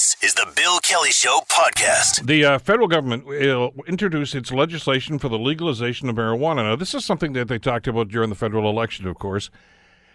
This 0.00 0.16
is 0.22 0.32
the 0.32 0.50
Bill 0.56 0.78
Kelly 0.78 1.10
Show 1.10 1.42
podcast. 1.46 2.24
The 2.24 2.42
uh, 2.42 2.58
federal 2.58 2.88
government 2.88 3.26
will 3.26 3.74
introduce 3.86 4.34
its 4.34 4.50
legislation 4.50 5.18
for 5.18 5.28
the 5.28 5.38
legalization 5.38 6.08
of 6.08 6.16
marijuana. 6.16 6.64
Now, 6.64 6.76
this 6.76 6.94
is 6.94 7.04
something 7.04 7.34
that 7.34 7.48
they 7.48 7.58
talked 7.58 7.86
about 7.86 8.08
during 8.08 8.30
the 8.30 8.34
federal 8.34 8.70
election, 8.70 9.06
of 9.06 9.18
course. 9.18 9.50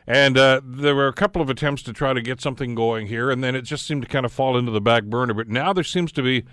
And 0.08 0.40
uh, 0.40 0.62
there 0.63 0.96
were 0.96 1.08
a 1.08 1.13
couple 1.13 1.40
of 1.40 1.52
attempts 1.52 1.84
to 1.84 1.94
try 1.94 2.13
to 2.13 2.21
get 2.21 2.42
something 2.42 2.74
going 2.74 3.06
here, 3.06 3.29
and 3.29 3.44
then 3.44 3.54
it 3.54 3.62
just 3.62 3.86
seemed 3.86 4.02
to 4.02 4.08
kind 4.08 4.26
of 4.26 4.32
fall 4.32 4.58
into 4.58 4.71
the 4.71 4.82
back 4.82 5.04
burner. 5.04 5.36
But 5.36 5.50
now 5.50 5.71
there 5.71 5.83
seems 5.83 6.12
to 6.13 6.24
be 6.24 6.46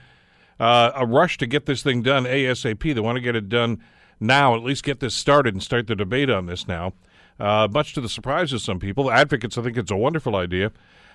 uh, 0.61 0.93
a 0.95 1.07
rush 1.07 1.39
to 1.39 1.47
get 1.47 1.65
this 1.65 1.83
thing 1.83 2.03
done 2.03 2.25
ASAP. 2.25 2.95
They 2.95 3.01
want 3.01 3.17
to 3.17 3.23
get 3.23 3.35
it 3.35 3.49
done 3.49 3.83
now, 4.21 4.55
at 4.55 4.63
least 4.63 4.85
get 4.85 5.01
this 5.01 5.15
started 5.15 5.55
and 5.55 5.63
start 5.63 5.87
the 5.87 5.97
debate 5.97 6.29
on 6.29 6.45
this 6.45 6.69
now. 6.69 6.93
Uh, 7.41 7.67
much 7.73 7.95
to 7.95 8.03
the 8.03 8.11
surprise 8.11 8.53
of 8.53 8.61
some 8.61 8.79
people, 8.79 9.11
advocates, 9.11 9.57
I 9.57 9.63
think 9.63 9.79
it's 9.79 9.91
a 9.91 9.97
wonderful 9.97 10.37
idea. 10.37 10.71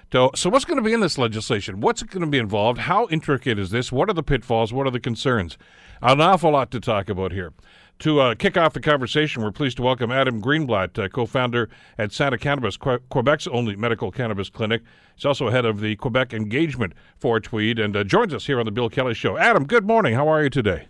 So, 0.09 0.31
so 0.35 0.49
what's 0.49 0.63
going 0.63 0.77
to 0.77 0.83
be 0.83 0.93
in 0.93 1.01
this 1.01 1.17
legislation? 1.17 1.81
What's 1.81 2.01
going 2.01 2.21
to 2.21 2.27
be 2.27 2.37
involved? 2.37 2.79
How 2.79 3.07
intricate 3.09 3.59
is 3.59 3.71
this? 3.71 3.91
What 3.91 4.09
are 4.09 4.13
the 4.13 4.23
pitfalls? 4.23 4.71
What 4.71 4.87
are 4.87 4.91
the 4.91 5.01
concerns? 5.01 5.57
An 6.01 6.21
awful 6.21 6.51
lot 6.51 6.71
to 6.71 6.79
talk 6.79 7.09
about 7.09 7.33
here. 7.33 7.51
To 7.99 8.21
uh, 8.21 8.35
kick 8.35 8.55
off 8.55 8.71
the 8.71 8.79
conversation, 8.79 9.43
we're 9.43 9.51
pleased 9.51 9.75
to 9.77 9.83
welcome 9.83 10.09
Adam 10.09 10.41
Greenblatt, 10.41 10.97
uh, 11.04 11.09
co-founder 11.09 11.68
at 11.97 12.11
Santé 12.11 12.39
Cannabis, 12.39 12.77
que- 12.77 12.99
Quebec's 13.09 13.47
only 13.47 13.75
medical 13.75 14.09
cannabis 14.09 14.49
clinic. 14.49 14.82
He's 15.15 15.25
also 15.25 15.49
head 15.49 15.65
of 15.65 15.82
the 15.82 15.97
Quebec 15.97 16.33
engagement 16.33 16.93
for 17.18 17.41
Tweed, 17.41 17.77
and 17.77 17.97
uh, 17.97 18.05
joins 18.05 18.33
us 18.33 18.46
here 18.46 18.60
on 18.60 18.65
the 18.65 18.71
Bill 18.71 18.89
Kelly 18.89 19.13
Show. 19.15 19.37
Adam, 19.37 19.65
good 19.65 19.85
morning. 19.85 20.13
How 20.13 20.29
are 20.29 20.41
you 20.43 20.49
today? 20.49 20.87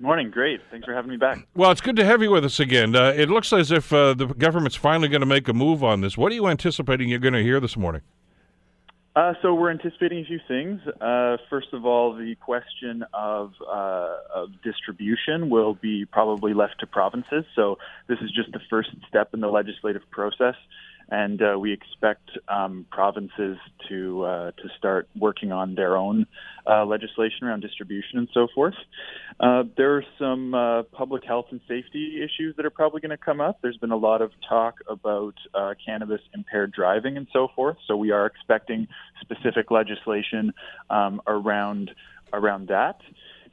Morning, 0.00 0.30
great. 0.30 0.60
Thanks 0.70 0.84
for 0.84 0.92
having 0.92 1.10
me 1.10 1.16
back. 1.16 1.46
Well, 1.54 1.70
it's 1.70 1.80
good 1.80 1.96
to 1.96 2.04
have 2.04 2.20
you 2.20 2.32
with 2.32 2.44
us 2.44 2.60
again. 2.60 2.94
Uh, 2.94 3.14
it 3.16 3.30
looks 3.30 3.52
as 3.54 3.70
if 3.70 3.90
uh, 3.90 4.12
the 4.12 4.26
government's 4.26 4.76
finally 4.76 5.08
going 5.08 5.20
to 5.20 5.26
make 5.26 5.48
a 5.48 5.54
move 5.54 5.82
on 5.82 6.02
this. 6.02 6.18
What 6.18 6.30
are 6.32 6.34
you 6.34 6.48
anticipating 6.48 7.08
you're 7.08 7.20
going 7.20 7.32
to 7.34 7.42
hear 7.42 7.58
this 7.58 7.76
morning? 7.76 8.02
Uh, 9.16 9.32
so 9.42 9.54
we're 9.54 9.70
anticipating 9.70 10.24
a 10.24 10.24
few 10.24 10.40
things. 10.48 10.80
Uh, 11.00 11.36
first 11.48 11.68
of 11.72 11.86
all, 11.86 12.14
the 12.14 12.34
question 12.34 13.04
of, 13.14 13.52
uh, 13.62 14.16
of, 14.34 14.48
distribution 14.64 15.50
will 15.50 15.74
be 15.74 16.04
probably 16.04 16.52
left 16.52 16.80
to 16.80 16.86
provinces. 16.86 17.44
So 17.54 17.78
this 18.08 18.18
is 18.20 18.32
just 18.32 18.50
the 18.50 18.58
first 18.68 18.90
step 19.08 19.32
in 19.32 19.40
the 19.40 19.46
legislative 19.46 20.02
process 20.10 20.56
and 21.10 21.40
uh, 21.42 21.58
we 21.58 21.72
expect 21.72 22.30
um, 22.48 22.86
provinces 22.90 23.56
to 23.88 24.24
uh, 24.24 24.50
to 24.52 24.68
start 24.78 25.08
working 25.18 25.52
on 25.52 25.74
their 25.74 25.96
own 25.96 26.26
uh, 26.66 26.84
legislation 26.84 27.46
around 27.46 27.60
distribution 27.60 28.18
and 28.18 28.28
so 28.32 28.46
forth. 28.54 28.74
Uh, 29.40 29.64
there 29.76 29.96
are 29.96 30.04
some 30.18 30.54
uh, 30.54 30.82
public 30.84 31.24
health 31.24 31.46
and 31.50 31.60
safety 31.68 32.22
issues 32.22 32.54
that 32.56 32.64
are 32.64 32.70
probably 32.70 33.00
going 33.00 33.10
to 33.10 33.16
come 33.16 33.40
up. 33.40 33.58
There's 33.62 33.76
been 33.76 33.90
a 33.90 33.96
lot 33.96 34.22
of 34.22 34.30
talk 34.48 34.76
about 34.88 35.34
uh, 35.54 35.74
cannabis 35.84 36.20
impaired 36.34 36.72
driving 36.72 37.16
and 37.16 37.26
so 37.32 37.48
forth, 37.54 37.76
so 37.86 37.96
we 37.96 38.10
are 38.10 38.26
expecting 38.26 38.88
specific 39.20 39.70
legislation 39.70 40.52
um, 40.90 41.20
around 41.26 41.90
around 42.32 42.68
that 42.68 43.00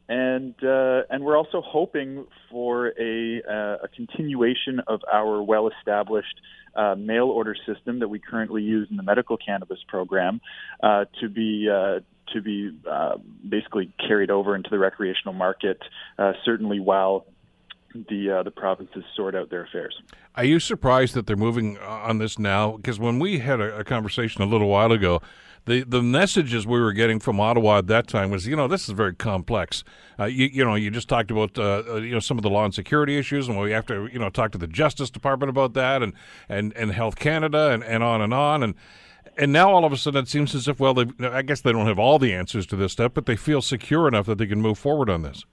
and 0.09 0.55
uh, 0.63 1.03
and 1.09 1.23
we're 1.23 1.37
also 1.37 1.61
hoping 1.61 2.25
for 2.49 2.87
a, 2.99 3.41
uh, 3.49 3.83
a 3.83 3.87
continuation 3.95 4.81
of 4.87 5.01
our 5.11 5.41
well-established 5.41 6.41
uh, 6.75 6.95
mail 6.95 7.25
order 7.25 7.55
system 7.65 7.99
that 7.99 8.07
we 8.07 8.19
currently 8.19 8.63
use 8.63 8.87
in 8.89 8.97
the 8.97 9.03
medical 9.03 9.37
cannabis 9.37 9.79
program 9.87 10.41
uh, 10.83 11.05
to 11.19 11.29
be 11.29 11.69
uh, 11.69 11.99
to 12.33 12.41
be 12.41 12.71
uh, 12.89 13.17
basically 13.47 13.91
carried 14.05 14.31
over 14.31 14.55
into 14.55 14.69
the 14.69 14.79
recreational 14.79 15.33
market, 15.33 15.81
certainly 16.45 16.79
while 16.79 17.25
the 17.93 18.39
uh, 18.39 18.43
the 18.43 18.51
provinces 18.51 19.03
sort 19.15 19.35
out 19.35 19.49
their 19.49 19.63
affairs. 19.63 19.99
Are 20.35 20.45
you 20.45 20.59
surprised 20.59 21.13
that 21.15 21.27
they're 21.27 21.35
moving 21.35 21.77
on 21.79 22.17
this 22.19 22.39
now? 22.39 22.77
Because 22.77 22.99
when 22.99 23.19
we 23.19 23.39
had 23.39 23.59
a, 23.59 23.79
a, 23.79 23.83
conversation 23.83 24.41
a 24.41 24.45
little 24.45 24.67
while 24.67 24.91
ago, 24.91 25.21
the 25.65 25.83
the 25.83 26.01
messages 26.01 26.65
we 26.65 26.79
were 26.79 26.93
getting 26.93 27.19
from 27.19 27.39
Ottawa 27.39 27.79
at 27.79 27.87
that 27.87 28.07
time 28.07 28.31
was, 28.31 28.47
you 28.47 28.55
know, 28.55 28.67
this 28.67 28.87
is 28.87 28.93
very 28.95 29.13
complex. 29.13 29.83
Uh, 30.19 30.25
you, 30.25 30.47
you 30.47 30.65
know, 30.65 30.75
you 30.75 30.89
just 30.89 31.07
talked 31.07 31.31
about 31.31 31.57
uh, 31.57 31.83
uh, 31.87 31.95
you 31.97 32.13
know 32.13 32.19
some 32.19 32.37
of 32.37 32.43
the 32.43 32.49
law 32.49 32.65
and 32.65 32.73
security 32.73 33.17
issues, 33.17 33.47
and 33.47 33.59
we 33.59 33.71
have 33.71 33.85
to 33.87 34.09
you 34.11 34.19
know 34.19 34.29
talk 34.29 34.51
to 34.51 34.57
the 34.57 34.67
Justice 34.67 35.09
Department 35.09 35.49
about 35.49 35.73
that, 35.73 36.01
and 36.01 36.13
and 36.49 36.73
and 36.75 36.91
Health 36.91 37.15
Canada, 37.15 37.71
and, 37.71 37.83
and 37.83 38.03
on 38.03 38.21
and 38.21 38.33
on, 38.33 38.63
and 38.63 38.75
and 39.37 39.53
now 39.53 39.71
all 39.71 39.85
of 39.85 39.93
a 39.93 39.97
sudden 39.97 40.23
it 40.23 40.27
seems 40.27 40.55
as 40.55 40.67
if 40.67 40.79
well, 40.79 40.95
I 41.21 41.41
guess 41.41 41.61
they 41.61 41.71
don't 41.71 41.87
have 41.87 41.99
all 41.99 42.19
the 42.19 42.33
answers 42.33 42.65
to 42.67 42.75
this 42.75 42.93
stuff, 42.93 43.13
but 43.13 43.25
they 43.25 43.35
feel 43.35 43.61
secure 43.61 44.07
enough 44.07 44.25
that 44.25 44.37
they 44.37 44.47
can 44.47 44.61
move 44.61 44.77
forward 44.77 45.09
on 45.09 45.21
this. 45.21 45.45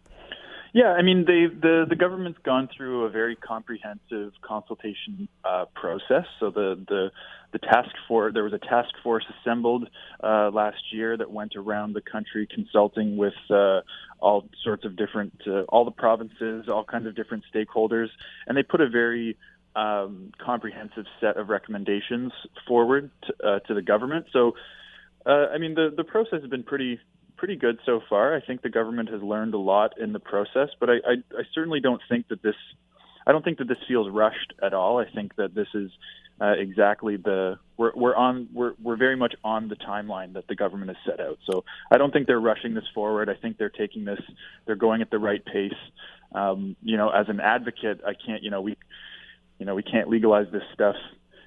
Yeah, 0.78 0.92
I 0.92 1.02
mean, 1.02 1.24
they, 1.26 1.46
the 1.46 1.86
the 1.88 1.96
government's 1.96 2.38
gone 2.44 2.68
through 2.76 3.02
a 3.06 3.10
very 3.10 3.34
comprehensive 3.34 4.30
consultation 4.42 5.26
uh, 5.44 5.64
process. 5.74 6.24
So 6.38 6.50
the 6.50 6.80
the 6.86 7.10
the 7.52 7.58
task 7.58 7.90
force 8.06 8.32
there 8.32 8.44
was 8.44 8.52
a 8.52 8.60
task 8.60 8.90
force 9.02 9.24
assembled 9.40 9.88
uh, 10.22 10.50
last 10.52 10.80
year 10.92 11.16
that 11.16 11.32
went 11.32 11.56
around 11.56 11.94
the 11.94 12.00
country 12.00 12.46
consulting 12.46 13.16
with 13.16 13.34
uh, 13.50 13.80
all 14.20 14.48
sorts 14.62 14.84
of 14.84 14.94
different 14.94 15.32
uh, 15.48 15.62
all 15.62 15.84
the 15.84 15.90
provinces, 15.90 16.68
all 16.68 16.84
kinds 16.84 17.08
of 17.08 17.16
different 17.16 17.42
stakeholders, 17.52 18.10
and 18.46 18.56
they 18.56 18.62
put 18.62 18.80
a 18.80 18.88
very 18.88 19.36
um, 19.74 20.30
comprehensive 20.38 21.06
set 21.20 21.38
of 21.38 21.48
recommendations 21.48 22.30
forward 22.68 23.10
to, 23.26 23.32
uh, 23.44 23.58
to 23.66 23.74
the 23.74 23.82
government. 23.82 24.26
So, 24.32 24.52
uh, 25.26 25.48
I 25.52 25.58
mean, 25.58 25.74
the 25.74 25.92
the 25.96 26.04
process 26.04 26.40
has 26.42 26.48
been 26.48 26.62
pretty 26.62 27.00
pretty 27.38 27.56
good 27.56 27.78
so 27.86 28.00
far. 28.08 28.36
I 28.36 28.40
think 28.40 28.62
the 28.62 28.68
government 28.68 29.10
has 29.10 29.22
learned 29.22 29.54
a 29.54 29.58
lot 29.58 29.98
in 29.98 30.12
the 30.12 30.18
process, 30.20 30.68
but 30.78 30.90
I, 30.90 30.94
I, 30.94 31.12
I 31.38 31.42
certainly 31.54 31.80
don't 31.80 32.02
think 32.08 32.28
that 32.28 32.42
this. 32.42 32.56
I 33.26 33.32
don't 33.32 33.44
think 33.44 33.58
that 33.58 33.68
this 33.68 33.78
feels 33.86 34.10
rushed 34.10 34.54
at 34.62 34.72
all. 34.72 34.98
I 34.98 35.04
think 35.10 35.36
that 35.36 35.54
this 35.54 35.68
is 35.74 35.90
uh, 36.40 36.54
exactly 36.56 37.16
the 37.16 37.58
we're 37.76 37.92
we're 37.94 38.14
on 38.14 38.48
we're 38.52 38.72
we're 38.82 38.96
very 38.96 39.16
much 39.16 39.34
on 39.44 39.68
the 39.68 39.76
timeline 39.76 40.34
that 40.34 40.46
the 40.48 40.54
government 40.54 40.90
has 40.90 40.96
set 41.04 41.20
out. 41.20 41.38
So 41.50 41.64
I 41.90 41.98
don't 41.98 42.12
think 42.12 42.26
they're 42.26 42.40
rushing 42.40 42.74
this 42.74 42.84
forward. 42.94 43.28
I 43.28 43.34
think 43.34 43.58
they're 43.58 43.70
taking 43.70 44.04
this. 44.04 44.20
They're 44.66 44.76
going 44.76 45.02
at 45.02 45.10
the 45.10 45.18
right 45.18 45.44
pace. 45.44 45.72
Um, 46.34 46.76
you 46.82 46.96
know, 46.96 47.10
as 47.10 47.28
an 47.28 47.40
advocate, 47.40 48.00
I 48.06 48.12
can't. 48.14 48.42
You 48.42 48.50
know, 48.50 48.60
we 48.60 48.76
you 49.58 49.66
know 49.66 49.74
we 49.74 49.82
can't 49.82 50.08
legalize 50.08 50.46
this 50.52 50.62
stuff 50.74 50.96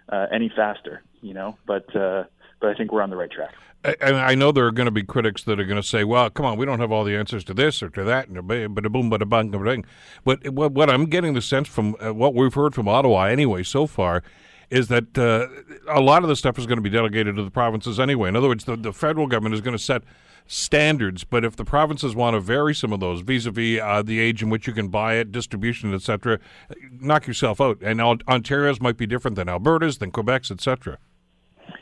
uh, 0.09 0.27
any 0.31 0.51
faster. 0.55 1.03
You 1.21 1.33
know, 1.33 1.57
but 1.65 1.95
uh, 1.95 2.25
but 2.61 2.69
I 2.69 2.75
think 2.75 2.91
we're 2.91 3.01
on 3.01 3.09
the 3.09 3.17
right 3.17 3.31
track. 3.31 3.53
And 3.99 4.15
I 4.15 4.35
know 4.35 4.51
there 4.51 4.67
are 4.67 4.71
going 4.71 4.85
to 4.85 4.91
be 4.91 5.01
critics 5.01 5.43
that 5.45 5.59
are 5.59 5.65
going 5.65 5.81
to 5.81 5.87
say, 5.87 6.03
"Well, 6.03 6.29
come 6.29 6.45
on, 6.45 6.57
we 6.57 6.67
don't 6.67 6.79
have 6.79 6.91
all 6.91 7.03
the 7.03 7.15
answers 7.15 7.43
to 7.45 7.53
this 7.53 7.81
or 7.81 7.89
to 7.89 8.03
that," 8.03 8.27
and 8.27 8.75
but 8.75 8.91
boom, 8.91 9.09
but 9.09 9.27
bang. 9.27 9.85
But 10.23 10.49
what 10.49 10.89
I'm 10.89 11.07
getting 11.07 11.33
the 11.33 11.41
sense 11.41 11.67
from 11.67 11.95
uh, 11.99 12.13
what 12.13 12.35
we've 12.35 12.53
heard 12.53 12.75
from 12.75 12.87
Ottawa 12.87 13.23
anyway 13.23 13.63
so 13.63 13.87
far 13.87 14.21
is 14.69 14.87
that 14.87 15.17
uh, 15.17 15.47
a 15.89 15.99
lot 15.99 16.23
of 16.23 16.29
the 16.29 16.35
stuff 16.35 16.59
is 16.59 16.65
going 16.65 16.77
to 16.77 16.81
be 16.81 16.89
delegated 16.89 17.35
to 17.35 17.43
the 17.43 17.51
provinces 17.51 17.99
anyway. 17.99 18.29
In 18.29 18.35
other 18.35 18.47
words, 18.47 18.63
the, 18.63 18.77
the 18.77 18.93
federal 18.93 19.27
government 19.27 19.55
is 19.55 19.61
going 19.61 19.75
to 19.75 19.83
set 19.83 20.03
standards, 20.47 21.23
but 21.23 21.43
if 21.43 21.55
the 21.55 21.65
provinces 21.65 22.15
want 22.15 22.35
to 22.35 22.39
vary 22.39 22.73
some 22.73 22.93
of 22.93 22.99
those 22.99 23.21
vis-a-vis 23.21 23.81
uh, 23.81 24.01
the 24.01 24.19
age 24.19 24.41
in 24.41 24.49
which 24.49 24.67
you 24.67 24.73
can 24.73 24.87
buy 24.87 25.15
it, 25.15 25.31
distribution, 25.31 25.93
etc., 25.93 26.39
knock 26.99 27.27
yourself 27.27 27.59
out. 27.59 27.79
And 27.81 27.99
Ontario's 28.01 28.79
might 28.79 28.97
be 28.97 29.05
different 29.05 29.35
than 29.35 29.49
Alberta's, 29.49 29.97
than 29.97 30.11
Quebec's, 30.11 30.51
etc. 30.51 30.97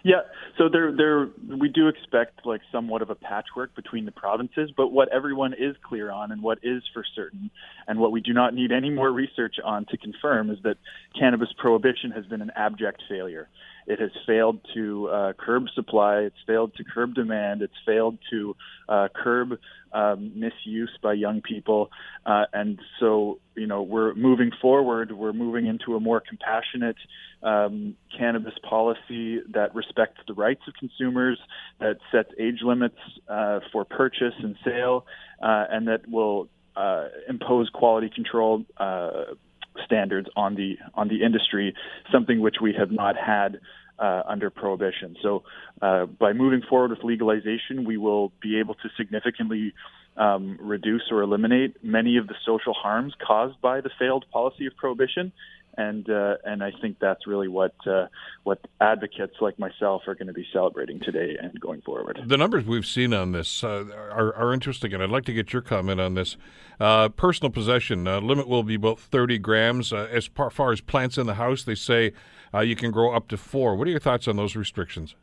Yeah, 0.03 0.21
so 0.57 0.69
there, 0.69 0.95
there, 0.95 1.29
we 1.59 1.67
do 1.67 1.89
expect 1.89 2.45
like 2.45 2.61
somewhat 2.71 3.01
of 3.01 3.09
a 3.09 3.15
patchwork 3.15 3.75
between 3.75 4.05
the 4.05 4.11
provinces, 4.11 4.71
but 4.75 4.93
what 4.93 5.09
everyone 5.11 5.53
is 5.53 5.75
clear 5.83 6.09
on 6.09 6.31
and 6.31 6.41
what 6.41 6.59
is 6.63 6.83
for 6.93 7.03
certain, 7.15 7.51
and 7.87 7.99
what 7.99 8.11
we 8.11 8.21
do 8.21 8.33
not 8.33 8.53
need 8.53 8.71
any 8.71 8.89
more 8.89 9.11
research 9.11 9.55
on 9.63 9.85
to 9.87 9.97
confirm, 9.97 10.51
is 10.51 10.57
that 10.63 10.77
cannabis 11.19 11.49
prohibition 11.57 12.11
has 12.11 12.25
been 12.25 12.41
an 12.41 12.51
abject 12.55 13.03
failure. 13.09 13.49
It 13.87 13.99
has 13.99 14.11
failed 14.27 14.59
to 14.75 15.09
uh, 15.09 15.33
curb 15.33 15.65
supply. 15.73 16.19
It's 16.19 16.35
failed 16.45 16.75
to 16.75 16.83
curb 16.83 17.15
demand. 17.15 17.63
It's 17.63 17.73
failed 17.85 18.19
to 18.29 18.55
uh, 18.87 19.07
curb 19.15 19.57
um, 19.91 20.33
misuse 20.35 20.95
by 21.01 21.13
young 21.13 21.41
people. 21.41 21.89
Uh, 22.23 22.45
and 22.53 22.79
so, 22.99 23.39
you 23.55 23.65
know, 23.65 23.81
we're 23.81 24.13
moving 24.13 24.51
forward. 24.61 25.11
We're 25.11 25.33
moving 25.33 25.65
into 25.65 25.95
a 25.95 25.99
more 25.99 26.21
compassionate 26.21 26.97
um, 27.41 27.95
cannabis 28.15 28.53
policy 28.61 29.39
that 29.53 29.73
respects 29.89 30.21
the 30.27 30.33
rights 30.33 30.61
of 30.67 30.73
consumers, 30.79 31.39
that 31.79 31.97
sets 32.11 32.29
age 32.39 32.59
limits 32.61 32.97
uh, 33.27 33.59
for 33.71 33.85
purchase 33.85 34.33
and 34.39 34.55
sale, 34.63 35.05
uh, 35.41 35.65
and 35.69 35.87
that 35.87 36.07
will 36.09 36.47
uh, 36.75 37.07
impose 37.27 37.69
quality 37.69 38.09
control 38.13 38.63
standards 39.85 40.27
on 40.35 40.55
the 40.55 40.77
on 40.93 41.07
the 41.07 41.23
industry, 41.23 41.73
something 42.11 42.39
which 42.41 42.57
we 42.61 42.73
have 42.77 42.91
not 42.91 43.15
had 43.15 43.59
uh, 43.99 44.23
under 44.27 44.49
prohibition. 44.49 45.15
So, 45.21 45.43
uh, 45.81 46.05
by 46.05 46.33
moving 46.33 46.61
forward 46.69 46.91
with 46.91 47.03
legalization, 47.03 47.85
we 47.85 47.97
will 47.97 48.31
be 48.41 48.59
able 48.59 48.75
to 48.75 48.89
significantly 48.97 49.73
um, 50.17 50.57
reduce 50.61 51.03
or 51.11 51.21
eliminate 51.21 51.83
many 51.83 52.17
of 52.17 52.27
the 52.27 52.35
social 52.45 52.73
harms 52.73 53.13
caused 53.25 53.59
by 53.61 53.81
the 53.81 53.89
failed 53.99 54.25
policy 54.31 54.65
of 54.65 54.75
prohibition 54.75 55.31
and 55.79 56.09
uh, 56.09 56.35
and 56.43 56.61
I 56.61 56.71
think 56.81 56.97
that's 56.99 57.25
really 57.25 57.47
what 57.47 57.73
uh, 57.87 58.07
what 58.43 58.59
advocates 58.81 59.35
like 59.39 59.57
myself 59.57 60.01
are 60.07 60.13
going 60.13 60.27
to 60.27 60.33
be 60.33 60.45
celebrating 60.51 60.99
today 60.99 61.37
and 61.41 61.57
going 61.59 61.81
forward. 61.81 62.19
The 62.25 62.37
numbers 62.37 62.65
we've 62.65 62.85
seen 62.85 63.13
on 63.13 63.31
this 63.31 63.63
uh, 63.63 63.85
are, 63.93 64.35
are 64.35 64.53
interesting, 64.53 64.93
and 64.93 65.01
I'd 65.01 65.09
like 65.09 65.23
to 65.25 65.33
get 65.33 65.53
your 65.53 65.61
comment 65.61 66.01
on 66.01 66.15
this. 66.15 66.35
Uh, 66.81 67.07
personal 67.09 67.49
possession 67.49 68.07
uh, 68.07 68.19
limit 68.19 68.47
will 68.47 68.63
be 68.63 68.75
about 68.75 68.99
30 68.99 69.37
grams. 69.39 69.93
Uh, 69.93 70.07
as 70.11 70.29
far 70.51 70.71
as 70.71 70.81
plants 70.81 71.17
in 71.17 71.27
the 71.27 71.35
house, 71.35 71.63
they 71.63 71.75
say 71.75 72.11
you 72.61 72.75
can 72.75 72.91
grow 72.91 73.13
up 73.15 73.29
to 73.29 73.37
four. 73.37 73.75
What 73.75 73.87
are 73.87 73.91
your 73.91 73.99
thoughts 73.99 74.27
on 74.27 74.35
those 74.35 74.55
restrictions? 74.55 75.15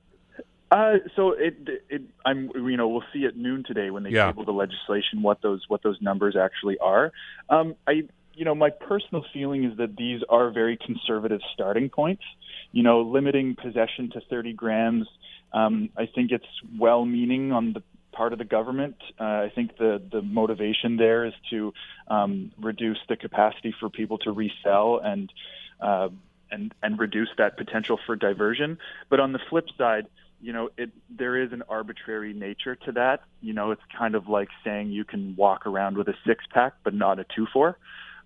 Uh, 0.70 0.94
so 1.14 1.32
it, 1.32 1.56
it, 1.88 2.02
I'm, 2.24 2.50
you 2.54 2.76
know, 2.76 2.88
we'll 2.88 3.04
see 3.12 3.24
at 3.24 3.36
noon 3.36 3.62
today 3.64 3.90
when 3.90 4.02
they 4.02 4.10
Yeah. 4.10 4.26
table 4.26 4.44
the 4.44 4.52
legislation 4.52 5.22
what 5.22 5.40
those 5.40 5.62
what 5.68 5.82
those 5.82 5.98
numbers 6.00 6.34
actually 6.34 6.76
are. 6.78 7.12
Um, 7.48 7.76
I, 7.86 8.02
you 8.36 8.44
know, 8.44 8.54
my 8.54 8.70
personal 8.70 9.24
feeling 9.32 9.64
is 9.64 9.78
that 9.78 9.96
these 9.96 10.20
are 10.28 10.50
very 10.50 10.76
conservative 10.76 11.40
starting 11.54 11.88
points. 11.88 12.22
You 12.70 12.82
know, 12.82 13.00
limiting 13.00 13.56
possession 13.56 14.10
to 14.12 14.20
30 14.28 14.52
grams. 14.52 15.06
Um, 15.52 15.88
I 15.96 16.06
think 16.06 16.32
it's 16.32 16.44
well-meaning 16.78 17.52
on 17.52 17.72
the 17.72 17.82
part 18.12 18.32
of 18.32 18.38
the 18.38 18.44
government. 18.44 18.96
Uh, 19.20 19.24
I 19.24 19.52
think 19.54 19.76
the 19.78 20.02
the 20.10 20.22
motivation 20.22 20.96
there 20.96 21.24
is 21.24 21.34
to 21.50 21.72
um, 22.08 22.52
reduce 22.58 22.98
the 23.08 23.16
capacity 23.16 23.74
for 23.78 23.88
people 23.88 24.18
to 24.18 24.32
resell 24.32 24.98
and 25.02 25.32
uh, 25.80 26.08
and 26.50 26.74
and 26.82 26.98
reduce 26.98 27.28
that 27.38 27.56
potential 27.56 27.98
for 28.04 28.16
diversion. 28.16 28.78
But 29.08 29.20
on 29.20 29.32
the 29.32 29.40
flip 29.50 29.66
side, 29.78 30.08
you 30.40 30.52
know, 30.52 30.70
it 30.76 30.90
there 31.08 31.36
is 31.36 31.52
an 31.52 31.62
arbitrary 31.68 32.32
nature 32.32 32.76
to 32.76 32.92
that. 32.92 33.22
You 33.40 33.52
know, 33.52 33.70
it's 33.70 33.82
kind 33.96 34.14
of 34.14 34.28
like 34.28 34.48
saying 34.64 34.90
you 34.90 35.04
can 35.04 35.36
walk 35.36 35.66
around 35.66 35.96
with 35.96 36.08
a 36.08 36.14
six 36.26 36.44
pack 36.50 36.74
but 36.84 36.94
not 36.94 37.18
a 37.18 37.24
two 37.24 37.46
four. 37.52 37.78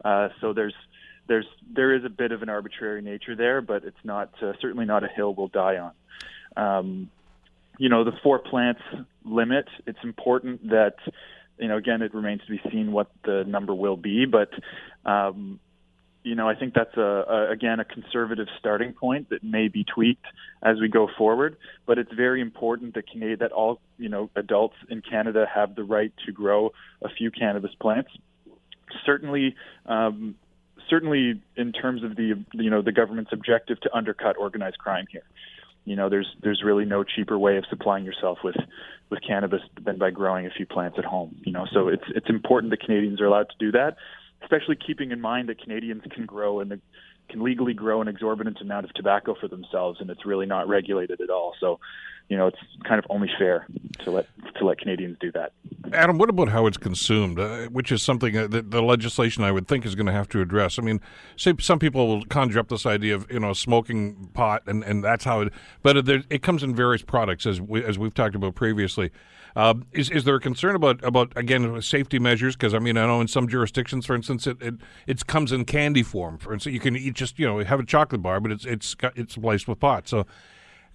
Uh, 0.05 0.29
so 0.41 0.53
there's 0.53 0.75
there's 1.27 1.47
there 1.73 1.95
is 1.95 2.05
a 2.05 2.09
bit 2.09 2.33
of 2.33 2.43
an 2.43 2.49
arbitrary 2.49 3.03
nature 3.03 3.37
there, 3.37 3.61
but 3.61 3.85
it's 3.85 4.05
not 4.05 4.31
uh, 4.43 4.53
certainly 4.61 4.85
not 4.85 5.05
a 5.05 5.09
hill 5.09 5.35
we'll 5.35 5.49
die 5.49 5.79
on. 5.79 5.93
Um, 6.57 7.11
you 7.79 7.89
know, 7.89 8.05
the 8.05 8.13
four 8.23 8.39
plants 8.39 8.83
limit. 9.25 9.67
It's 9.87 9.99
important 10.03 10.71
that 10.71 10.97
you 11.59 11.69
know 11.69 11.77
again 11.77 12.03
it 12.03 12.15
remains 12.15 12.43
to 12.47 12.51
be 12.51 12.61
seen 12.71 12.93
what 12.93 13.11
the 13.25 13.45
number 13.47 13.75
will 13.75 13.97
be, 13.97 14.27
but 14.27 14.51
um, 15.05 15.61
you 16.23 16.35
know, 16.35 16.49
I 16.49 16.55
think 16.55 16.75
that's 16.75 16.97
a, 16.97 17.01
a 17.01 17.51
again 17.51 17.81
a 17.81 17.85
conservative 17.85 18.49
starting 18.59 18.93
point 18.93 19.31
that 19.31 19.43
may 19.43 19.69
be 19.69 19.85
tweaked 19.85 20.27
as 20.63 20.79
we 20.79 20.89
go 20.89 21.09
forward. 21.17 21.57
But 21.87 21.99
it's 21.99 22.13
very 22.13 22.41
important 22.41 22.95
that 22.95 23.11
Canada, 23.11 23.37
that 23.39 23.53
all 23.53 23.81
you 23.99 24.09
know 24.09 24.31
adults 24.37 24.77
in 24.89 25.01
Canada 25.01 25.47
have 25.53 25.75
the 25.75 25.85
right 25.85 26.13
to 26.27 26.33
grow 26.33 26.73
a 27.03 27.09
few 27.09 27.31
cannabis 27.31 27.75
plants. 27.81 28.11
Certainly, 29.05 29.55
um, 29.87 30.35
certainly 30.89 31.41
in 31.57 31.73
terms 31.73 32.03
of 32.03 32.17
the 32.17 32.35
you 32.53 32.71
know 32.71 32.83
the 32.83 32.93
government's 32.93 33.33
objective 33.33 33.81
to 33.81 33.95
undercut 33.95 34.37
organized 34.37 34.79
crime 34.79 35.07
here. 35.11 35.25
You 35.85 35.97
know, 35.97 36.09
there's 36.09 36.29
there's 36.43 36.63
really 36.65 36.85
no 36.85 37.05
cheaper 37.05 37.39
way 37.39 37.57
of 37.57 37.65
supplying 37.71 38.05
yourself 38.05 38.39
with 38.45 38.57
with 39.09 39.21
cannabis 39.27 39.63
than 39.83 39.99
by 39.99 40.11
growing 40.11 40.47
a 40.47 40.51
few 40.51 40.67
plants 40.67 40.99
at 40.99 41.05
home. 41.05 41.37
You 41.45 41.53
know, 41.53 41.67
so 41.73 41.89
it's 41.89 42.05
it's 42.15 42.29
important 42.29 42.71
that 42.71 42.81
Canadians 42.81 43.21
are 43.21 43.27
allowed 43.27 43.49
to 43.49 43.57
do 43.59 43.73
that 43.73 43.97
especially 44.43 44.77
keeping 44.77 45.11
in 45.11 45.21
mind 45.21 45.49
that 45.49 45.61
Canadians 45.61 46.03
can 46.11 46.27
grow 46.27 46.61
and 46.61 46.81
can 47.29 47.43
legally 47.43 47.75
grow 47.75 48.01
an 48.01 48.09
exorbitant 48.09 48.61
amount 48.61 48.85
of 48.85 48.93
tobacco 48.95 49.35
for 49.41 49.49
themselves, 49.49 50.01
and 50.01 50.11
it's 50.11 50.27
really 50.27 50.47
not 50.47 50.69
regulated 50.69 51.21
at 51.21 51.31
all. 51.31 51.55
So, 51.61 51.79
you 52.31 52.37
know, 52.37 52.47
it's 52.47 52.59
kind 52.85 53.01
of 53.01 53.05
only 53.11 53.29
fair 53.37 53.67
to 54.05 54.11
let 54.13 54.27
to 54.57 54.65
let 54.65 54.79
Canadians 54.79 55.19
do 55.21 55.33
that. 55.33 55.53
Adam, 55.93 56.17
what 56.17 56.31
about 56.31 56.49
how 56.49 56.67
it's 56.67 56.77
consumed, 56.77 57.41
uh, 57.41 57.67
which 57.67 57.91
is 57.91 58.05
something 58.05 58.37
uh, 58.37 58.47
that 58.47 58.71
the 58.71 58.81
legislation 58.81 59.43
I 59.43 59.51
would 59.51 59.67
think 59.67 59.85
is 59.85 59.97
going 59.97 60.07
to 60.07 60.13
have 60.13 60.29
to 60.31 60.41
address? 60.41 60.79
I 60.79 60.83
mean, 60.83 61.01
say 61.37 61.55
some 61.59 61.81
people 61.81 62.07
will 62.07 62.25
conjure 62.27 62.61
up 62.61 62.69
this 62.69 62.87
idea 62.87 63.17
of 63.17 63.31
you 63.33 63.41
know 63.41 63.53
smoking 63.53 64.31
pot, 64.33 64.63
and, 64.67 64.85
and 64.85 65.03
that's 65.03 65.25
how 65.25 65.41
it. 65.41 65.53
But 65.83 65.97
it, 65.97 66.25
it 66.31 66.43
comes 66.43 66.63
in 66.63 66.73
various 66.73 67.03
products, 67.03 67.47
as 67.47 67.61
we, 67.61 67.85
as 67.85 67.99
we've 67.99 68.15
talked 68.15 68.37
about 68.37 68.55
previously. 68.55 69.11
Uh, 69.57 69.75
is 69.91 70.09
is 70.11 70.23
there 70.23 70.37
a 70.37 70.41
concern 70.41 70.77
about 70.77 71.03
about 71.03 71.33
again 71.35 71.83
safety 71.83 72.21
measures? 72.21 72.55
Because 72.55 72.75
I 72.75 72.79
mean, 72.79 72.97
I 72.97 73.07
know 73.07 73.21
in 73.21 73.27
some 73.27 73.49
jurisdictions, 73.49 74.07
for 74.07 74.15
instance, 74.15 74.47
it, 74.47 74.63
it 74.63 74.75
it 75.09 75.27
comes 75.27 75.51
in 75.51 75.65
candy 75.65 76.05
form. 76.05 76.39
For 76.39 76.55
instance, 76.55 76.73
you 76.75 76.81
can 76.81 76.97
eat 76.97 77.15
just 77.15 77.41
you 77.41 77.47
know 77.47 77.59
have 77.65 77.81
a 77.81 77.85
chocolate 77.85 78.23
bar, 78.23 78.39
but 78.39 78.53
it's 78.53 78.65
it's 78.65 78.95
got, 78.95 79.19
it's 79.19 79.37
laced 79.37 79.67
with 79.67 79.81
pot. 79.81 80.07
So. 80.07 80.27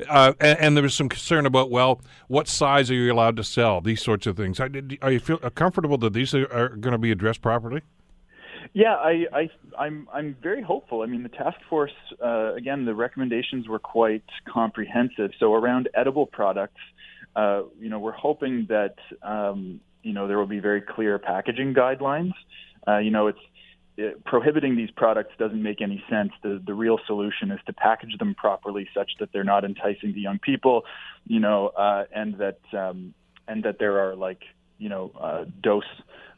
Uh, 0.09 0.33
and, 0.39 0.59
and 0.59 0.77
there 0.77 0.83
was 0.83 0.93
some 0.93 1.09
concern 1.09 1.45
about 1.45 1.71
well, 1.71 2.01
what 2.27 2.47
size 2.47 2.91
are 2.91 2.93
you 2.93 3.11
allowed 3.11 3.37
to 3.37 3.43
sell? 3.43 3.81
These 3.81 4.01
sorts 4.01 4.27
of 4.27 4.35
things. 4.35 4.59
Are 4.59 5.11
you 5.11 5.19
feel 5.19 5.37
comfortable 5.37 5.97
that 5.99 6.13
these 6.13 6.33
are, 6.33 6.51
are 6.51 6.69
going 6.69 6.91
to 6.91 6.97
be 6.97 7.11
addressed 7.11 7.41
properly? 7.41 7.81
Yeah, 8.73 8.95
I, 8.95 9.25
I, 9.31 9.49
I'm, 9.79 10.07
I'm 10.13 10.35
very 10.41 10.61
hopeful. 10.61 11.01
I 11.01 11.05
mean, 11.05 11.23
the 11.23 11.29
task 11.29 11.57
force, 11.69 11.93
uh, 12.21 12.53
again, 12.55 12.83
the 12.83 12.93
recommendations 12.93 13.69
were 13.69 13.79
quite 13.79 14.23
comprehensive. 14.51 15.31
So 15.39 15.53
around 15.53 15.87
edible 15.93 16.25
products, 16.25 16.81
uh, 17.35 17.63
you 17.79 17.89
know, 17.89 17.99
we're 17.99 18.11
hoping 18.11 18.65
that 18.69 18.95
um, 19.21 19.79
you 20.03 20.13
know 20.13 20.27
there 20.27 20.37
will 20.37 20.45
be 20.45 20.59
very 20.59 20.81
clear 20.81 21.19
packaging 21.19 21.73
guidelines. 21.73 22.33
Uh, 22.87 22.97
you 22.99 23.11
know, 23.11 23.27
it's 23.27 23.39
it, 23.97 24.23
prohibiting 24.25 24.75
these 24.75 24.91
products 24.91 25.33
doesn't 25.37 25.61
make 25.61 25.81
any 25.81 26.03
sense. 26.09 26.31
The 26.43 26.61
the 26.65 26.73
real 26.73 26.99
solution 27.07 27.51
is 27.51 27.59
to 27.67 27.73
package 27.73 28.17
them 28.17 28.35
properly, 28.35 28.87
such 28.93 29.11
that 29.19 29.29
they're 29.31 29.43
not 29.43 29.63
enticing 29.63 30.13
to 30.13 30.19
young 30.19 30.39
people. 30.39 30.83
You 31.27 31.39
know, 31.39 31.67
uh, 31.67 32.05
and 32.13 32.37
that 32.37 32.59
um, 32.77 33.13
and 33.47 33.63
that 33.63 33.79
there 33.79 33.99
are 33.99 34.15
like 34.15 34.41
you 34.77 34.89
know 34.89 35.11
uh, 35.19 35.45
dose 35.61 35.83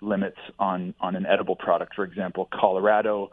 limits 0.01 0.39
on 0.59 0.93
on 0.99 1.15
an 1.15 1.25
edible 1.25 1.55
product. 1.55 1.95
For 1.95 2.03
example, 2.03 2.47
Colorado 2.53 3.31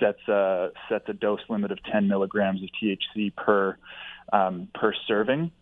sets 0.00 0.26
a 0.28 0.70
sets 0.88 1.04
a 1.08 1.12
dose 1.12 1.40
limit 1.48 1.70
of 1.70 1.78
10 1.92 2.08
milligrams 2.08 2.62
of 2.62 2.70
THC 2.82 3.34
per 3.36 3.76
um, 4.32 4.68
per 4.74 4.92
serving 5.06 5.52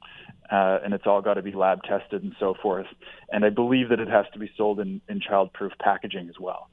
uh, 0.50 0.78
and 0.84 0.92
it's 0.92 1.06
all 1.06 1.22
got 1.22 1.34
to 1.34 1.42
be 1.42 1.52
lab 1.52 1.82
tested 1.82 2.22
and 2.22 2.34
so 2.38 2.54
forth. 2.60 2.86
And 3.30 3.44
I 3.44 3.50
believe 3.50 3.88
that 3.88 4.00
it 4.00 4.08
has 4.08 4.26
to 4.34 4.38
be 4.38 4.50
sold 4.56 4.80
in, 4.80 5.00
in 5.08 5.20
child-proof 5.20 5.72
packaging 5.80 6.28
as 6.28 6.38
well. 6.38 6.68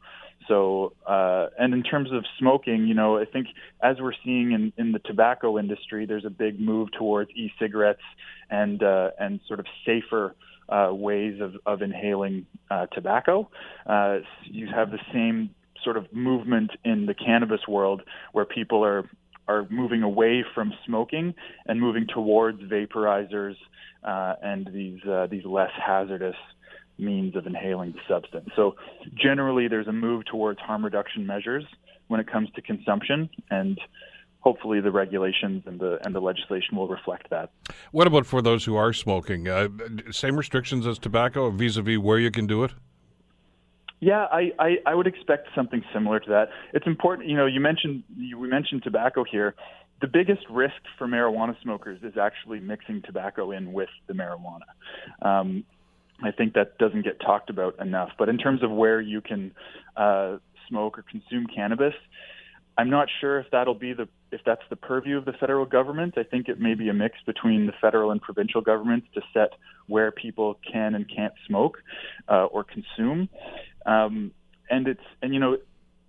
So, 0.48 0.94
uh, 1.06 1.48
and 1.58 1.74
in 1.74 1.84
terms 1.84 2.12
of 2.12 2.26
smoking, 2.40 2.88
you 2.88 2.94
know, 2.94 3.18
I 3.18 3.26
think 3.26 3.48
as 3.82 3.98
we're 4.00 4.14
seeing 4.24 4.52
in, 4.52 4.74
in 4.78 4.92
the 4.92 5.00
tobacco 5.00 5.58
industry, 5.58 6.06
there's 6.06 6.26
a 6.26 6.30
big 6.30 6.60
move 6.60 6.90
towards 6.98 7.32
e-cigarettes 7.32 8.02
and 8.50 8.82
uh, 8.82 9.12
and 9.20 9.40
sort 9.48 9.60
of 9.60 9.66
safer 9.86 10.36
uh, 10.70 10.90
ways 10.92 11.42
of, 11.42 11.56
of 11.66 11.82
inhaling 11.82 12.46
uh, 12.70 12.88
tobacco. 12.88 13.50
Uh, 13.86 14.20
you 14.44 14.68
have 14.68 14.92
the 14.92 15.00
same 15.14 15.52
sort 15.84 15.98
of 15.98 16.12
movement 16.14 16.72
in 16.84 17.06
the 17.06 17.14
cannabis 17.14 17.62
world 17.68 18.02
where 18.34 18.46
people 18.46 18.84
are 18.84 19.10
are 19.48 19.68
moving 19.70 20.04
away 20.04 20.46
from 20.56 20.72
smoking 20.86 21.34
and 21.66 21.80
moving 21.80 22.08
towards 22.08 22.62
vaporizers 22.62 23.56
uh, 24.04 24.36
and 24.42 24.70
these 24.74 25.04
uh, 25.04 25.28
these 25.30 25.46
less 25.46 25.72
hazardous 25.76 26.36
means 27.02 27.36
of 27.36 27.48
inhaling 27.48 27.92
the 27.92 28.00
substance. 28.08 28.50
So 28.56 28.76
generally, 29.16 29.68
there's 29.68 29.88
a 29.88 29.94
move 29.94 30.26
towards 30.26 30.60
harm 30.60 30.86
reduction 30.86 31.26
measures 31.26 31.66
when 32.08 32.20
it 32.20 32.28
comes 32.32 32.50
to 32.56 32.62
consumption, 32.62 33.30
and 33.50 33.80
hopefully, 34.40 34.82
the 34.82 34.92
regulations 34.92 35.64
and 35.66 35.80
the 35.80 36.00
and 36.06 36.14
the 36.14 36.20
legislation 36.22 36.78
will 36.78 36.88
reflect 36.88 37.30
that. 37.30 37.52
What 37.92 38.08
about 38.08 38.26
for 38.26 38.42
those 38.42 38.66
who 38.66 38.76
are 38.76 38.94
smoking? 38.94 39.48
Uh, 39.48 39.70
same 40.12 40.36
restrictions 40.36 40.86
as 40.86 41.00
tobacco, 41.00 41.50
vis-a-vis 41.52 41.98
where 41.98 42.20
you 42.20 42.32
can 42.32 42.48
do 42.48 42.64
it. 42.64 42.72
Yeah, 44.04 44.26
I, 44.32 44.52
I, 44.58 44.78
I 44.88 44.96
would 44.96 45.06
expect 45.06 45.50
something 45.54 45.84
similar 45.94 46.20
to 46.20 46.30
that. 46.32 46.50
It's 46.74 46.88
important, 46.88 47.30
you 47.30 47.38
know, 47.38 47.46
you 47.46 47.60
mentioned 47.60 48.04
you, 48.18 48.40
we 48.40 48.48
mentioned 48.48 48.82
tobacco 48.84 49.24
here. 49.24 49.54
The 50.02 50.08
biggest 50.08 50.42
risk 50.50 50.82
for 50.98 51.06
marijuana 51.06 51.56
smokers 51.62 52.00
is 52.02 52.18
actually 52.18 52.60
mixing 52.60 53.04
tobacco 53.04 53.52
in 53.52 53.72
with 53.74 53.90
the 54.08 54.14
marijuana. 54.14 54.66
Um, 55.22 55.64
I 56.24 56.32
think 56.32 56.54
that 56.54 56.78
doesn't 56.78 57.04
get 57.04 57.20
talked 57.20 57.50
about 57.50 57.80
enough. 57.80 58.10
But 58.18 58.30
in 58.30 58.38
terms 58.38 58.64
of 58.64 58.72
where 58.72 59.02
you 59.02 59.22
can 59.22 59.54
uh, 59.96 60.38
smoke 60.68 60.98
or 60.98 61.04
consume 61.04 61.48
cannabis, 61.48 61.94
I'm 62.78 62.90
not 62.90 63.10
sure 63.20 63.40
if 63.40 63.48
that'll 63.52 63.76
be 63.76 63.94
the 63.94 64.08
if 64.32 64.42
that's 64.46 64.62
the 64.70 64.76
purview 64.76 65.18
of 65.18 65.26
the 65.26 65.34
federal 65.34 65.66
government. 65.66 66.18
I 66.18 66.24
think 66.24 66.48
it 66.48 66.60
may 66.60 66.74
be 66.74 66.88
a 66.90 66.94
mix 66.94 67.18
between 67.26 67.66
the 67.66 67.74
federal 67.82 68.12
and 68.12 68.22
provincial 68.22 68.62
governments 68.62 69.08
to 69.14 69.22
set 69.34 69.50
where 69.88 70.12
people 70.12 70.58
can 70.72 70.96
and 70.96 71.06
can't 71.14 71.34
smoke 71.48 71.80
uh, 72.30 72.46
or 72.46 72.64
consume. 72.64 73.28
Um, 73.86 74.32
and 74.70 74.88
it's 74.88 75.04
and 75.22 75.34
you 75.34 75.40
know 75.40 75.58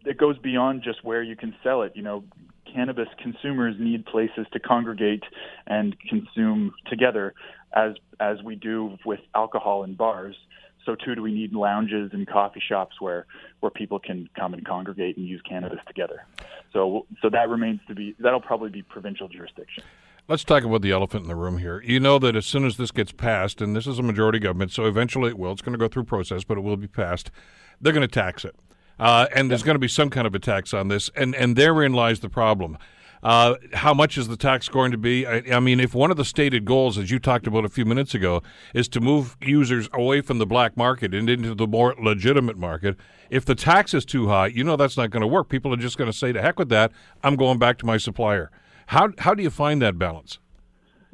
it 0.04 0.19
goes 0.19 0.38
beyond 0.38 0.83
just 0.83 1.04
where 1.04 1.23
you 1.23 1.37
can 1.37 1.54
sell 1.62 1.83
it. 1.83 1.92
You 1.97 2.02
know, 2.02 2.25
cannabis 2.73 3.09
consumers 3.23 3.76
need 3.79 4.07
places 4.07 4.47
to 4.52 4.61
congregate 4.61 5.23
and 5.67 5.97
consume 6.09 6.75
together, 6.88 7.35
as 7.75 7.95
as 8.21 8.43
we 8.43 8.55
do 8.55 8.97
with 9.05 9.21
alcohol 9.35 9.85
in 9.85 9.95
bars. 9.95 10.37
So 10.85 10.97
too 10.97 11.14
do 11.14 11.23
we 11.23 11.33
need 11.33 11.52
lounges 11.52 12.11
and 12.12 12.26
coffee 12.26 12.62
shops 12.67 13.00
where 13.00 13.26
where 13.61 13.71
people 13.71 13.99
can 13.99 14.29
come 14.38 14.55
and 14.55 14.64
congregate 14.67 15.17
and 15.17 15.26
use 15.26 15.41
cannabis 15.49 15.79
together. 15.87 16.26
So 16.73 17.07
so 17.21 17.31
that 17.31 17.49
remains 17.49 17.81
to 17.88 17.95
be 17.95 18.14
that'll 18.19 18.41
probably 18.41 18.71
be 18.71 18.83
provincial 18.83 19.29
jurisdiction. 19.29 19.85
Let's 20.29 20.45
talk 20.45 20.62
about 20.62 20.83
the 20.83 20.93
elephant 20.93 21.25
in 21.25 21.29
the 21.29 21.35
room 21.35 21.59
here. 21.59 21.83
You 21.85 21.99
know 21.99 22.19
that 22.21 22.37
as 22.37 22.47
soon 22.47 22.64
as 22.64 22.76
this 22.76 22.93
gets 22.93 23.11
passed, 23.11 23.61
and 23.61 23.75
this 23.75 23.88
is 23.88 23.99
a 23.99 24.05
majority 24.05 24.38
government, 24.38 24.71
so 24.71 24.87
eventually 24.87 25.31
it 25.31 25.38
will. 25.38 25.50
It's 25.50 25.62
going 25.62 25.73
to 25.73 25.79
go 25.79 25.88
through 25.88 26.05
process, 26.05 26.45
but 26.45 26.57
it 26.57 26.61
will 26.61 26.76
be 26.76 26.87
passed. 26.87 27.33
They're 27.81 27.93
going 27.93 28.07
to 28.07 28.09
tax 28.09 28.45
it, 28.45 28.55
uh, 28.99 29.27
and 29.35 29.51
there's 29.51 29.63
going 29.63 29.75
to 29.75 29.81
be 29.81 29.89
some 29.89 30.11
kind 30.11 30.27
of 30.27 30.35
a 30.35 30.39
tax 30.39 30.73
on 30.75 30.89
this, 30.89 31.11
and 31.15 31.35
and 31.35 31.57
therein 31.57 31.93
lies 31.93 32.21
the 32.21 32.29
problem. 32.29 32.79
Uh, 33.23 33.55
how 33.75 33.95
much 33.95 34.19
is 34.19 34.27
the 34.27 34.37
tax 34.37 34.69
going 34.69 34.91
to 34.91 34.99
be? 34.99 35.25
I, 35.25 35.43
I, 35.53 35.61
mean, 35.61 35.79
if 35.79 35.95
one 35.95 36.11
of 36.11 36.17
the 36.17 36.25
stated 36.25 36.65
goals, 36.65 36.99
as 36.99 37.11
you 37.11 37.21
talked 37.21 37.47
about 37.47 37.65
a 37.65 37.69
few 37.69 37.85
minutes 37.85 38.15
ago, 38.15 38.43
is 38.75 38.89
to 38.89 39.01
move 39.01 39.37
users 39.41 39.89
away 39.93 40.23
from 40.23 40.39
the 40.39 40.47
black 40.47 40.77
market 40.77 41.15
and 41.15 41.31
into 41.31 41.55
the 41.55 41.69
more 41.69 41.95
legitimate 42.03 42.59
market, 42.59 42.97
if 43.31 43.45
the 43.45 43.55
tax 43.55 43.95
is 43.95 44.05
too 44.05 44.27
high, 44.27 44.49
you 44.49 44.65
know 44.65 44.75
that's 44.75 44.97
not 44.97 45.11
going 45.11 45.21
to 45.21 45.29
work. 45.29 45.49
People 45.49 45.73
are 45.73 45.77
just 45.77 45.99
going 45.99 46.11
to 46.11 46.17
say, 46.17 46.33
to 46.33 46.43
heck 46.43 46.59
with 46.59 46.69
that, 46.71 46.91
I'm 47.23 47.37
going 47.37 47.59
back 47.59 47.79
to 47.79 47.87
my 47.87 47.97
supplier. 47.97 48.51
How, 48.87 49.11
how 49.19 49.35
do 49.35 49.43
you 49.45 49.51
find 49.51 49.81
that 49.83 49.99
balance? 49.99 50.39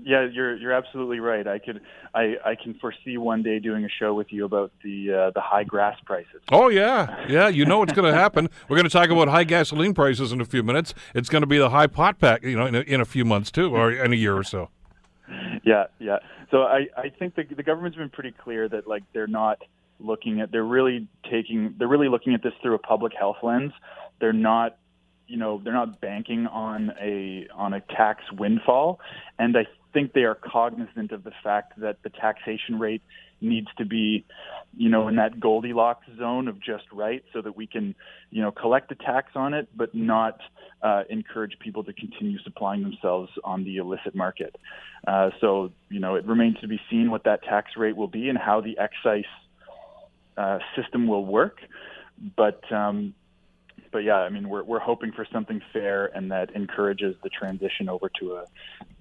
Yeah, 0.01 0.29
you're 0.31 0.57
you're 0.57 0.73
absolutely 0.73 1.19
right. 1.19 1.47
I 1.47 1.59
could 1.59 1.81
I, 2.15 2.37
I 2.45 2.55
can 2.55 2.75
foresee 2.75 3.17
one 3.17 3.43
day 3.43 3.59
doing 3.59 3.85
a 3.85 3.89
show 3.89 4.15
with 4.15 4.33
you 4.33 4.45
about 4.45 4.71
the 4.85 5.13
uh, 5.13 5.31
the 5.33 5.41
high 5.41 5.65
grass 5.65 5.99
prices. 6.05 6.41
Oh 6.53 6.69
yeah, 6.69 7.27
yeah. 7.29 7.49
You 7.49 7.65
know 7.65 7.79
what's 7.81 7.93
going 7.93 8.11
to 8.11 8.17
happen. 8.17 8.49
We're 8.69 8.77
going 8.77 8.89
to 8.89 8.93
talk 8.93 9.11
about 9.11 9.29
high 9.29 9.45
gasoline 9.45 9.95
prices 9.95 10.31
in 10.31 10.41
a 10.41 10.45
few 10.45 10.63
minutes. 10.63 10.95
It's 11.15 11.29
going 11.29 11.43
to 11.43 11.49
be 11.49 11.59
the 11.59 11.71
high 11.71 11.89
pot 11.89 12.21
pack, 12.21 12.45
you 12.45 12.57
know, 12.57 12.67
in 12.67 12.77
a, 12.77 12.81
in 12.81 13.01
a 13.01 13.05
few 13.05 13.25
months 13.25 13.51
too, 13.51 13.75
or 13.75 13.91
in 13.91 14.13
a 14.13 14.17
year 14.17 14.37
or 14.37 14.45
so. 14.45 14.71
Yeah, 15.65 15.87
yeah. 15.99 16.19
So 16.51 16.63
I 16.63 16.87
I 16.97 17.09
think 17.09 17.35
the 17.35 17.43
the 17.43 17.65
government's 17.65 17.99
been 17.99 18.11
pretty 18.11 18.33
clear 18.33 18.69
that 18.69 18.87
like 18.87 19.03
they're 19.13 19.27
not 19.27 19.63
looking 19.99 20.41
at 20.41 20.53
they're 20.53 20.65
really 20.65 21.09
taking 21.29 21.75
they're 21.77 21.89
really 21.89 22.09
looking 22.09 22.35
at 22.35 22.43
this 22.43 22.53
through 22.63 22.75
a 22.75 22.79
public 22.79 23.15
health 23.19 23.39
lens. 23.43 23.73
They're 24.21 24.33
not 24.33 24.79
you 25.29 25.37
know 25.37 25.61
they're 25.63 25.75
not 25.75 26.01
banking 26.01 26.47
on 26.47 26.93
a 27.01 27.47
on 27.55 27.75
a 27.75 27.81
tax 27.81 28.23
windfall 28.33 28.99
and 29.39 29.57
i 29.57 29.67
think 29.93 30.13
they 30.13 30.25
are 30.25 30.35
cognizant 30.35 31.13
of 31.13 31.25
the 31.25 31.33
fact 31.43 31.79
that 31.81 32.03
the 32.03 32.11
taxation 32.11 32.79
rate 32.79 33.03
needs 33.41 33.69
to 33.79 33.85
be, 33.85 34.25
you 34.77 34.89
know, 34.89 35.09
in 35.09 35.17
that 35.17 35.39
Goldilocks 35.39 36.07
zone 36.19 36.49
of 36.49 36.61
just 36.61 36.85
right, 36.93 37.23
so 37.33 37.41
that 37.41 37.57
we 37.57 37.67
can, 37.67 37.95
you 38.31 38.43
know, 38.43 38.51
collect 38.51 38.89
the 38.89 38.97
tax 38.97 39.33
on 39.35 39.55
it, 39.55 39.69
but 39.77 39.95
not 39.95 40.41
uh, 40.83 41.05
encourage 41.09 41.59
people 41.61 41.85
to 41.85 41.93
continue 41.93 42.39
supplying 42.41 42.83
themselves 42.83 43.31
on 43.45 43.65
the 43.65 43.77
illicit 43.77 44.15
market. 44.15 44.57
Uh, 45.07 45.31
so, 45.41 45.71
you 45.89 46.01
know, 46.01 46.17
it 46.17 46.25
remains 46.27 46.59
to 46.61 46.69
be 46.69 46.81
seen 46.91 47.11
what 47.11 47.25
that 47.25 47.43
tax 47.45 47.73
rate 47.77 47.97
will 47.97 48.09
be 48.09 48.29
and 48.29 48.39
how 48.39 48.61
the 48.61 48.77
excise 48.79 49.25
uh, 50.37 50.59
system 50.77 51.07
will 51.07 51.25
work. 51.25 51.59
But 52.37 52.61
um, 52.73 53.15
but 53.91 53.99
yeah, 53.99 54.17
I 54.17 54.29
mean, 54.29 54.49
we're 54.49 54.63
we're 54.63 54.79
hoping 54.79 55.13
for 55.13 55.27
something 55.33 55.61
fair 55.73 56.07
and 56.17 56.31
that 56.31 56.51
encourages 56.55 57.17
the 57.23 57.29
transition 57.29 57.89
over 57.89 58.11
to 58.21 58.37
a 58.37 58.45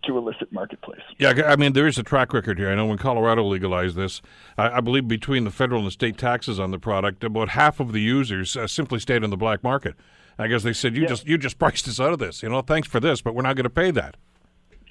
to 0.06 0.18
illicit 0.18 0.52
marketplace. 0.52 1.02
Yeah, 1.18 1.34
I 1.46 1.56
mean, 1.56 1.74
there 1.74 1.88
is 1.88 1.98
a 1.98 2.04
track 2.04 2.34
record 2.34 2.58
here. 2.58 2.70
I 2.70 2.76
know 2.76 2.86
when 2.86 2.98
Colorado 2.98 3.44
legalized 3.44 3.96
this, 3.96 4.22
I, 4.58 4.78
I 4.78 4.82
believe 4.82 5.08
between 5.08 5.44
the 5.44 5.52
federal 5.52 5.80
and 5.80 5.88
the 5.88 5.92
state 5.92 6.18
taxes 6.18 6.60
on 6.60 6.72
the 6.72 6.80
product, 6.80 7.24
about 7.24 7.50
half 7.50 7.80
of 7.80 7.92
the 7.92 8.02
users 8.02 8.56
uh, 8.56 8.68
simply 8.68 9.00
stayed 9.00 9.24
in 9.24 9.30
the 9.30 9.38
black 9.38 9.64
market. 9.64 9.96
I 10.40 10.48
guess 10.48 10.64
they 10.64 10.74
said, 10.74 10.96
"You 10.96 11.04
yeah. 11.04 11.08
just 11.08 11.28
you 11.28 11.38
just 11.38 11.60
priced 11.60 11.88
us 11.88 12.00
out 12.00 12.14
of 12.14 12.20
this. 12.20 12.44
You 12.44 12.50
know, 12.50 12.62
thanks 12.62 12.88
for 12.88 13.00
this, 13.00 13.22
but 13.22 13.36
we're 13.36 13.44
not 13.44 13.56
going 13.56 13.64
to 13.64 13.70
pay 13.70 13.92
that." 13.92 14.16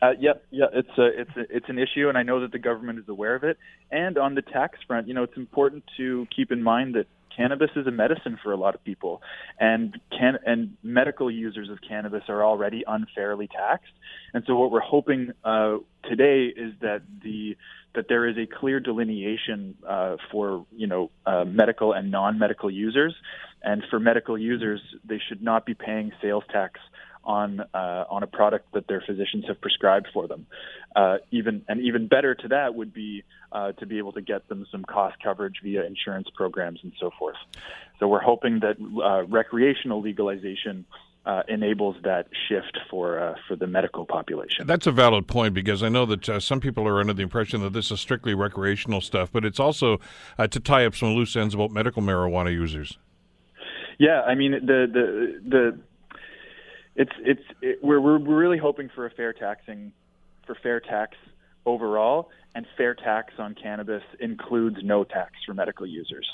Uh, 0.02 0.10
yep, 0.18 0.44
yeah, 0.50 0.66
it's 0.74 0.98
a, 0.98 1.06
it's 1.20 1.36
a, 1.36 1.56
it's 1.56 1.68
an 1.68 1.78
issue, 1.78 2.08
and 2.08 2.18
I 2.18 2.22
know 2.22 2.40
that 2.40 2.52
the 2.52 2.58
government 2.58 2.98
is 2.98 3.08
aware 3.08 3.34
of 3.34 3.44
it. 3.44 3.56
And 3.90 4.18
on 4.18 4.34
the 4.34 4.42
tax 4.42 4.78
front, 4.86 5.08
you 5.08 5.14
know, 5.14 5.22
it's 5.22 5.36
important 5.36 5.84
to 5.96 6.26
keep 6.34 6.52
in 6.52 6.62
mind 6.62 6.96
that 6.96 7.06
cannabis 7.36 7.70
is 7.76 7.86
a 7.86 7.90
medicine 7.90 8.38
for 8.42 8.52
a 8.52 8.56
lot 8.56 8.74
of 8.74 8.82
people, 8.84 9.22
and 9.58 9.98
can 10.10 10.38
and 10.44 10.76
medical 10.82 11.30
users 11.30 11.68
of 11.70 11.78
cannabis 11.86 12.22
are 12.28 12.44
already 12.44 12.84
unfairly 12.86 13.48
taxed. 13.48 13.92
And 14.34 14.44
so, 14.46 14.56
what 14.56 14.70
we're 14.70 14.80
hoping 14.80 15.32
uh, 15.44 15.78
today 16.08 16.46
is 16.46 16.72
that 16.80 17.02
the 17.22 17.56
that 17.94 18.06
there 18.08 18.28
is 18.28 18.36
a 18.36 18.46
clear 18.46 18.80
delineation 18.80 19.74
uh, 19.86 20.16
for 20.30 20.66
you 20.74 20.86
know 20.86 21.10
uh, 21.26 21.44
medical 21.44 21.92
and 21.92 22.10
non-medical 22.10 22.70
users, 22.70 23.14
and 23.62 23.82
for 23.90 23.98
medical 23.98 24.38
users, 24.38 24.80
they 25.04 25.20
should 25.28 25.42
not 25.42 25.66
be 25.66 25.74
paying 25.74 26.12
sales 26.22 26.44
tax 26.50 26.80
on 27.26 27.60
uh, 27.74 28.04
on 28.08 28.22
a 28.22 28.26
product 28.26 28.72
that 28.72 28.86
their 28.86 29.02
physicians 29.06 29.44
have 29.48 29.60
prescribed 29.60 30.06
for 30.14 30.26
them. 30.28 30.46
Uh, 30.94 31.18
even 31.30 31.62
and 31.68 31.80
even 31.80 32.06
better 32.06 32.34
to 32.34 32.48
that 32.48 32.74
would 32.74 32.94
be 32.94 33.24
uh, 33.52 33.72
to 33.72 33.84
be 33.84 33.98
able 33.98 34.12
to 34.12 34.22
get 34.22 34.48
them 34.48 34.64
some 34.70 34.84
cost 34.84 35.16
coverage 35.22 35.56
via 35.62 35.84
insurance 35.84 36.28
programs 36.34 36.80
and 36.82 36.92
so 36.98 37.10
forth. 37.18 37.36
So 37.98 38.08
we're 38.08 38.22
hoping 38.22 38.60
that 38.60 38.76
uh, 39.02 39.26
recreational 39.26 40.00
legalization. 40.00 40.86
Uh, 41.24 41.42
enables 41.48 41.96
that 42.04 42.28
shift 42.48 42.78
for 42.88 43.18
uh, 43.18 43.34
for 43.48 43.56
the 43.56 43.66
medical 43.66 44.06
population. 44.06 44.64
That's 44.64 44.86
a 44.86 44.92
valid 44.92 45.26
point 45.26 45.54
because 45.54 45.82
I 45.82 45.88
know 45.88 46.06
that 46.06 46.28
uh, 46.28 46.38
some 46.38 46.60
people 46.60 46.86
are 46.86 47.00
under 47.00 47.12
the 47.12 47.24
impression 47.24 47.62
that 47.62 47.72
this 47.72 47.90
is 47.90 47.98
strictly 47.98 48.32
recreational 48.32 49.00
stuff, 49.00 49.32
but 49.32 49.44
it's 49.44 49.58
also 49.58 49.98
uh, 50.38 50.46
to 50.46 50.60
tie 50.60 50.86
up 50.86 50.94
some 50.94 51.16
loose 51.16 51.34
ends 51.34 51.52
about 51.52 51.72
medical 51.72 52.00
marijuana 52.00 52.52
users. 52.52 52.96
Yeah, 53.98 54.20
I 54.22 54.36
mean 54.36 54.52
the 54.52 54.86
the 54.86 55.40
the 55.48 55.78
it's 56.96 57.12
it's 57.18 57.42
it, 57.60 57.78
we're 57.82 58.00
we're 58.00 58.18
really 58.18 58.58
hoping 58.58 58.90
for 58.94 59.06
a 59.06 59.10
fair 59.10 59.32
taxing 59.32 59.92
for 60.46 60.56
fair 60.62 60.80
tax 60.80 61.16
overall, 61.66 62.30
and 62.54 62.66
fair 62.76 62.94
tax 62.94 63.34
on 63.38 63.54
cannabis 63.54 64.02
includes 64.20 64.78
no 64.82 65.04
tax 65.04 65.32
for 65.44 65.52
medical 65.52 65.86
users. 65.86 66.26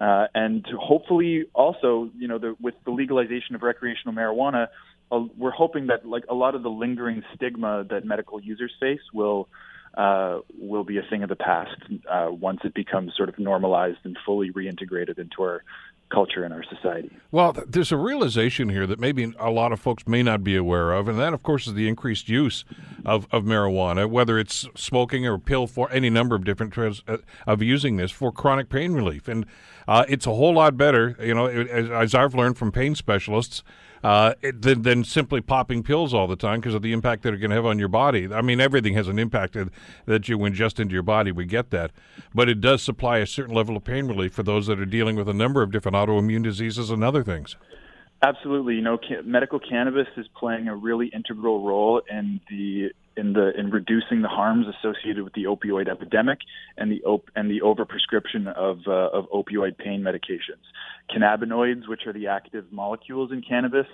Uh, 0.00 0.26
and 0.34 0.66
hopefully, 0.78 1.44
also, 1.54 2.10
you 2.18 2.26
know, 2.26 2.38
the, 2.38 2.56
with 2.60 2.74
the 2.84 2.90
legalization 2.90 3.54
of 3.54 3.62
recreational 3.62 4.12
marijuana, 4.12 4.66
uh, 5.12 5.20
we're 5.38 5.52
hoping 5.52 5.86
that 5.86 6.04
like 6.04 6.24
a 6.28 6.34
lot 6.34 6.54
of 6.54 6.62
the 6.62 6.68
lingering 6.68 7.22
stigma 7.34 7.84
that 7.88 8.04
medical 8.04 8.40
users 8.40 8.72
face 8.80 9.00
will 9.12 9.48
uh, 9.96 10.40
will 10.58 10.82
be 10.82 10.98
a 10.98 11.02
thing 11.08 11.22
of 11.22 11.28
the 11.28 11.36
past 11.36 11.76
uh, 12.10 12.26
once 12.28 12.58
it 12.64 12.74
becomes 12.74 13.12
sort 13.16 13.28
of 13.28 13.38
normalized 13.38 13.98
and 14.02 14.18
fully 14.26 14.50
reintegrated 14.50 15.18
into 15.18 15.40
our 15.40 15.62
culture 16.10 16.44
in 16.44 16.52
our 16.52 16.62
society. 16.64 17.10
Well, 17.30 17.52
there's 17.52 17.92
a 17.92 17.96
realization 17.96 18.68
here 18.68 18.86
that 18.86 19.00
maybe 19.00 19.32
a 19.38 19.50
lot 19.50 19.72
of 19.72 19.80
folks 19.80 20.06
may 20.06 20.22
not 20.22 20.44
be 20.44 20.56
aware 20.56 20.92
of, 20.92 21.08
and 21.08 21.18
that, 21.18 21.32
of 21.32 21.42
course, 21.42 21.66
is 21.66 21.74
the 21.74 21.88
increased 21.88 22.28
use 22.28 22.64
of, 23.04 23.26
of 23.32 23.44
marijuana, 23.44 24.08
whether 24.08 24.38
it's 24.38 24.68
smoking 24.76 25.26
or 25.26 25.38
pill 25.38 25.66
for 25.66 25.90
any 25.90 26.10
number 26.10 26.34
of 26.36 26.44
different 26.44 26.72
trans, 26.72 27.02
uh, 27.08 27.18
of 27.46 27.62
using 27.62 27.96
this 27.96 28.10
for 28.10 28.30
chronic 28.30 28.68
pain 28.68 28.92
relief. 28.92 29.28
And 29.28 29.46
uh, 29.88 30.04
it's 30.08 30.26
a 30.26 30.34
whole 30.34 30.54
lot 30.54 30.76
better, 30.76 31.16
you 31.20 31.34
know, 31.34 31.46
as, 31.46 31.90
as 31.90 32.14
I've 32.14 32.34
learned 32.34 32.56
from 32.56 32.70
pain 32.70 32.94
specialists 32.94 33.62
uh, 34.04 34.34
than, 34.42 34.82
than 34.82 35.02
simply 35.02 35.40
popping 35.40 35.82
pills 35.82 36.12
all 36.12 36.26
the 36.26 36.36
time 36.36 36.60
because 36.60 36.74
of 36.74 36.82
the 36.82 36.92
impact 36.92 37.22
that 37.22 37.32
it 37.32 37.38
can 37.38 37.50
have 37.50 37.64
on 37.64 37.78
your 37.78 37.88
body. 37.88 38.32
I 38.32 38.42
mean, 38.42 38.60
everything 38.60 38.92
has 38.94 39.08
an 39.08 39.18
impact 39.18 39.56
that 40.04 40.28
you 40.28 40.36
ingest 40.38 40.78
into 40.78 40.92
your 40.92 41.02
body. 41.02 41.32
We 41.32 41.46
get 41.46 41.70
that. 41.70 41.90
But 42.34 42.50
it 42.50 42.60
does 42.60 42.82
supply 42.82 43.18
a 43.18 43.26
certain 43.26 43.54
level 43.54 43.78
of 43.78 43.84
pain 43.84 44.06
relief 44.06 44.34
for 44.34 44.42
those 44.42 44.66
that 44.66 44.78
are 44.78 44.84
dealing 44.84 45.16
with 45.16 45.28
a 45.28 45.32
number 45.32 45.62
of 45.62 45.72
different 45.72 45.96
autoimmune 45.96 46.42
diseases 46.42 46.90
and 46.90 47.02
other 47.02 47.24
things. 47.24 47.56
Absolutely. 48.22 48.74
You 48.74 48.82
know, 48.82 48.98
ca- 48.98 49.22
medical 49.24 49.58
cannabis 49.58 50.08
is 50.18 50.26
playing 50.36 50.68
a 50.68 50.76
really 50.76 51.06
integral 51.08 51.64
role 51.64 52.02
in 52.10 52.40
the 52.50 52.92
in 53.16 53.32
the 53.32 53.58
in 53.58 53.70
reducing 53.70 54.22
the 54.22 54.28
harms 54.28 54.66
associated 54.66 55.22
with 55.22 55.32
the 55.34 55.44
opioid 55.44 55.88
epidemic 55.88 56.38
and 56.76 56.90
the 56.90 57.02
op- 57.04 57.30
and 57.36 57.50
the 57.50 57.60
overprescription 57.60 58.52
of 58.54 58.78
uh, 58.86 59.16
of 59.16 59.28
opioid 59.30 59.78
pain 59.78 60.02
medications. 60.02 60.64
Cannabinoids, 61.14 61.88
which 61.88 62.06
are 62.06 62.12
the 62.12 62.26
active 62.26 62.66
molecules 62.70 63.30
in 63.30 63.42
cannabis, 63.42 63.86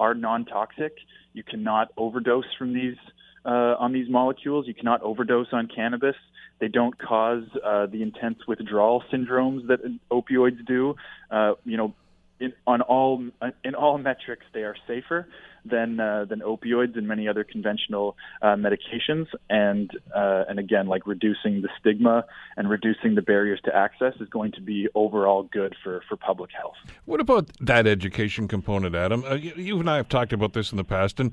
are 0.00 0.14
non-toxic. 0.14 0.96
You 1.32 1.42
cannot 1.42 1.92
overdose 1.96 2.46
from 2.58 2.72
these 2.72 2.96
uh, 3.44 3.76
on 3.78 3.92
these 3.92 4.08
molecules. 4.08 4.66
You 4.66 4.74
cannot 4.74 5.02
overdose 5.02 5.48
on 5.52 5.68
cannabis. 5.74 6.16
They 6.60 6.68
don't 6.68 6.96
cause 6.98 7.44
uh, 7.64 7.86
the 7.86 8.02
intense 8.02 8.38
withdrawal 8.46 9.02
syndromes 9.12 9.66
that 9.68 9.80
opioids 10.10 10.64
do. 10.66 10.94
Uh, 11.30 11.54
you 11.64 11.76
know, 11.76 11.94
in, 12.40 12.52
on 12.66 12.80
all 12.80 13.24
in 13.64 13.74
all 13.74 13.98
metrics, 13.98 14.46
they 14.52 14.60
are 14.60 14.76
safer 14.86 15.28
than 15.64 16.00
uh, 16.00 16.26
than 16.28 16.40
opioids 16.40 16.96
and 16.96 17.08
many 17.08 17.28
other 17.28 17.44
conventional 17.44 18.16
uh, 18.42 18.54
medications. 18.54 19.26
And 19.48 19.90
uh, 20.14 20.44
and 20.48 20.58
again, 20.58 20.86
like 20.86 21.06
reducing 21.06 21.62
the 21.62 21.68
stigma 21.78 22.24
and 22.56 22.68
reducing 22.68 23.14
the 23.14 23.22
barriers 23.22 23.60
to 23.64 23.74
access 23.74 24.14
is 24.20 24.28
going 24.28 24.52
to 24.52 24.60
be 24.60 24.88
overall 24.94 25.44
good 25.44 25.74
for 25.82 26.02
for 26.08 26.16
public 26.16 26.50
health. 26.52 26.74
What 27.04 27.20
about 27.20 27.50
that 27.60 27.86
education 27.86 28.48
component, 28.48 28.94
Adam? 28.94 29.24
Uh, 29.24 29.34
you, 29.34 29.52
you, 29.56 29.80
and 29.80 29.88
I 29.88 29.96
have 29.96 30.08
talked 30.08 30.32
about 30.32 30.52
this 30.52 30.70
in 30.70 30.76
the 30.76 30.84
past, 30.84 31.20
and 31.20 31.32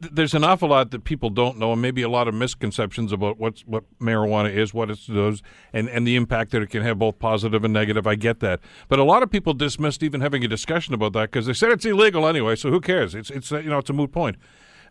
th- 0.00 0.12
there's 0.12 0.34
an 0.34 0.44
awful 0.44 0.68
lot 0.68 0.90
that 0.90 1.04
people 1.04 1.30
don't 1.30 1.58
know, 1.58 1.72
and 1.72 1.82
maybe 1.82 2.02
a 2.02 2.08
lot 2.08 2.28
of 2.28 2.34
misconceptions 2.34 3.12
about 3.12 3.38
what's 3.38 3.62
what 3.62 3.84
marijuana 3.98 4.52
is, 4.52 4.72
what 4.72 4.90
it 4.90 4.98
does, 5.06 5.42
and 5.72 5.88
and 5.88 6.06
the 6.06 6.16
impact 6.16 6.50
that 6.52 6.62
it 6.62 6.70
can 6.70 6.82
have, 6.82 6.98
both 6.98 7.18
positive 7.18 7.64
and 7.64 7.72
negative. 7.72 8.06
I 8.06 8.14
get 8.14 8.40
that, 8.40 8.60
but 8.88 8.98
a 8.98 9.04
lot 9.04 9.22
of 9.22 9.30
people 9.30 9.54
dismissed 9.54 10.02
even 10.02 10.20
having 10.20 10.44
a 10.44 10.48
discussion 10.48 10.94
about 10.94 11.12
that 11.12 11.30
because 11.30 11.46
they 11.46 11.52
said 11.52 11.70
it's 11.70 11.84
illegal 11.84 12.26
anyway. 12.26 12.56
So 12.56 12.70
who 12.70 12.80
cares? 12.80 13.14
It's 13.14 13.30
it's 13.30 13.49
you 13.52 13.70
know 13.70 13.78
it's 13.78 13.90
a 13.90 13.94
moot 13.94 14.12
point. 14.12 14.36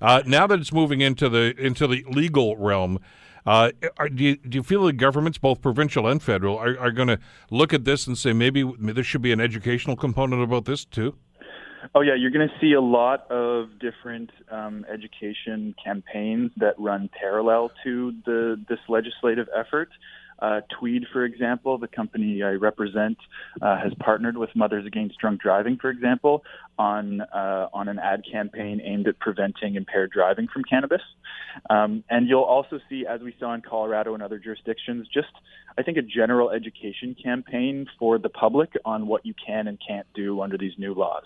Uh, 0.01 0.21
now 0.25 0.47
that 0.47 0.59
it's 0.59 0.71
moving 0.71 1.01
into 1.01 1.29
the 1.29 1.53
into 1.57 1.87
the 1.87 2.05
legal 2.09 2.55
realm, 2.57 2.99
uh, 3.45 3.71
are, 3.97 4.09
do, 4.09 4.23
you, 4.23 4.35
do 4.37 4.57
you 4.57 4.63
feel 4.63 4.85
the 4.85 4.93
governments, 4.93 5.37
both 5.37 5.61
provincial 5.61 6.07
and 6.07 6.21
federal, 6.21 6.57
are, 6.57 6.77
are 6.79 6.91
going 6.91 7.07
to 7.07 7.19
look 7.49 7.73
at 7.73 7.83
this 7.83 8.07
and 8.07 8.17
say 8.17 8.33
maybe 8.33 8.63
there 8.79 9.03
should 9.03 9.21
be 9.21 9.31
an 9.31 9.41
educational 9.41 9.95
component 9.95 10.43
about 10.43 10.65
this 10.65 10.85
too? 10.85 11.15
Oh 11.95 12.01
yeah, 12.01 12.13
you're 12.13 12.31
going 12.31 12.47
to 12.47 12.53
see 12.59 12.73
a 12.73 12.81
lot 12.81 13.29
of 13.31 13.79
different 13.79 14.29
um, 14.51 14.85
education 14.91 15.73
campaigns 15.83 16.51
that 16.57 16.75
run 16.77 17.09
parallel 17.19 17.71
to 17.83 18.13
the 18.25 18.63
this 18.67 18.79
legislative 18.87 19.47
effort. 19.57 19.89
Uh, 20.41 20.61
Tweed, 20.79 21.05
for 21.11 21.25
example, 21.25 21.77
the 21.77 21.87
company 21.87 22.43
I 22.43 22.51
represent, 22.51 23.17
uh, 23.61 23.77
has 23.77 23.93
partnered 23.99 24.37
with 24.37 24.49
Mothers 24.55 24.85
Against 24.85 25.17
Drunk 25.19 25.41
Driving, 25.41 25.77
for 25.77 25.89
example, 25.89 26.43
on 26.77 27.21
uh, 27.21 27.67
on 27.73 27.89
an 27.89 27.99
ad 27.99 28.23
campaign 28.31 28.81
aimed 28.83 29.07
at 29.07 29.19
preventing 29.19 29.75
impaired 29.75 30.11
driving 30.11 30.47
from 30.51 30.63
cannabis. 30.63 31.01
Um, 31.69 32.03
and 32.09 32.27
you'll 32.27 32.43
also 32.43 32.79
see, 32.89 33.05
as 33.05 33.21
we 33.21 33.35
saw 33.39 33.53
in 33.53 33.61
Colorado 33.61 34.13
and 34.13 34.23
other 34.23 34.39
jurisdictions, 34.39 35.07
just 35.13 35.27
I 35.77 35.83
think 35.83 35.97
a 35.97 36.01
general 36.01 36.49
education 36.49 37.15
campaign 37.21 37.87
for 37.97 38.17
the 38.17 38.29
public 38.29 38.73
on 38.85 39.07
what 39.07 39.25
you 39.25 39.33
can 39.45 39.67
and 39.67 39.77
can't 39.85 40.07
do 40.13 40.41
under 40.41 40.57
these 40.57 40.73
new 40.77 40.93
laws. 40.93 41.23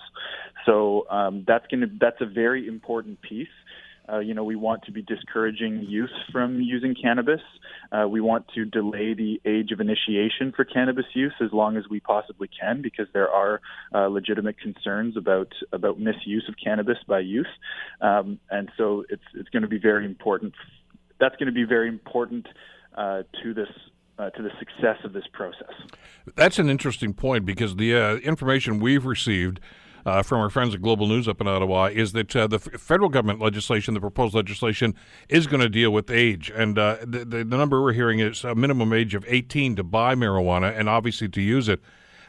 So 0.65 1.07
um, 1.09 1.43
that's 1.47 1.65
going 1.67 1.81
to 1.81 1.89
that's 1.99 2.21
a 2.21 2.25
very 2.25 2.67
important 2.67 3.21
piece 3.21 3.47
Uh, 4.11 4.19
you 4.19 4.33
know, 4.33 4.43
we 4.43 4.55
want 4.55 4.83
to 4.83 4.91
be 4.91 5.01
discouraging 5.01 5.85
youth 5.87 6.09
from 6.31 6.59
using 6.59 6.93
cannabis. 6.93 7.39
Uh, 7.91 8.05
we 8.07 8.19
want 8.19 8.45
to 8.53 8.65
delay 8.65 9.13
the 9.13 9.39
age 9.45 9.71
of 9.71 9.79
initiation 9.79 10.51
for 10.53 10.65
cannabis 10.65 11.05
use 11.13 11.33
as 11.41 11.53
long 11.53 11.77
as 11.77 11.83
we 11.89 11.99
possibly 11.99 12.49
can, 12.59 12.81
because 12.81 13.07
there 13.13 13.29
are 13.29 13.61
uh, 13.95 14.07
legitimate 14.07 14.59
concerns 14.59 15.15
about 15.15 15.53
about 15.71 15.99
misuse 15.99 16.45
of 16.49 16.55
cannabis 16.61 16.97
by 17.07 17.19
youth, 17.19 17.47
um, 18.01 18.39
and 18.49 18.69
so 18.77 19.05
it's 19.09 19.23
it's 19.35 19.49
going 19.49 19.63
to 19.63 19.69
be 19.69 19.79
very 19.79 20.05
important. 20.05 20.53
That's 21.19 21.35
going 21.37 21.47
to 21.47 21.53
be 21.53 21.63
very 21.63 21.87
important 21.87 22.47
uh, 22.95 23.23
to 23.41 23.53
this 23.53 23.69
uh, 24.19 24.29
to 24.31 24.43
the 24.43 24.51
success 24.59 24.97
of 25.03 25.13
this 25.13 25.25
process. 25.31 25.73
That's 26.35 26.59
an 26.59 26.69
interesting 26.69 27.13
point 27.13 27.45
because 27.45 27.77
the 27.77 27.95
uh, 27.95 28.15
information 28.17 28.79
we've 28.79 29.05
received 29.05 29.59
uh, 30.05 30.23
from 30.23 30.39
our 30.39 30.49
friends 30.49 30.73
at 30.75 30.81
Global 30.81 31.07
News 31.07 31.27
up 31.27 31.39
in 31.41 31.47
Ottawa 31.47 31.85
is 31.85 32.11
that 32.13 32.35
uh, 32.35 32.47
the 32.47 32.57
f- 32.57 32.81
federal 32.81 33.09
government 33.09 33.39
legislation, 33.39 33.93
the 33.93 33.99
proposed 33.99 34.33
legislation, 34.33 34.95
is 35.29 35.47
going 35.47 35.61
to 35.61 35.69
deal 35.69 35.91
with 35.91 36.11
age. 36.11 36.51
And 36.53 36.77
uh, 36.77 36.97
the, 37.01 37.25
the, 37.25 37.43
number 37.43 37.81
we're 37.81 37.93
hearing 37.93 38.19
is 38.19 38.43
a 38.43 38.55
minimum 38.55 38.93
age 38.93 39.15
of 39.15 39.25
18 39.27 39.75
to 39.77 39.83
buy 39.83 40.15
marijuana 40.15 40.77
and 40.77 40.89
obviously 40.89 41.29
to 41.29 41.41
use 41.41 41.69
it. 41.69 41.81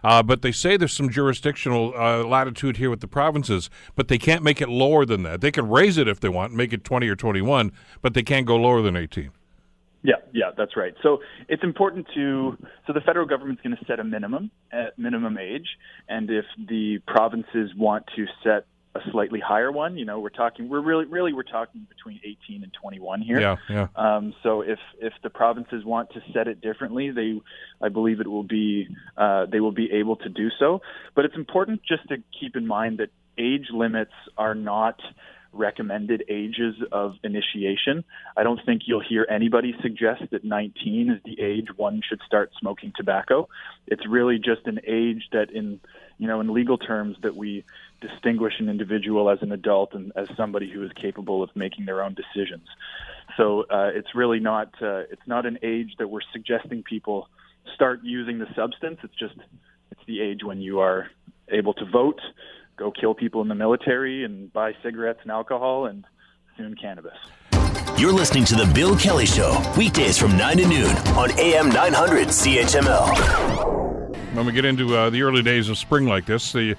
Uh, 0.04 0.22
but 0.22 0.42
they 0.42 0.52
say 0.52 0.76
there's 0.76 0.92
some 0.92 1.08
jurisdictional 1.08 1.94
uh, 1.96 2.22
latitude 2.24 2.76
here 2.76 2.90
with 2.90 3.00
the 3.00 3.08
provinces, 3.08 3.70
but 3.96 4.08
they 4.08 4.18
can't 4.18 4.42
make 4.42 4.60
it 4.60 4.68
lower 4.68 5.06
than 5.06 5.22
that. 5.22 5.40
They 5.40 5.50
can 5.50 5.68
raise 5.68 5.96
it 5.96 6.06
if 6.06 6.20
they 6.20 6.28
want, 6.28 6.52
make 6.52 6.74
it 6.74 6.84
20 6.84 7.08
or 7.08 7.16
21, 7.16 7.72
but 8.02 8.12
they 8.12 8.22
can't 8.22 8.46
go 8.46 8.56
lower 8.56 8.82
than 8.82 8.96
18. 8.96 9.30
Yeah, 10.04 10.16
yeah, 10.32 10.50
that's 10.54 10.76
right. 10.76 10.92
So 11.02 11.20
it's 11.48 11.64
important 11.64 12.06
to 12.14 12.58
so 12.86 12.92
the 12.92 13.00
federal 13.00 13.26
government's 13.26 13.62
going 13.62 13.74
to 13.74 13.84
set 13.86 13.98
a 13.98 14.04
minimum 14.04 14.50
at 14.70 14.98
minimum 14.98 15.38
age, 15.38 15.66
and 16.10 16.30
if 16.30 16.44
the 16.58 16.98
provinces 17.06 17.70
want 17.74 18.04
to 18.14 18.26
set 18.44 18.66
a 18.94 19.00
slightly 19.10 19.40
higher 19.40 19.72
one, 19.72 19.96
you 19.96 20.04
know, 20.04 20.20
we're 20.20 20.28
talking 20.28 20.68
we're 20.68 20.82
really 20.82 21.06
really 21.06 21.32
we're 21.32 21.42
talking 21.42 21.86
between 21.88 22.20
18 22.22 22.62
and 22.62 22.72
21 22.80 23.22
here. 23.22 23.40
Yeah, 23.40 23.56
yeah. 23.70 23.86
Um, 23.96 24.34
so 24.42 24.60
if 24.60 24.78
if 25.00 25.14
the 25.22 25.30
provinces 25.30 25.86
want 25.86 26.10
to 26.10 26.20
set 26.34 26.48
it 26.48 26.60
differently, 26.60 27.10
they 27.10 27.40
I 27.80 27.88
believe 27.88 28.20
it 28.20 28.28
will 28.28 28.44
be 28.44 28.86
uh, 29.16 29.46
they 29.46 29.60
will 29.60 29.72
be 29.72 29.90
able 29.90 30.16
to 30.16 30.28
do 30.28 30.50
so. 30.58 30.82
But 31.14 31.24
it's 31.24 31.34
important 31.34 31.80
just 31.82 32.06
to 32.08 32.18
keep 32.38 32.56
in 32.56 32.66
mind 32.66 32.98
that 32.98 33.08
age 33.38 33.68
limits 33.72 34.12
are 34.36 34.54
not 34.54 35.00
recommended 35.54 36.24
ages 36.28 36.74
of 36.92 37.14
initiation. 37.22 38.04
I 38.36 38.42
don't 38.42 38.60
think 38.64 38.82
you'll 38.86 39.02
hear 39.06 39.26
anybody 39.30 39.74
suggest 39.82 40.22
that 40.30 40.44
19 40.44 41.10
is 41.10 41.20
the 41.24 41.40
age 41.40 41.68
one 41.76 42.02
should 42.06 42.20
start 42.26 42.50
smoking 42.58 42.92
tobacco. 42.96 43.48
It's 43.86 44.06
really 44.06 44.38
just 44.38 44.66
an 44.66 44.80
age 44.86 45.28
that 45.32 45.50
in 45.50 45.80
you 46.18 46.28
know 46.28 46.40
in 46.40 46.52
legal 46.52 46.78
terms 46.78 47.16
that 47.22 47.36
we 47.36 47.64
distinguish 48.00 48.54
an 48.58 48.68
individual 48.68 49.30
as 49.30 49.38
an 49.42 49.52
adult 49.52 49.94
and 49.94 50.12
as 50.16 50.28
somebody 50.36 50.70
who 50.70 50.82
is 50.84 50.92
capable 50.92 51.42
of 51.42 51.50
making 51.54 51.86
their 51.86 52.02
own 52.02 52.14
decisions. 52.14 52.68
So 53.36 53.62
uh, 53.70 53.90
it's 53.94 54.14
really 54.14 54.40
not 54.40 54.68
uh, 54.82 55.04
it's 55.10 55.26
not 55.26 55.46
an 55.46 55.58
age 55.62 55.94
that 55.98 56.08
we're 56.08 56.20
suggesting 56.32 56.82
people 56.82 57.28
start 57.74 58.00
using 58.02 58.38
the 58.38 58.46
substance. 58.54 58.98
It's 59.02 59.16
just 59.18 59.34
it's 59.90 60.00
the 60.06 60.20
age 60.20 60.44
when 60.44 60.60
you 60.60 60.80
are 60.80 61.08
able 61.48 61.74
to 61.74 61.84
vote, 61.84 62.20
go 62.76 62.90
kill 62.90 63.14
people 63.14 63.40
in 63.42 63.48
the 63.48 63.54
military 63.54 64.24
and 64.24 64.52
buy 64.52 64.74
cigarettes 64.82 65.20
and 65.22 65.30
alcohol 65.30 65.86
and 65.86 66.04
soon 66.56 66.74
cannabis. 66.74 67.16
You're 67.96 68.12
listening 68.12 68.44
to 68.46 68.56
The 68.56 68.70
Bill 68.74 68.96
Kelly 68.96 69.26
Show, 69.26 69.62
weekdays 69.76 70.18
from 70.18 70.36
9 70.36 70.56
to 70.58 70.66
noon 70.66 70.96
on 71.16 71.30
AM 71.38 71.68
900 71.68 72.28
CHML. 72.28 73.14
When 74.34 74.46
we 74.46 74.52
get 74.52 74.64
into 74.64 74.96
uh, 74.96 75.10
the 75.10 75.22
early 75.22 75.42
days 75.42 75.68
of 75.68 75.78
spring 75.78 76.06
like 76.06 76.26
this, 76.26 76.52
the 76.52 76.74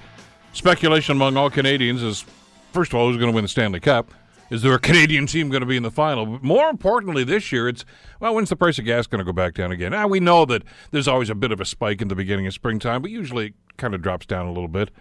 speculation 0.52 1.16
among 1.16 1.38
all 1.38 1.50
Canadians 1.50 2.04
is 2.04 2.26
first 2.76 2.92
of 2.92 3.00
all, 3.00 3.08
who's 3.08 3.18
going 3.18 3.32
to 3.32 3.36
win 3.36 3.46
the 3.46 3.50
Stanley 3.50 3.80
Cup? 3.80 4.12
Is 4.52 4.62
there 4.62 4.74
a 4.74 4.80
Canadian 4.90 5.26
team 5.26 5.50
going 5.50 5.62
to 5.62 5.66
be 5.66 5.78
in 5.78 5.84
the 5.84 5.92
final? 5.92 6.26
But 6.26 6.44
more 6.44 6.70
importantly, 6.70 7.24
this 7.24 7.52
year, 7.52 7.68
it's 7.68 7.86
well, 8.20 8.36
when's 8.36 8.50
the 8.50 8.56
price 8.56 8.78
of 8.78 8.86
gas 8.86 9.08
going 9.08 9.20
to 9.20 9.26
go 9.26 9.32
back 9.34 9.56
down 9.56 9.72
again? 9.72 9.92
Now, 9.92 10.08
we 10.08 10.20
know 10.20 10.46
that 10.46 10.64
there's 10.92 11.08
always 11.08 11.30
a 11.30 11.36
bit 11.36 11.52
of 11.52 11.62
a 11.62 11.66
spike 11.66 12.02
in 12.02 12.10
the 12.10 12.16
beginning 12.16 12.46
of 12.46 12.54
springtime, 12.54 13.02
but 13.02 13.10
usually 13.10 13.48
it 13.48 13.54
kind 13.78 13.96
of 13.96 14.02
drops 14.02 14.26
down 14.26 14.46
a 14.46 14.52
little 14.52 14.68
bit. 14.68 14.92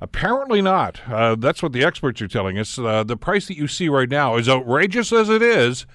Apparently 0.00 0.62
not. 0.62 1.00
Uh, 1.06 1.34
that's 1.36 1.62
what 1.62 1.72
the 1.72 1.84
experts 1.84 2.22
are 2.22 2.28
telling 2.28 2.58
us. 2.58 2.78
Uh, 2.78 3.04
the 3.04 3.16
price 3.16 3.46
that 3.48 3.56
you 3.56 3.68
see 3.68 3.88
right 3.88 4.08
now, 4.08 4.36
as 4.36 4.48
outrageous 4.48 5.12
as 5.12 5.28
it 5.28 5.42
is, 5.42 5.86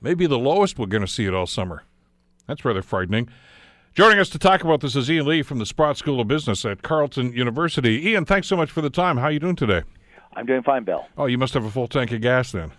maybe 0.00 0.26
the 0.26 0.38
lowest 0.38 0.78
we're 0.78 0.86
going 0.86 1.04
to 1.04 1.08
see 1.08 1.26
it 1.26 1.34
all 1.34 1.46
summer. 1.46 1.84
That's 2.46 2.64
rather 2.64 2.82
frightening. 2.82 3.28
Joining 3.94 4.18
us 4.18 4.28
to 4.30 4.38
talk 4.38 4.64
about 4.64 4.80
this 4.80 4.96
is 4.96 5.10
Ian 5.10 5.26
Lee 5.26 5.42
from 5.42 5.58
the 5.58 5.66
Sprott 5.66 5.96
School 5.96 6.20
of 6.20 6.26
Business 6.26 6.64
at 6.64 6.82
Carleton 6.82 7.32
University. 7.32 8.08
Ian, 8.08 8.24
thanks 8.24 8.48
so 8.48 8.56
much 8.56 8.70
for 8.70 8.80
the 8.80 8.90
time. 8.90 9.18
How 9.18 9.24
are 9.24 9.30
you 9.30 9.38
doing 9.38 9.56
today? 9.56 9.82
I'm 10.34 10.46
doing 10.46 10.62
fine, 10.62 10.84
Bill. 10.84 11.06
Oh, 11.16 11.26
you 11.26 11.38
must 11.38 11.54
have 11.54 11.64
a 11.64 11.70
full 11.70 11.86
tank 11.86 12.10
of 12.12 12.20
gas 12.20 12.50
then. 12.50 12.72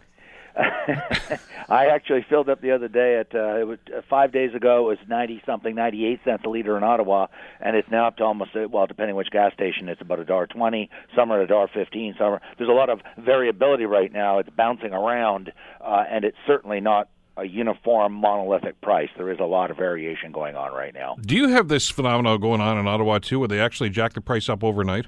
I 1.68 1.88
actually 1.88 2.26
filled 2.30 2.50
up 2.50 2.62
the 2.62 2.72
other 2.72 2.88
day 2.88 3.18
at 3.20 3.34
uh, 3.34 3.58
it 3.58 3.68
was 3.68 3.80
uh, 3.96 4.02
five 4.10 4.32
days 4.32 4.54
ago. 4.54 4.86
It 4.86 5.00
was 5.00 5.08
ninety 5.08 5.42
something, 5.46 5.74
ninety 5.74 6.06
eight 6.06 6.20
cents 6.24 6.44
a 6.46 6.50
liter 6.50 6.78
in 6.78 6.84
Ottawa, 6.84 7.28
and 7.60 7.76
it's 7.76 7.90
now 7.90 8.08
up 8.08 8.18
to 8.18 8.24
almost 8.24 8.56
uh, 8.56 8.68
well, 8.70 8.88
depending 8.88 9.16
which 9.16 9.32
gas 9.32 9.54
station, 9.54 9.90
it's 9.90 10.02
about 10.02 10.20
a 10.20 10.26
dollar 10.26 10.48
twenty. 10.48 10.90
Some 11.16 11.32
are 11.32 11.42
a 11.42 11.48
dollar 11.48 11.70
fifteen. 11.74 12.14
Some 12.18 12.34
are, 12.34 12.42
there's 12.58 12.70
a 12.70 12.74
lot 12.74 12.90
of 12.90 13.02
variability 13.18 13.86
right 13.86 14.12
now. 14.12 14.40
It's 14.40 14.50
bouncing 14.50 14.94
around, 14.94 15.52
uh, 15.82 16.04
and 16.10 16.24
it's 16.24 16.38
certainly 16.46 16.80
not 16.82 17.10
a 17.38 17.46
uniform 17.46 18.14
monolithic 18.14 18.80
price. 18.82 19.10
There 19.18 19.30
is 19.32 19.40
a 19.40 19.46
lot 19.46 19.72
of 19.72 19.78
variation 19.78 20.32
going 20.32 20.56
on 20.56 20.72
right 20.72 20.94
now. 20.94 21.18
Do 21.20 21.36
you 21.36 21.50
have 21.50 21.68
this 21.68 21.90
phenomenon 21.90 22.40
going 22.40 22.62
on 22.62 22.78
in 22.78 22.88
Ottawa 22.88 23.20
too, 23.20 23.40
where 23.40 23.48
they 23.48 23.60
actually 23.60 23.90
jack 23.90 24.14
the 24.14 24.22
price 24.22 24.48
up 24.48 24.64
overnight? 24.64 25.08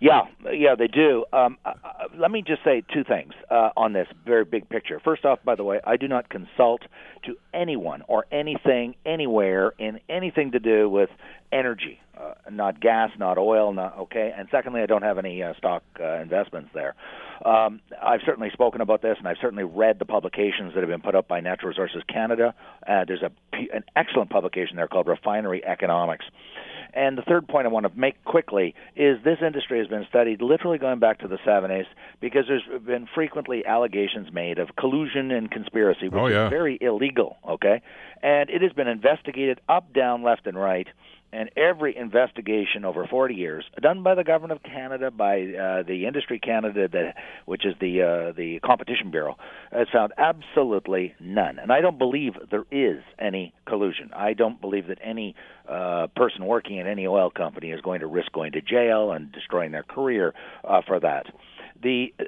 Yeah, 0.00 0.22
yeah, 0.52 0.74
they 0.76 0.88
do. 0.88 1.24
Um, 1.32 1.58
uh, 1.64 1.72
uh, 1.84 1.90
let 2.18 2.30
me 2.30 2.42
just 2.46 2.62
say 2.64 2.82
two 2.92 3.04
things 3.04 3.32
uh, 3.50 3.70
on 3.76 3.92
this 3.92 4.06
very 4.24 4.44
big 4.44 4.68
picture. 4.68 5.00
First 5.02 5.24
off, 5.24 5.38
by 5.44 5.54
the 5.54 5.64
way, 5.64 5.80
I 5.84 5.96
do 5.96 6.08
not 6.08 6.28
consult 6.28 6.82
to 7.24 7.36
anyone 7.52 8.02
or 8.08 8.26
anything 8.32 8.94
anywhere 9.06 9.72
in 9.78 10.00
anything 10.08 10.52
to 10.52 10.58
do 10.58 10.88
with 10.88 11.10
energy, 11.52 12.00
uh, 12.18 12.34
not 12.50 12.80
gas, 12.80 13.10
not 13.18 13.38
oil, 13.38 13.72
not 13.72 13.96
okay. 13.98 14.32
And 14.36 14.48
secondly, 14.50 14.82
I 14.82 14.86
don't 14.86 15.02
have 15.02 15.18
any 15.18 15.42
uh, 15.42 15.54
stock 15.56 15.82
uh, 16.00 16.20
investments 16.20 16.70
there. 16.74 16.94
Um, 17.44 17.80
I've 18.02 18.20
certainly 18.26 18.50
spoken 18.52 18.80
about 18.80 19.02
this, 19.02 19.16
and 19.18 19.28
I've 19.28 19.36
certainly 19.40 19.64
read 19.64 19.98
the 19.98 20.04
publications 20.04 20.74
that 20.74 20.80
have 20.80 20.90
been 20.90 21.02
put 21.02 21.14
up 21.14 21.28
by 21.28 21.40
Natural 21.40 21.68
Resources 21.68 22.02
Canada. 22.08 22.54
Uh, 22.86 23.04
there's 23.06 23.22
a 23.22 23.30
an 23.72 23.84
excellent 23.96 24.30
publication 24.30 24.76
there 24.76 24.88
called 24.88 25.06
Refinery 25.06 25.64
Economics 25.64 26.24
and 26.94 27.18
the 27.18 27.22
third 27.22 27.48
point 27.48 27.66
I 27.66 27.70
want 27.70 27.92
to 27.92 27.98
make 27.98 28.22
quickly 28.24 28.74
is 28.96 29.18
this 29.24 29.38
industry 29.44 29.78
has 29.78 29.88
been 29.88 30.06
studied 30.08 30.40
literally 30.40 30.78
going 30.78 31.00
back 31.00 31.18
to 31.20 31.28
the 31.28 31.38
70s 31.46 31.86
because 32.20 32.44
there's 32.48 32.82
been 32.82 33.08
frequently 33.12 33.66
allegations 33.66 34.32
made 34.32 34.58
of 34.58 34.76
collusion 34.76 35.30
and 35.30 35.50
conspiracy, 35.50 36.08
which 36.08 36.20
oh, 36.20 36.26
yeah. 36.28 36.46
is 36.46 36.50
very 36.50 36.78
illegal, 36.80 37.36
okay? 37.48 37.82
And 38.22 38.48
it 38.48 38.62
has 38.62 38.72
been 38.72 38.88
investigated 38.88 39.60
up, 39.68 39.92
down, 39.92 40.22
left, 40.22 40.46
and 40.46 40.58
right 40.58 40.86
and 41.34 41.50
every 41.56 41.96
investigation 41.96 42.84
over 42.84 43.06
40 43.06 43.34
years 43.34 43.64
done 43.80 44.02
by 44.02 44.14
the 44.14 44.24
government 44.24 44.52
of 44.52 44.62
Canada, 44.62 45.10
by 45.10 45.40
uh, 45.40 45.82
the 45.82 46.06
Industry 46.06 46.38
Canada, 46.38 46.88
that, 46.88 47.14
which 47.44 47.66
is 47.66 47.74
the 47.80 48.02
uh, 48.02 48.32
the 48.32 48.60
Competition 48.64 49.10
Bureau, 49.10 49.36
has 49.72 49.88
found 49.92 50.12
absolutely 50.16 51.14
none. 51.20 51.58
And 51.58 51.72
I 51.72 51.80
don't 51.80 51.98
believe 51.98 52.34
there 52.50 52.64
is 52.70 53.02
any 53.18 53.52
collusion. 53.66 54.10
I 54.14 54.34
don't 54.34 54.60
believe 54.60 54.86
that 54.86 54.98
any 55.02 55.34
uh, 55.68 56.06
person 56.14 56.46
working 56.46 56.78
in 56.78 56.86
any 56.86 57.06
oil 57.06 57.30
company 57.30 57.70
is 57.70 57.80
going 57.80 58.00
to 58.00 58.06
risk 58.06 58.32
going 58.32 58.52
to 58.52 58.60
jail 58.60 59.12
and 59.12 59.32
destroying 59.32 59.72
their 59.72 59.82
career 59.82 60.34
uh, 60.62 60.82
for 60.86 61.00
that. 61.00 61.26
The 61.82 62.14
uh, 62.20 62.24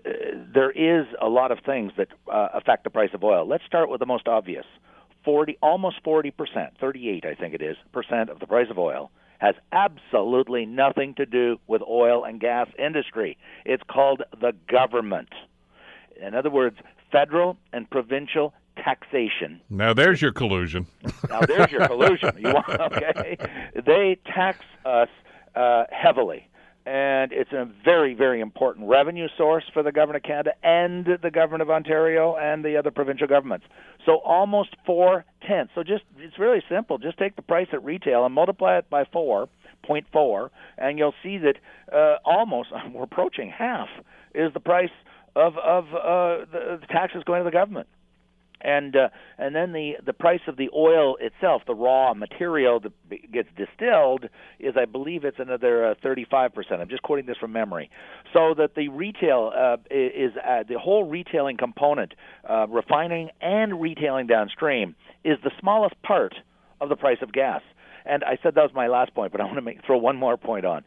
there 0.52 0.70
is 0.70 1.06
a 1.22 1.28
lot 1.28 1.52
of 1.52 1.58
things 1.64 1.92
that 1.96 2.08
uh, 2.30 2.48
affect 2.54 2.84
the 2.84 2.90
price 2.90 3.10
of 3.14 3.22
oil. 3.22 3.46
Let's 3.46 3.64
start 3.66 3.88
with 3.88 4.00
the 4.00 4.06
most 4.06 4.26
obvious 4.26 4.66
40, 5.26 5.58
almost 5.60 5.96
40 6.02 6.30
percent, 6.30 6.72
38, 6.80 7.26
I 7.26 7.34
think 7.34 7.52
it 7.52 7.60
is, 7.60 7.76
percent 7.92 8.30
of 8.30 8.40
the 8.40 8.46
price 8.46 8.68
of 8.70 8.78
oil 8.78 9.10
has 9.38 9.54
absolutely 9.72 10.64
nothing 10.64 11.14
to 11.14 11.26
do 11.26 11.58
with 11.66 11.82
oil 11.82 12.24
and 12.24 12.40
gas 12.40 12.68
industry. 12.78 13.36
It's 13.66 13.82
called 13.86 14.22
the 14.40 14.54
government. 14.66 15.28
In 16.26 16.34
other 16.34 16.48
words, 16.48 16.78
federal 17.12 17.58
and 17.72 17.90
provincial 17.90 18.54
taxation. 18.76 19.60
Now 19.68 19.92
there's 19.92 20.22
your 20.22 20.32
collusion. 20.32 20.86
now 21.28 21.40
there's 21.40 21.70
your 21.70 21.86
collusion. 21.86 22.30
You 22.38 22.52
want, 22.54 22.68
okay? 22.68 23.36
They 23.74 24.18
tax 24.26 24.60
us 24.84 25.08
uh, 25.54 25.84
heavily 25.90 26.48
and 26.86 27.32
it's 27.32 27.52
a 27.52 27.68
very, 27.84 28.14
very 28.14 28.40
important 28.40 28.88
revenue 28.88 29.26
source 29.36 29.64
for 29.74 29.82
the 29.82 29.90
government 29.90 30.24
of 30.24 30.28
Canada 30.28 30.52
and 30.62 31.04
the 31.20 31.30
government 31.32 31.62
of 31.62 31.68
Ontario 31.68 32.36
and 32.36 32.64
the 32.64 32.76
other 32.76 32.92
provincial 32.92 33.26
governments. 33.26 33.66
So 34.06 34.18
almost 34.24 34.70
four 34.86 35.24
tenths. 35.46 35.72
So 35.74 35.82
just 35.82 36.04
it's 36.18 36.38
really 36.38 36.62
simple. 36.70 36.98
Just 36.98 37.18
take 37.18 37.34
the 37.34 37.42
price 37.42 37.66
at 37.72 37.84
retail 37.84 38.24
and 38.24 38.32
multiply 38.32 38.78
it 38.78 38.88
by 38.88 39.04
four 39.12 39.48
point 39.84 40.06
four, 40.12 40.52
and 40.78 40.96
you'll 40.98 41.14
see 41.22 41.38
that 41.38 41.56
uh, 41.92 42.16
almost 42.24 42.68
we're 42.94 43.02
approaching 43.02 43.50
half 43.50 43.88
is 44.34 44.52
the 44.54 44.60
price 44.60 44.90
of 45.34 45.56
of 45.58 45.86
uh, 45.86 46.46
the, 46.52 46.78
the 46.80 46.86
taxes 46.88 47.22
going 47.26 47.40
to 47.40 47.44
the 47.44 47.50
government. 47.50 47.88
And 48.66 48.96
uh, 48.96 49.08
and 49.38 49.54
then 49.54 49.72
the 49.72 49.92
the 50.04 50.12
price 50.12 50.40
of 50.48 50.56
the 50.56 50.68
oil 50.74 51.16
itself, 51.20 51.62
the 51.66 51.74
raw 51.74 52.12
material 52.12 52.80
that 52.80 52.92
gets 53.32 53.48
distilled, 53.56 54.26
is 54.58 54.74
I 54.76 54.84
believe 54.84 55.24
it's 55.24 55.38
another 55.38 55.92
uh, 55.92 55.94
35 56.02 56.52
percent. 56.52 56.80
I'm 56.82 56.88
just 56.88 57.02
quoting 57.02 57.26
this 57.26 57.36
from 57.38 57.52
memory. 57.52 57.88
So 58.32 58.54
that 58.58 58.74
the 58.74 58.88
retail 58.88 59.52
uh, 59.56 59.76
is 59.90 60.32
uh, 60.36 60.64
the 60.68 60.78
whole 60.78 61.04
retailing 61.04 61.56
component, 61.56 62.14
uh, 62.48 62.66
refining 62.68 63.30
and 63.40 63.80
retailing 63.80 64.26
downstream, 64.26 64.96
is 65.24 65.38
the 65.44 65.52
smallest 65.60 65.94
part 66.02 66.34
of 66.80 66.88
the 66.88 66.96
price 66.96 67.18
of 67.22 67.32
gas. 67.32 67.62
And 68.08 68.22
I 68.24 68.38
said 68.42 68.54
that 68.54 68.62
was 68.62 68.70
my 68.74 68.86
last 68.86 69.14
point, 69.14 69.32
but 69.32 69.40
I 69.40 69.44
want 69.44 69.56
to 69.56 69.62
make, 69.62 69.84
throw 69.84 69.98
one 69.98 70.16
more 70.16 70.36
point 70.36 70.64
on 70.64 70.84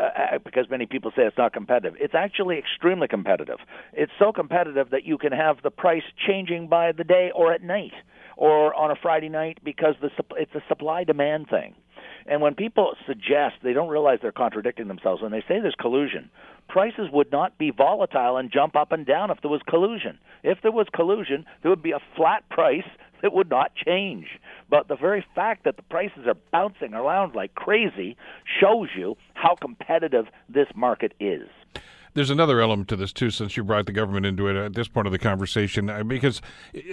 uh, 0.00 0.02
uh, 0.02 0.38
because 0.38 0.66
many 0.70 0.86
people 0.86 1.10
say 1.14 1.22
it's 1.22 1.36
not 1.36 1.52
competitive. 1.52 1.94
It's 2.00 2.14
actually 2.14 2.58
extremely 2.58 3.08
competitive. 3.08 3.58
It's 3.92 4.12
so 4.18 4.32
competitive 4.32 4.90
that 4.90 5.04
you 5.04 5.18
can 5.18 5.32
have 5.32 5.58
the 5.62 5.70
price 5.70 6.02
changing 6.26 6.68
by 6.68 6.92
the 6.92 7.04
day 7.04 7.30
or 7.34 7.52
at 7.52 7.62
night 7.62 7.92
or 8.36 8.74
on 8.74 8.90
a 8.90 8.96
Friday 9.00 9.28
night 9.28 9.58
because 9.62 9.94
the 10.00 10.10
it's 10.36 10.54
a 10.54 10.62
supply 10.68 11.04
demand 11.04 11.48
thing. 11.48 11.74
And 12.26 12.40
when 12.40 12.54
people 12.54 12.94
suggest 13.06 13.56
they 13.62 13.72
don't 13.72 13.88
realize 13.88 14.18
they're 14.22 14.32
contradicting 14.32 14.88
themselves 14.88 15.22
when 15.22 15.32
they 15.32 15.40
say 15.40 15.60
there's 15.60 15.74
collusion, 15.78 16.30
prices 16.68 17.08
would 17.12 17.30
not 17.32 17.58
be 17.58 17.70
volatile 17.70 18.36
and 18.36 18.50
jump 18.50 18.76
up 18.76 18.92
and 18.92 19.04
down 19.04 19.30
if 19.30 19.40
there 19.42 19.50
was 19.50 19.60
collusion. 19.68 20.18
If 20.42 20.58
there 20.62 20.72
was 20.72 20.86
collusion, 20.94 21.44
there 21.62 21.70
would 21.70 21.82
be 21.82 21.92
a 21.92 22.00
flat 22.16 22.48
price 22.48 22.86
that 23.22 23.32
would 23.32 23.48
not 23.48 23.74
change. 23.74 24.26
But 24.68 24.88
the 24.88 24.96
very 24.96 25.24
fact 25.34 25.64
that 25.64 25.76
the 25.76 25.82
prices 25.82 26.26
are 26.26 26.36
bouncing 26.50 26.92
around 26.92 27.34
like 27.34 27.54
crazy 27.54 28.16
shows 28.60 28.88
you 28.96 29.16
how 29.34 29.54
competitive 29.54 30.26
this 30.48 30.68
market 30.74 31.12
is. 31.18 31.48
There's 32.14 32.28
another 32.28 32.60
element 32.60 32.88
to 32.88 32.96
this 32.96 33.12
too, 33.12 33.30
since 33.30 33.56
you 33.56 33.64
brought 33.64 33.86
the 33.86 33.92
government 33.92 34.26
into 34.26 34.46
it 34.46 34.56
at 34.56 34.74
this 34.74 34.86
point 34.86 35.06
of 35.06 35.12
the 35.12 35.18
conversation, 35.18 35.88
uh, 35.88 36.02
because 36.02 36.42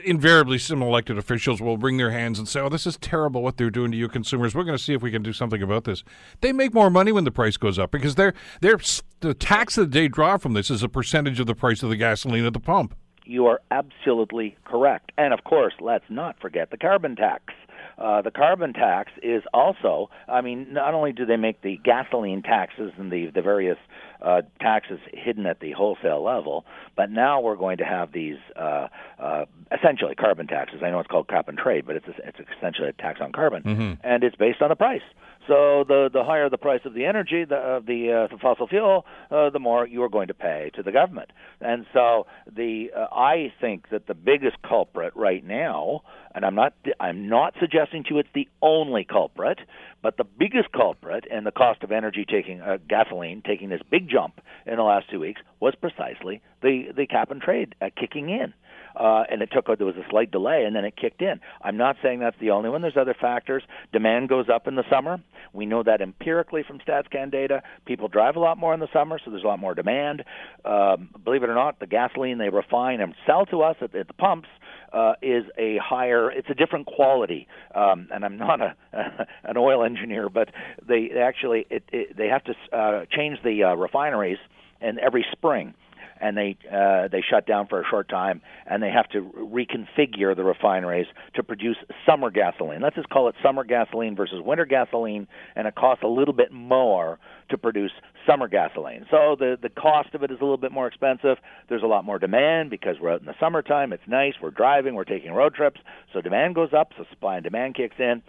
invariably 0.06 0.58
some 0.58 0.82
elected 0.82 1.18
officials 1.18 1.60
will 1.62 1.76
bring 1.76 1.98
their 1.98 2.12
hands 2.12 2.40
and 2.40 2.48
say, 2.48 2.62
"Oh, 2.62 2.70
this 2.70 2.88
is 2.88 2.96
terrible 2.98 3.42
what 3.42 3.58
they're 3.58 3.70
doing 3.70 3.92
to 3.92 3.98
you 3.98 4.08
consumers. 4.08 4.56
We're 4.56 4.64
going 4.64 4.78
to 4.78 4.84
see 4.84 4.94
if 4.94 5.02
we 5.02 5.12
can 5.12 5.22
do 5.22 5.34
something 5.34 5.62
about 5.62 5.84
this." 5.84 6.06
They 6.40 6.54
make 6.54 6.74
more 6.74 6.90
money 6.90 7.12
when 7.12 7.26
the 7.26 7.32
price 7.32 7.58
goes 7.58 7.78
up 7.78 7.92
because 7.92 8.16
they're 8.16 8.34
they're 8.62 8.80
the 9.20 9.34
tax 9.34 9.76
that 9.76 9.92
they 9.92 10.08
draw 10.08 10.38
from 10.38 10.54
this 10.54 10.72
is 10.72 10.84
a 10.84 10.90
percentage 10.90 11.42
of 11.42 11.48
the 11.48 11.56
price 11.56 11.84
of 11.84 11.90
the 11.90 11.98
gasoline 11.98 12.46
at 12.46 12.54
the 12.54 12.62
pump. 12.62 12.96
You 13.30 13.46
are 13.46 13.62
absolutely 13.70 14.58
correct, 14.66 15.12
and 15.16 15.36
of 15.36 15.44
course, 15.44 15.76
let's 15.80 16.10
not 16.10 16.42
forget 16.42 16.72
the 16.72 16.78
carbon 16.78 17.16
tax. 17.16 17.54
Uh, 18.00 18.24
the 18.24 18.32
carbon 18.32 18.74
tax 18.74 19.12
is 19.22 19.44
also, 19.54 20.10
I 20.28 20.42
mean, 20.42 20.74
not 20.74 20.96
only 20.96 21.12
do 21.12 21.28
they 21.28 21.38
make 21.38 21.62
the 21.62 21.78
gasoline 21.84 22.42
taxes 22.42 22.92
and 22.98 23.12
the, 23.12 23.28
the 23.28 23.44
various 23.44 23.78
uh, 24.24 24.42
taxes 24.60 25.00
hidden 25.14 25.46
at 25.46 25.60
the 25.60 25.74
wholesale 25.74 26.24
level, 26.24 26.66
but 26.96 27.12
now 27.12 27.40
we're 27.40 27.56
going 27.56 27.78
to 27.78 27.86
have 27.86 28.14
these 28.14 28.38
uh, 28.56 28.88
uh, 29.20 29.46
essentially 29.72 30.16
carbon 30.16 30.48
taxes. 30.48 30.82
I 30.84 30.90
know 30.90 31.00
it's 31.00 31.08
called 31.08 31.28
cap 31.28 31.50
and 31.50 31.58
trade, 31.58 31.86
but 31.86 31.98
it's, 31.98 32.08
it's 32.08 32.40
essentially 32.58 32.88
a 32.88 32.94
tax 32.94 33.20
on 33.22 33.32
carbon, 33.32 33.62
mm-hmm. 33.62 33.94
and 34.02 34.24
it's 34.24 34.38
based 34.38 34.64
on 34.64 34.70
the 34.70 34.76
price. 34.76 35.04
So 35.50 35.84
the 35.88 36.12
the 36.14 36.24
higher 36.24 36.48
the 36.48 36.60
price 36.60 36.82
of 36.86 36.94
the 36.94 37.06
energy, 37.06 37.44
the 37.44 37.56
of 37.56 37.88
the, 37.88 38.28
uh, 38.30 38.34
the 38.34 38.40
fossil 38.40 38.68
fuel, 38.68 39.04
uh, 39.32 39.50
the 39.50 39.58
more 39.58 39.88
you 39.88 40.04
are 40.04 40.10
going 40.10 40.28
to 40.28 40.36
pay 40.36 40.70
to 40.76 40.84
the 40.84 40.92
government. 40.92 41.32
And 41.60 41.88
so 41.92 42.28
the 42.56 42.92
uh, 42.96 43.08
I 43.12 43.52
think 43.60 43.90
that 43.90 44.06
the 44.06 44.14
biggest 44.14 44.62
culprit 44.62 45.14
right 45.16 45.44
now, 45.44 46.02
and 46.36 46.46
I'm 46.46 46.54
not 46.54 46.76
I'm 47.00 47.28
not 47.28 47.56
suggesting 47.60 48.04
to 48.04 48.10
you 48.14 48.20
it's 48.20 48.30
the 48.36 48.48
only 48.62 49.04
culprit, 49.04 49.58
but 50.04 50.18
the 50.18 50.24
biggest 50.24 50.72
culprit 50.72 51.26
in 51.26 51.46
the 51.46 51.52
cost 51.52 51.82
of 51.82 51.92
energy 51.92 52.26
taking 52.30 52.62
uh, 52.62 52.78
gasoline 52.88 53.42
taking 53.44 53.70
this 53.70 53.82
big 53.90 54.08
jump 54.08 54.42
in 54.68 54.76
the 54.76 54.84
last 54.84 55.10
two 55.10 55.20
weeks 55.20 55.42
was 55.60 55.74
precisely 55.82 56.44
the 56.62 56.92
the 56.96 57.08
cap 57.08 57.32
and 57.32 57.42
trade 57.42 57.74
uh, 57.82 57.90
kicking 58.00 58.30
in 58.30 58.54
uh, 59.00 59.24
and 59.32 59.42
it 59.42 59.50
took 59.52 59.68
there 59.78 59.86
was 59.86 59.96
a 59.96 60.10
slight 60.10 60.32
delay, 60.32 60.64
and 60.66 60.76
then 60.76 60.84
it 60.84 60.96
kicked 60.96 61.22
in. 61.22 61.40
I'm 61.62 61.78
not 61.78 61.96
saying 62.04 62.20
that's 62.20 62.38
the 62.40 62.52
only 62.52 62.70
one. 62.70 62.82
There's 62.82 62.98
other 62.98 63.16
factors. 63.20 63.64
Demand 63.94 64.28
goes 64.30 64.48
up 64.54 64.68
in 64.68 64.76
the 64.76 64.84
summer. 64.90 65.20
We 65.54 65.66
know 65.66 65.84
that 65.84 66.02
empirically 66.02 66.64
from 66.68 66.80
StatsCan 66.80 67.32
data. 67.32 67.64
People 67.86 68.08
drive 68.08 68.36
a 68.36 68.40
lot 68.40 68.58
more 68.58 68.74
in 68.74 68.80
the 68.80 68.90
summer, 68.92 69.20
so 69.24 69.32
there's 69.32 69.44
a 69.44 69.48
lot 69.48 69.60
more 69.60 69.74
demand. 69.74 70.24
Um, 70.66 71.10
believe 71.24 71.44
it 71.44 71.50
or 71.50 71.56
not, 71.56 71.80
the 71.80 71.88
gasoline 71.88 72.38
they 72.38 72.50
refine 72.50 73.00
and 73.00 73.16
sell 73.26 73.46
to 73.48 73.62
us 73.62 73.78
at, 73.82 73.96
at 73.96 74.08
the 74.08 74.14
pumps 74.14 74.50
uh, 74.92 75.14
is 75.22 75.44
a 75.58 75.78
higher. 75.78 76.30
It's 76.32 76.50
a 76.50 76.56
different 76.56 76.86
quality. 76.86 77.48
Um, 77.74 78.10
and 78.12 78.26
I'm 78.26 78.38
not 78.38 78.62
a 78.62 78.76
an 79.44 79.58
oil 79.58 79.84
engineer, 79.84 80.30
but 80.30 80.50
they 80.88 81.12
actually 81.12 81.66
it, 81.70 81.84
it, 81.92 82.18
they 82.18 82.28
have 82.28 82.44
to 82.46 82.54
uh, 82.78 83.06
change 83.12 83.40
the 83.44 83.64
uh, 83.64 83.76
refineries 83.76 84.40
and 84.82 85.00
every 85.00 85.26
spring 85.32 85.74
and 86.22 86.38
they 86.38 86.58
uh, 86.72 87.08
they 87.08 87.24
shut 87.28 87.46
down 87.46 87.68
for 87.68 87.82
a 87.82 87.84
short 87.90 88.10
time, 88.10 88.42
and 88.66 88.82
they 88.82 88.90
have 88.90 89.10
to 89.10 89.22
reconfigure 89.22 90.36
the 90.36 90.44
refineries 90.44 91.08
to 91.36 91.44
produce 91.44 91.78
summer 92.06 92.30
gasoline. 92.30 92.82
Let's 92.82 92.96
just 92.96 93.10
call 93.10 93.30
it 93.30 93.36
summer 93.44 93.64
gasoline 93.64 94.16
versus 94.16 94.42
winter 94.44 94.66
gasoline, 94.66 95.28
and 95.56 95.68
it 95.68 95.76
costs 95.76 96.04
a 96.04 96.08
little 96.08 96.34
bit 96.34 96.52
more 96.52 97.20
to 97.50 97.58
produce 97.58 97.92
summer 98.28 98.48
gasoline. 98.48 99.06
So 99.10 99.36
the 99.40 99.58
the 99.62 99.70
cost 99.70 100.14
of 100.14 100.24
it 100.24 100.32
is 100.32 100.38
a 100.40 100.44
little 100.44 100.58
bit 100.58 100.72
more 100.72 100.88
expensive. 100.88 101.38
There's 101.68 101.84
a 101.84 101.88
lot 101.88 102.06
more 102.06 102.20
demand 102.20 102.70
because 102.70 102.98
we're 103.02 103.14
out 103.14 103.22
in 103.22 103.26
the 103.26 103.36
summertime. 103.40 103.94
It's 103.94 104.04
nice. 104.08 104.34
We're 104.42 104.52
driving. 104.52 104.96
We're 104.96 105.06
taking 105.06 105.32
road 105.32 105.56
trips. 105.56 105.80
So 106.14 106.22
demand 106.22 106.56
goes 106.56 106.70
up. 106.78 106.90
So 106.98 107.06
supply 107.10 107.36
and 107.36 107.44
demand 107.44 107.76
kicks 107.76 107.96
in. 108.00 108.22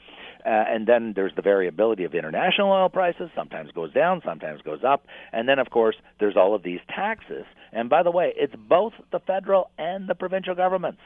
Uh, 0.44 0.64
and 0.68 0.86
then 0.86 1.12
there's 1.14 1.32
the 1.36 1.42
variability 1.42 2.04
of 2.04 2.14
international 2.14 2.72
oil 2.72 2.88
prices. 2.88 3.30
Sometimes 3.34 3.70
goes 3.72 3.92
down, 3.92 4.22
sometimes 4.24 4.62
goes 4.62 4.80
up. 4.86 5.04
And 5.32 5.48
then, 5.48 5.58
of 5.58 5.70
course, 5.70 5.96
there's 6.18 6.36
all 6.36 6.54
of 6.54 6.62
these 6.62 6.80
taxes. 6.88 7.44
By 7.88 8.02
the 8.02 8.10
way, 8.10 8.32
it's 8.36 8.54
both 8.68 8.92
the 9.12 9.20
federal 9.20 9.70
and 9.78 10.08
the 10.08 10.14
provincial 10.14 10.54
governments. 10.54 11.00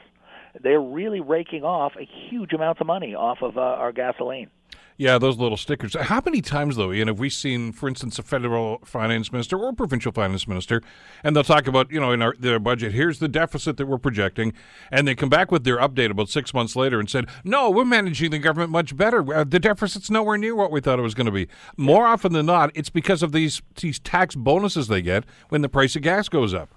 They're 0.61 0.81
really 0.81 1.21
raking 1.21 1.63
off 1.63 1.93
a 1.99 2.07
huge 2.29 2.53
amounts 2.53 2.81
of 2.81 2.87
money 2.87 3.15
off 3.15 3.39
of 3.41 3.57
uh, 3.57 3.61
our 3.61 3.91
gasoline. 3.91 4.49
Yeah, 4.97 5.17
those 5.17 5.37
little 5.37 5.57
stickers. 5.57 5.93
How 5.93 6.21
many 6.23 6.41
times, 6.41 6.77
though, 6.77 6.93
Ian, 6.93 7.09
have 7.09 7.19
we 7.19 7.29
seen, 7.29 7.73
for 7.73 7.89
instance, 7.89 8.17
a 8.17 8.23
federal 8.23 8.79
finance 8.85 9.29
minister 9.29 9.57
or 9.57 9.73
provincial 9.73 10.13
finance 10.13 10.47
minister, 10.47 10.81
and 11.21 11.35
they'll 11.35 11.43
talk 11.43 11.67
about, 11.67 11.91
you 11.91 11.99
know, 11.99 12.13
in 12.13 12.21
our, 12.21 12.33
their 12.39 12.59
budget, 12.59 12.93
here's 12.93 13.19
the 13.19 13.27
deficit 13.27 13.75
that 13.75 13.87
we're 13.87 13.97
projecting, 13.97 14.53
and 14.91 15.05
they 15.05 15.13
come 15.13 15.27
back 15.27 15.51
with 15.51 15.65
their 15.65 15.77
update 15.79 16.11
about 16.11 16.29
six 16.29 16.53
months 16.53 16.77
later 16.77 16.97
and 16.97 17.09
said, 17.09 17.25
no, 17.43 17.69
we're 17.69 17.83
managing 17.83 18.31
the 18.31 18.39
government 18.39 18.71
much 18.71 18.95
better. 18.95 19.33
Uh, 19.33 19.43
the 19.43 19.59
deficit's 19.59 20.09
nowhere 20.09 20.37
near 20.37 20.55
what 20.55 20.71
we 20.71 20.79
thought 20.79 20.97
it 20.97 21.01
was 21.01 21.13
going 21.13 21.25
to 21.25 21.31
be. 21.31 21.49
More 21.75 22.07
often 22.07 22.31
than 22.31 22.45
not, 22.45 22.71
it's 22.73 22.89
because 22.89 23.21
of 23.21 23.33
these 23.33 23.61
these 23.81 23.99
tax 23.99 24.33
bonuses 24.33 24.87
they 24.87 25.01
get 25.01 25.25
when 25.49 25.61
the 25.61 25.67
price 25.67 25.97
of 25.97 26.03
gas 26.03 26.29
goes 26.29 26.53
up. 26.53 26.73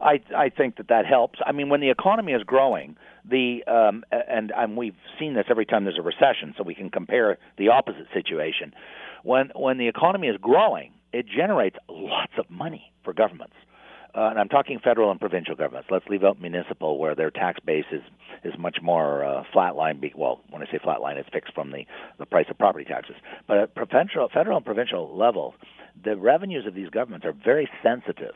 I 0.00 0.20
I 0.36 0.48
think 0.50 0.76
that 0.76 0.88
that 0.88 1.06
helps. 1.06 1.38
I 1.44 1.52
mean, 1.52 1.68
when 1.68 1.80
the 1.80 1.90
economy 1.90 2.32
is 2.32 2.42
growing, 2.42 2.96
the 3.28 3.64
um, 3.66 4.04
and, 4.10 4.52
and 4.56 4.76
we've 4.76 4.96
seen 5.18 5.34
this 5.34 5.46
every 5.50 5.66
time 5.66 5.84
there's 5.84 5.98
a 5.98 6.02
recession, 6.02 6.54
so 6.56 6.62
we 6.62 6.74
can 6.74 6.90
compare 6.90 7.38
the 7.58 7.68
opposite 7.68 8.06
situation. 8.12 8.72
When 9.22 9.50
when 9.54 9.78
the 9.78 9.88
economy 9.88 10.28
is 10.28 10.36
growing, 10.40 10.92
it 11.12 11.26
generates 11.26 11.76
lots 11.88 12.32
of 12.38 12.50
money 12.50 12.92
for 13.04 13.12
governments. 13.12 13.54
Uh, 14.14 14.30
and 14.30 14.38
I'm 14.38 14.48
talking 14.48 14.78
federal 14.82 15.10
and 15.10 15.20
provincial 15.20 15.54
governments. 15.54 15.90
Let's 15.90 16.06
leave 16.08 16.24
out 16.24 16.40
municipal, 16.40 16.98
where 16.98 17.14
their 17.14 17.30
tax 17.30 17.60
base 17.60 17.84
is 17.92 18.02
is 18.44 18.54
much 18.58 18.78
more 18.82 19.24
uh, 19.24 19.42
flatline. 19.54 20.00
Be- 20.00 20.14
well, 20.16 20.40
when 20.48 20.62
I 20.62 20.66
say 20.66 20.78
flatline, 20.78 21.16
it's 21.16 21.28
fixed 21.32 21.54
from 21.54 21.70
the 21.70 21.84
the 22.18 22.24
price 22.24 22.46
of 22.48 22.56
property 22.56 22.84
taxes. 22.84 23.16
But 23.46 23.58
at 23.58 23.74
provincial, 23.74 24.28
federal, 24.32 24.56
and 24.56 24.64
provincial 24.64 25.14
level, 25.14 25.54
the 26.02 26.16
revenues 26.16 26.66
of 26.66 26.74
these 26.74 26.88
governments 26.88 27.26
are 27.26 27.32
very 27.32 27.68
sensitive 27.82 28.34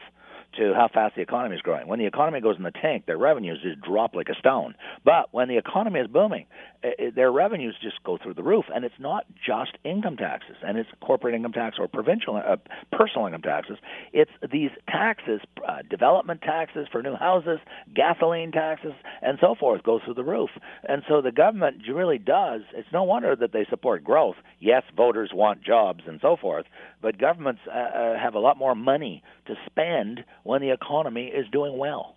to 0.56 0.74
how 0.74 0.88
fast 0.92 1.14
the 1.14 1.22
economy 1.22 1.56
is 1.56 1.62
growing. 1.62 1.86
When 1.86 1.98
the 1.98 2.06
economy 2.06 2.40
goes 2.40 2.56
in 2.56 2.62
the 2.62 2.70
tank, 2.70 3.06
their 3.06 3.18
revenues 3.18 3.60
just 3.62 3.80
drop 3.80 4.14
like 4.14 4.28
a 4.28 4.34
stone. 4.34 4.74
But 5.04 5.32
when 5.32 5.48
the 5.48 5.56
economy 5.56 6.00
is 6.00 6.08
booming, 6.08 6.46
it, 6.82 7.14
their 7.14 7.30
revenues 7.30 7.76
just 7.80 8.02
go 8.04 8.18
through 8.20 8.34
the 8.34 8.42
roof. 8.42 8.64
And 8.74 8.84
it's 8.84 8.98
not 8.98 9.24
just 9.46 9.72
income 9.84 10.16
taxes, 10.16 10.56
and 10.62 10.78
it's 10.78 10.88
corporate 11.00 11.34
income 11.34 11.52
tax 11.52 11.76
or 11.78 11.88
provincial 11.88 12.36
uh, 12.36 12.56
personal 12.92 13.26
income 13.26 13.42
taxes. 13.42 13.78
It's 14.12 14.30
these 14.50 14.70
taxes, 14.88 15.40
uh, 15.66 15.82
development 15.88 16.42
taxes 16.42 16.88
for 16.90 17.02
new 17.02 17.14
houses, 17.14 17.58
gasoline 17.94 18.52
taxes, 18.52 18.92
and 19.22 19.38
so 19.40 19.54
forth, 19.54 19.82
go 19.82 20.00
through 20.04 20.14
the 20.14 20.24
roof. 20.24 20.50
And 20.84 21.02
so 21.08 21.20
the 21.20 21.32
government 21.32 21.82
really 21.88 22.18
does. 22.18 22.62
It's 22.74 22.88
no 22.92 23.04
wonder 23.04 23.36
that 23.36 23.52
they 23.52 23.66
support 23.70 24.02
growth. 24.04 24.36
Yes, 24.58 24.82
voters 24.96 25.30
want 25.32 25.62
jobs 25.62 26.04
and 26.06 26.18
so 26.20 26.36
forth, 26.36 26.66
but 27.00 27.18
governments 27.18 27.60
uh, 27.68 27.78
uh 27.78 28.18
have 28.18 28.34
a 28.34 28.38
lot 28.38 28.56
more 28.56 28.74
money 28.74 29.22
to 29.46 29.54
spend 29.66 30.24
when 30.42 30.60
the 30.60 30.70
economy 30.70 31.26
is 31.26 31.46
doing 31.50 31.76
well. 31.76 32.16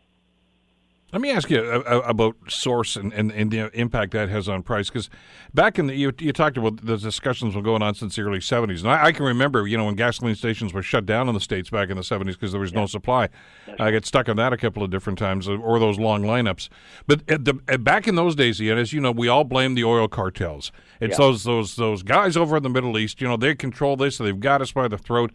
Let 1.13 1.21
me 1.21 1.29
ask 1.29 1.51
you 1.51 1.63
about 1.63 2.35
source 2.47 2.95
and, 2.95 3.13
and, 3.13 3.31
and, 3.31 3.51
the 3.51 3.69
impact 3.79 4.13
that 4.13 4.29
has 4.29 4.49
on 4.49 4.63
price. 4.63 4.89
Because 4.89 5.11
back 5.53 5.77
in 5.77 5.85
the 5.85 5.93
you, 5.93 6.11
you, 6.17 6.33
talked 6.33 6.57
about 6.57 6.83
the 6.83 6.97
discussions 6.97 7.55
were 7.55 7.61
going 7.61 7.83
on 7.83 7.93
since 7.93 8.15
the 8.15 8.23
early 8.23 8.39
'70s, 8.39 8.79
and 8.79 8.89
I, 8.89 9.05
I, 9.05 9.11
can 9.11 9.23
remember 9.23 9.67
you 9.67 9.77
know 9.77 9.85
when 9.85 9.93
gasoline 9.93 10.33
stations 10.33 10.73
were 10.73 10.81
shut 10.81 11.05
down 11.05 11.27
in 11.27 11.35
the 11.35 11.39
states 11.39 11.69
back 11.69 11.91
in 11.91 11.97
the 11.97 12.01
'70s 12.01 12.33
because 12.33 12.51
there 12.51 12.59
was 12.59 12.71
yeah. 12.71 12.79
no 12.79 12.85
supply. 12.87 13.29
I 13.77 13.91
got 13.91 14.07
stuck 14.07 14.27
on 14.27 14.37
that 14.37 14.53
a 14.53 14.57
couple 14.57 14.81
of 14.81 14.89
different 14.89 15.19
times, 15.19 15.47
uh, 15.47 15.55
or 15.57 15.77
those 15.77 15.99
long 15.99 16.23
lineups. 16.23 16.69
But 17.05 17.27
the, 17.27 17.53
back 17.77 18.07
in 18.07 18.15
those 18.15 18.35
days, 18.35 18.59
Ian, 18.59 18.79
as 18.79 18.91
you 18.91 18.99
know, 18.99 19.11
we 19.11 19.27
all 19.27 19.43
blame 19.43 19.75
the 19.75 19.83
oil 19.83 20.07
cartels. 20.07 20.71
It's 20.99 21.11
yeah. 21.11 21.25
those 21.25 21.43
those 21.43 21.75
those 21.75 22.01
guys 22.01 22.35
over 22.35 22.57
in 22.57 22.63
the 22.63 22.69
Middle 22.69 22.97
East. 22.97 23.21
You 23.21 23.27
know, 23.27 23.37
they 23.37 23.53
control 23.53 23.95
this. 23.97 24.17
They've 24.17 24.39
got 24.39 24.63
us 24.63 24.71
by 24.71 24.87
the 24.87 24.97
throat. 24.97 25.31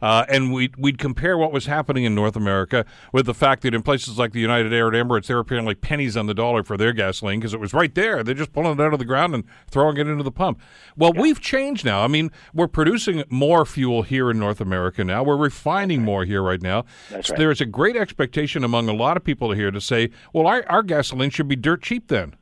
Uh, 0.00 0.24
and 0.28 0.52
we'd, 0.52 0.76
we'd 0.76 0.98
compare 0.98 1.36
what 1.36 1.52
was 1.52 1.66
happening 1.66 2.04
in 2.04 2.14
North 2.14 2.36
America 2.36 2.84
with 3.12 3.26
the 3.26 3.34
fact 3.34 3.62
that 3.62 3.74
in 3.74 3.82
places 3.82 4.18
like 4.18 4.32
the 4.32 4.40
United 4.40 4.72
Arab 4.72 4.94
Emirates, 4.94 5.26
they 5.26 5.34
were 5.34 5.44
paying 5.44 5.64
like 5.64 5.80
pennies 5.80 6.16
on 6.16 6.26
the 6.26 6.34
dollar 6.34 6.62
for 6.62 6.76
their 6.76 6.92
gasoline 6.92 7.40
because 7.40 7.54
it 7.54 7.60
was 7.60 7.72
right 7.72 7.94
there. 7.94 8.22
They're 8.22 8.34
just 8.34 8.52
pulling 8.52 8.72
it 8.72 8.80
out 8.80 8.92
of 8.92 8.98
the 8.98 9.04
ground 9.04 9.34
and 9.34 9.44
throwing 9.70 9.96
it 9.96 10.06
into 10.06 10.22
the 10.22 10.32
pump. 10.32 10.60
Well, 10.96 11.12
yeah. 11.14 11.22
we've 11.22 11.40
changed 11.40 11.84
now. 11.84 12.02
I 12.02 12.08
mean, 12.08 12.30
we're 12.54 12.68
producing 12.68 13.24
more 13.28 13.64
fuel 13.64 14.02
here 14.02 14.30
in 14.30 14.38
North 14.38 14.60
America 14.60 15.04
now. 15.04 15.22
We're 15.22 15.36
refining 15.36 16.00
right. 16.00 16.06
more 16.06 16.24
here 16.24 16.42
right 16.42 16.62
now. 16.62 16.84
That's 17.10 17.30
right. 17.30 17.38
There's 17.38 17.60
a 17.60 17.66
great 17.66 17.96
expectation 17.96 18.64
among 18.64 18.88
a 18.88 18.94
lot 18.94 19.16
of 19.16 19.24
people 19.24 19.52
here 19.52 19.70
to 19.70 19.80
say, 19.80 20.10
well, 20.32 20.46
our, 20.46 20.64
our 20.68 20.82
gasoline 20.82 21.30
should 21.30 21.48
be 21.48 21.56
dirt 21.56 21.82
cheap 21.82 22.08
then. 22.08 22.34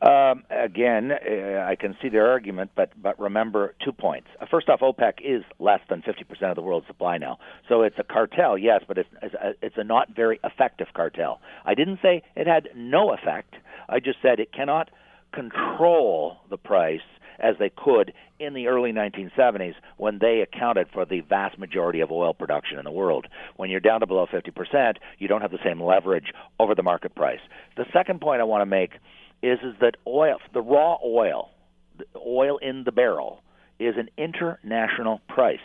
Um, 0.00 0.44
again, 0.50 1.10
uh, 1.10 1.66
I 1.68 1.74
can 1.74 1.96
see 2.00 2.08
their 2.08 2.28
argument, 2.30 2.70
but 2.76 2.90
but 3.02 3.18
remember 3.18 3.74
two 3.84 3.90
points. 3.90 4.28
Uh, 4.40 4.46
first 4.48 4.68
off, 4.68 4.80
OPEC 4.80 5.14
is 5.24 5.42
less 5.58 5.80
than 5.90 6.02
50% 6.02 6.50
of 6.50 6.54
the 6.54 6.62
world's 6.62 6.86
supply 6.86 7.18
now, 7.18 7.38
so 7.68 7.82
it's 7.82 7.98
a 7.98 8.04
cartel, 8.04 8.56
yes, 8.56 8.82
but 8.86 8.96
it's 8.96 9.08
it's 9.22 9.34
a, 9.34 9.54
it's 9.60 9.76
a 9.76 9.82
not 9.82 10.14
very 10.14 10.38
effective 10.44 10.86
cartel. 10.94 11.40
I 11.64 11.74
didn't 11.74 11.98
say 12.00 12.22
it 12.36 12.46
had 12.46 12.68
no 12.76 13.12
effect. 13.12 13.54
I 13.88 13.98
just 13.98 14.18
said 14.22 14.38
it 14.38 14.52
cannot 14.52 14.90
control 15.32 16.36
the 16.48 16.56
price 16.56 17.00
as 17.40 17.56
they 17.58 17.70
could 17.70 18.12
in 18.38 18.54
the 18.54 18.66
early 18.66 18.92
1970s 18.92 19.74
when 19.96 20.18
they 20.20 20.40
accounted 20.40 20.88
for 20.92 21.04
the 21.04 21.20
vast 21.20 21.58
majority 21.58 22.00
of 22.00 22.10
oil 22.10 22.34
production 22.34 22.78
in 22.78 22.84
the 22.84 22.90
world. 22.90 23.26
When 23.56 23.70
you're 23.70 23.80
down 23.80 24.00
to 24.00 24.06
below 24.06 24.26
50%, 24.26 24.94
you 25.18 25.28
don't 25.28 25.42
have 25.42 25.50
the 25.50 25.58
same 25.64 25.82
leverage 25.82 26.32
over 26.58 26.74
the 26.74 26.82
market 26.82 27.14
price. 27.14 27.40
The 27.76 27.86
second 27.92 28.20
point 28.20 28.40
I 28.40 28.44
want 28.44 28.62
to 28.62 28.66
make 28.66 28.92
is 29.42 29.58
is 29.62 29.74
that 29.80 29.96
oil, 30.06 30.38
the 30.52 30.60
raw 30.60 30.96
oil, 31.04 31.50
the 31.98 32.04
oil 32.16 32.58
in 32.58 32.84
the 32.84 32.92
barrel, 32.92 33.42
is 33.78 33.94
an 33.96 34.08
international 34.16 35.20
price. 35.28 35.58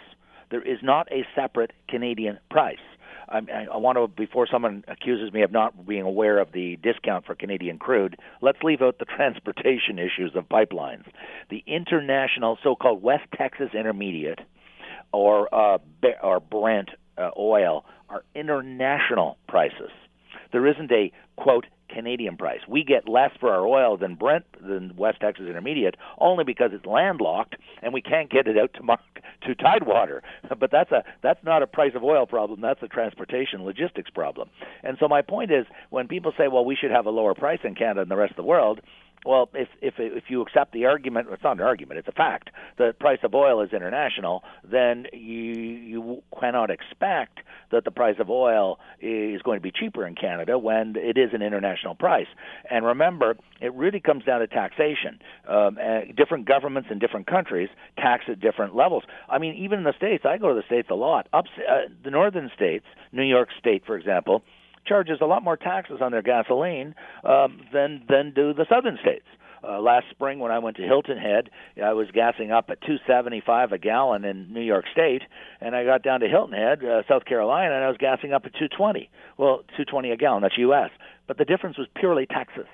There 0.52 0.62
is 0.62 0.80
not 0.84 1.12
a 1.12 1.26
separate 1.36 1.72
Canadian 1.88 2.40
price. 2.50 2.78
I, 3.30 3.40
I 3.74 3.78
want 3.78 3.98
to, 3.98 4.08
before 4.08 4.48
someone 4.52 4.84
accuses 4.88 5.34
me 5.34 5.42
of 5.42 5.52
not 5.52 5.88
being 5.88 6.04
aware 6.04 6.40
of 6.40 6.52
the 6.52 6.78
discount 6.84 7.26
for 7.26 7.36
Canadian 7.36 7.80
crude, 7.80 8.18
let's 8.42 8.62
leave 8.62 8.82
out 8.82 9.00
the 9.00 9.06
transportation 9.18 9.98
issues 9.98 10.34
of 10.36 10.48
pipelines. 10.50 11.06
The 11.50 11.64
international, 11.66 12.58
so-called 12.64 13.02
West 13.02 13.24
Texas 13.36 13.70
Intermediate, 13.74 14.40
or 15.12 15.54
uh, 15.54 15.78
or 16.22 16.40
Brent 16.40 16.90
uh, 17.18 17.30
oil, 17.38 17.86
are 18.10 18.24
international 18.36 19.38
prices. 19.48 19.92
There 20.52 20.68
isn't 20.68 20.92
a 20.92 21.12
quote 21.36 21.66
Canadian 21.94 22.38
price. 22.38 22.62
We 22.68 22.84
get 22.84 23.08
less 23.08 23.32
for 23.40 23.52
our 23.52 23.66
oil 23.66 23.98
than 23.98 24.16
Brent 24.16 24.46
than 24.62 24.96
West 24.96 25.20
Texas 25.22 25.46
Intermediate 25.48 25.96
only 26.18 26.44
because 26.44 26.72
it's 26.74 26.86
landlocked 26.86 27.56
and 27.82 27.94
we 27.94 28.02
can't 28.02 28.30
get 28.30 28.48
it 28.48 28.58
out 28.58 28.74
to 28.76 28.84
mark, 28.84 29.02
to 29.46 29.56
Tidewater. 29.56 30.22
But 30.60 30.72
that's 30.72 30.92
a 30.92 31.04
that's 31.22 31.44
not 31.44 31.64
a 31.64 31.68
price 31.68 31.94
of 31.96 32.04
oil 32.04 32.26
problem. 32.26 32.62
That's 32.62 32.82
a 32.84 32.88
transportation 32.88 33.64
logistics 33.64 34.10
problem. 34.10 34.50
And 34.84 34.98
so 35.00 35.08
my 35.08 35.22
point 35.22 35.52
is 35.52 35.66
when 35.90 36.08
people 36.08 36.32
say, 36.38 36.48
well, 36.48 36.64
we 36.64 36.76
should 36.76 36.92
have 36.92 37.06
a 37.06 37.10
lower 37.10 37.34
price 37.34 37.60
in 37.64 37.76
Canada 37.76 38.02
than 38.02 38.10
the 38.10 38.16
rest 38.16 38.32
of 38.32 38.38
the 38.38 38.44
world, 38.44 38.80
well, 39.26 39.50
if 39.54 39.70
if 39.82 39.96
if 39.98 40.26
you 40.28 40.42
accept 40.42 40.74
the 40.74 40.86
argument, 40.86 41.28
it's 41.32 41.44
not 41.44 41.58
an 41.58 41.64
argument; 41.64 42.00
it's 42.00 42.08
a 42.08 42.14
fact. 42.14 42.50
The 42.78 42.94
price 43.00 43.20
of 43.24 43.34
oil 43.34 43.62
is 43.62 43.72
international. 43.72 44.44
Then 44.70 45.08
you 45.14 45.54
you 45.54 46.24
cannot 46.40 46.70
expect 46.70 47.40
that 47.72 47.86
the 47.86 47.92
price 47.92 48.18
of 48.20 48.30
oil 48.30 48.80
is 49.00 49.42
going 49.42 49.58
to 49.58 49.64
be 49.64 49.72
cheaper 49.72 50.06
in 50.06 50.16
Canada 50.16 50.60
when 50.60 50.96
it 50.96 51.18
is 51.18 51.30
an 51.34 51.42
international 51.42 51.96
price. 51.96 52.28
And 52.70 52.86
remember, 52.86 53.36
it 53.62 53.74
really 53.74 54.00
comes 54.00 54.26
down 54.26 54.42
to 54.42 54.48
taxation. 54.48 55.20
Um, 55.48 55.78
uh, 55.82 56.02
different 56.16 56.46
governments 56.46 56.90
in 56.92 57.00
different 57.00 57.28
countries 57.28 57.70
tax 57.98 58.26
at 58.28 58.40
different 58.40 58.76
levels. 58.76 59.04
I 59.30 59.40
mean, 59.40 59.56
even 59.56 59.80
in 59.80 59.86
the 59.86 59.94
states, 59.98 60.26
I 60.26 60.38
go 60.38 60.50
to 60.50 60.56
the 60.56 60.66
states 60.66 60.90
a 60.92 60.96
lot. 60.96 61.28
Up 61.34 61.46
uh, 61.58 61.90
the 62.04 62.12
northern 62.12 62.52
states, 62.56 62.86
New 63.12 63.24
York 63.24 63.50
State, 63.60 63.86
for 63.86 63.96
example 63.98 64.44
charges 64.86 65.20
a 65.22 65.26
lot 65.26 65.44
more 65.44 65.58
taxes 65.58 66.00
on 66.02 66.12
their 66.12 66.22
gasoline 66.22 66.96
um, 67.24 67.62
than 67.72 68.04
than 68.10 68.34
do 68.34 68.54
the 68.54 68.66
southern 68.70 68.98
states. 69.02 69.26
Uh, 69.66 69.80
last 69.80 70.06
spring, 70.12 70.40
when 70.40 70.52
I 70.52 70.60
went 70.60 70.76
to 70.76 70.84
Hilton 70.84 71.18
Head, 71.18 71.50
I 71.82 71.94
was 71.94 72.08
gassing 72.14 72.52
up 72.52 72.66
at 72.70 72.82
275 72.82 73.72
a 73.72 73.78
gallon 73.78 74.26
in 74.26 74.52
New 74.52 74.62
York 74.62 74.84
State, 74.92 75.22
and 75.62 75.74
I 75.74 75.86
got 75.86 76.04
down 76.04 76.20
to 76.20 76.28
Hilton 76.28 76.58
Head, 76.58 76.84
uh, 76.84 77.04
South 77.08 77.24
Carolina, 77.24 77.74
and 77.74 77.84
I 77.84 77.88
was 77.88 77.96
gassing 77.98 78.34
up 78.34 78.46
at 78.46 78.52
220. 78.54 79.10
Well, 79.38 79.60
220 79.78 80.12
a 80.12 80.18
gallon. 80.18 80.42
That's 80.42 80.58
U.S. 80.58 80.90
But 81.28 81.38
the 81.38 81.46
difference 81.46 81.78
was 81.78 81.88
purely 81.96 82.26
Texas. 82.26 82.68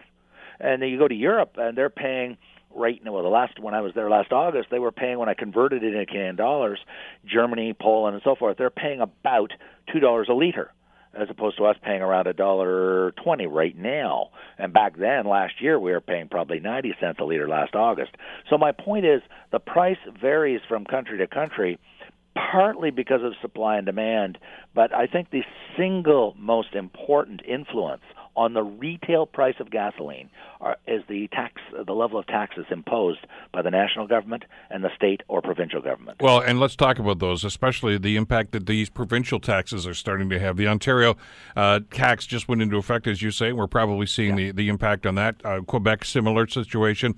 And 0.60 0.82
then 0.82 0.90
you 0.90 0.98
go 0.98 1.08
to 1.08 1.16
Europe, 1.16 1.54
and 1.58 1.78
they're 1.78 1.92
paying 1.92 2.38
right 2.76 3.00
now. 3.04 3.14
Well, 3.14 3.24
the 3.24 3.30
last 3.30 3.60
when 3.60 3.76
I 3.76 3.82
was 3.82 3.94
there 3.94 4.10
last 4.10 4.32
August, 4.32 4.70
they 4.72 4.80
were 4.80 4.92
paying 4.92 5.20
when 5.20 5.30
I 5.30 5.36
converted 5.36 5.84
it 5.84 5.94
into 5.94 6.08
Canadian 6.08 6.38
dollars, 6.38 6.80
Germany, 7.24 7.76
Poland, 7.80 8.16
and 8.16 8.24
so 8.24 8.36
forth. 8.36 8.58
They're 8.58 8.72
paying 8.72 9.00
about 9.00 9.54
two 9.94 10.00
dollars 10.00 10.28
a 10.28 10.34
liter 10.34 10.72
as 11.14 11.28
opposed 11.30 11.58
to 11.58 11.66
us 11.66 11.76
paying 11.84 12.02
around 12.02 12.28
a 12.28 12.34
dollar 12.34 13.12
twenty 13.24 13.48
right 13.48 13.78
now. 13.78 14.30
And 14.58 14.74
back 14.74 14.98
then, 14.98 15.28
last 15.28 15.62
year, 15.62 15.80
we 15.80 15.92
were 15.92 16.02
paying 16.02 16.30
probably 16.30 16.60
ninety 16.60 16.94
cents 17.00 17.20
a 17.20 17.26
liter 17.26 17.48
last 17.48 17.76
August. 17.76 18.12
So 18.50 18.58
my 18.58 18.72
point 18.72 19.06
is, 19.06 19.22
the 19.52 19.60
price 19.60 19.98
varies 20.22 20.62
from 20.68 20.86
country 20.86 21.18
to 21.18 21.28
country, 21.28 21.80
partly 22.52 22.92
because 22.92 23.24
of 23.24 23.34
supply 23.42 23.78
and 23.78 23.86
demand. 23.86 24.38
But 24.76 24.94
I 24.94 25.08
think 25.08 25.32
the 25.32 25.44
single 25.78 26.36
most 26.38 26.76
important 26.76 27.42
influence 27.48 28.04
on 28.36 28.54
the 28.54 28.64
retail 28.64 29.26
price 29.26 29.56
of 29.60 29.70
gasoline 29.70 30.30
are, 30.62 30.78
is 30.88 31.04
the 31.08 31.28
tax, 31.30 31.62
the 31.86 31.94
level 31.94 32.20
of 32.20 32.28
taxes 32.28 32.66
imposed 32.72 33.20
by 33.52 33.62
the 33.62 33.72
national 33.72 34.08
government 34.08 34.44
and 34.70 34.84
the 34.84 34.90
state 34.96 35.22
or 35.28 35.42
provincial 35.42 35.82
government. 35.82 36.22
Well, 36.22 36.40
and 36.40 36.60
let's 36.60 36.76
talk 36.76 37.00
about 37.00 37.20
those, 37.20 37.44
especially 37.44 37.98
the 37.98 38.16
impact 38.16 38.52
that 38.52 38.66
these 38.66 38.90
provincial 38.90 39.40
taxes 39.40 39.88
are 39.88 39.94
starting 39.94 40.30
to 40.30 40.40
have. 40.40 40.58
The 40.58 40.68
Ontario 40.68 41.18
uh, 41.56 41.82
tax 41.92 42.26
just 42.26 42.48
went 42.48 42.62
into 42.62 42.78
effect, 42.78 43.08
as 43.08 43.22
you 43.22 43.32
say. 43.32 43.52
We're 43.52 43.68
probably 43.68 44.06
seeing 44.06 44.38
yeah. 44.38 44.48
the, 44.48 44.52
the 44.52 44.70
impact 44.70 45.06
on 45.06 45.16
that. 45.16 45.36
Uh, 45.44 45.62
Quebec, 45.62 46.06
similar 46.06 46.48
situation. 46.48 47.16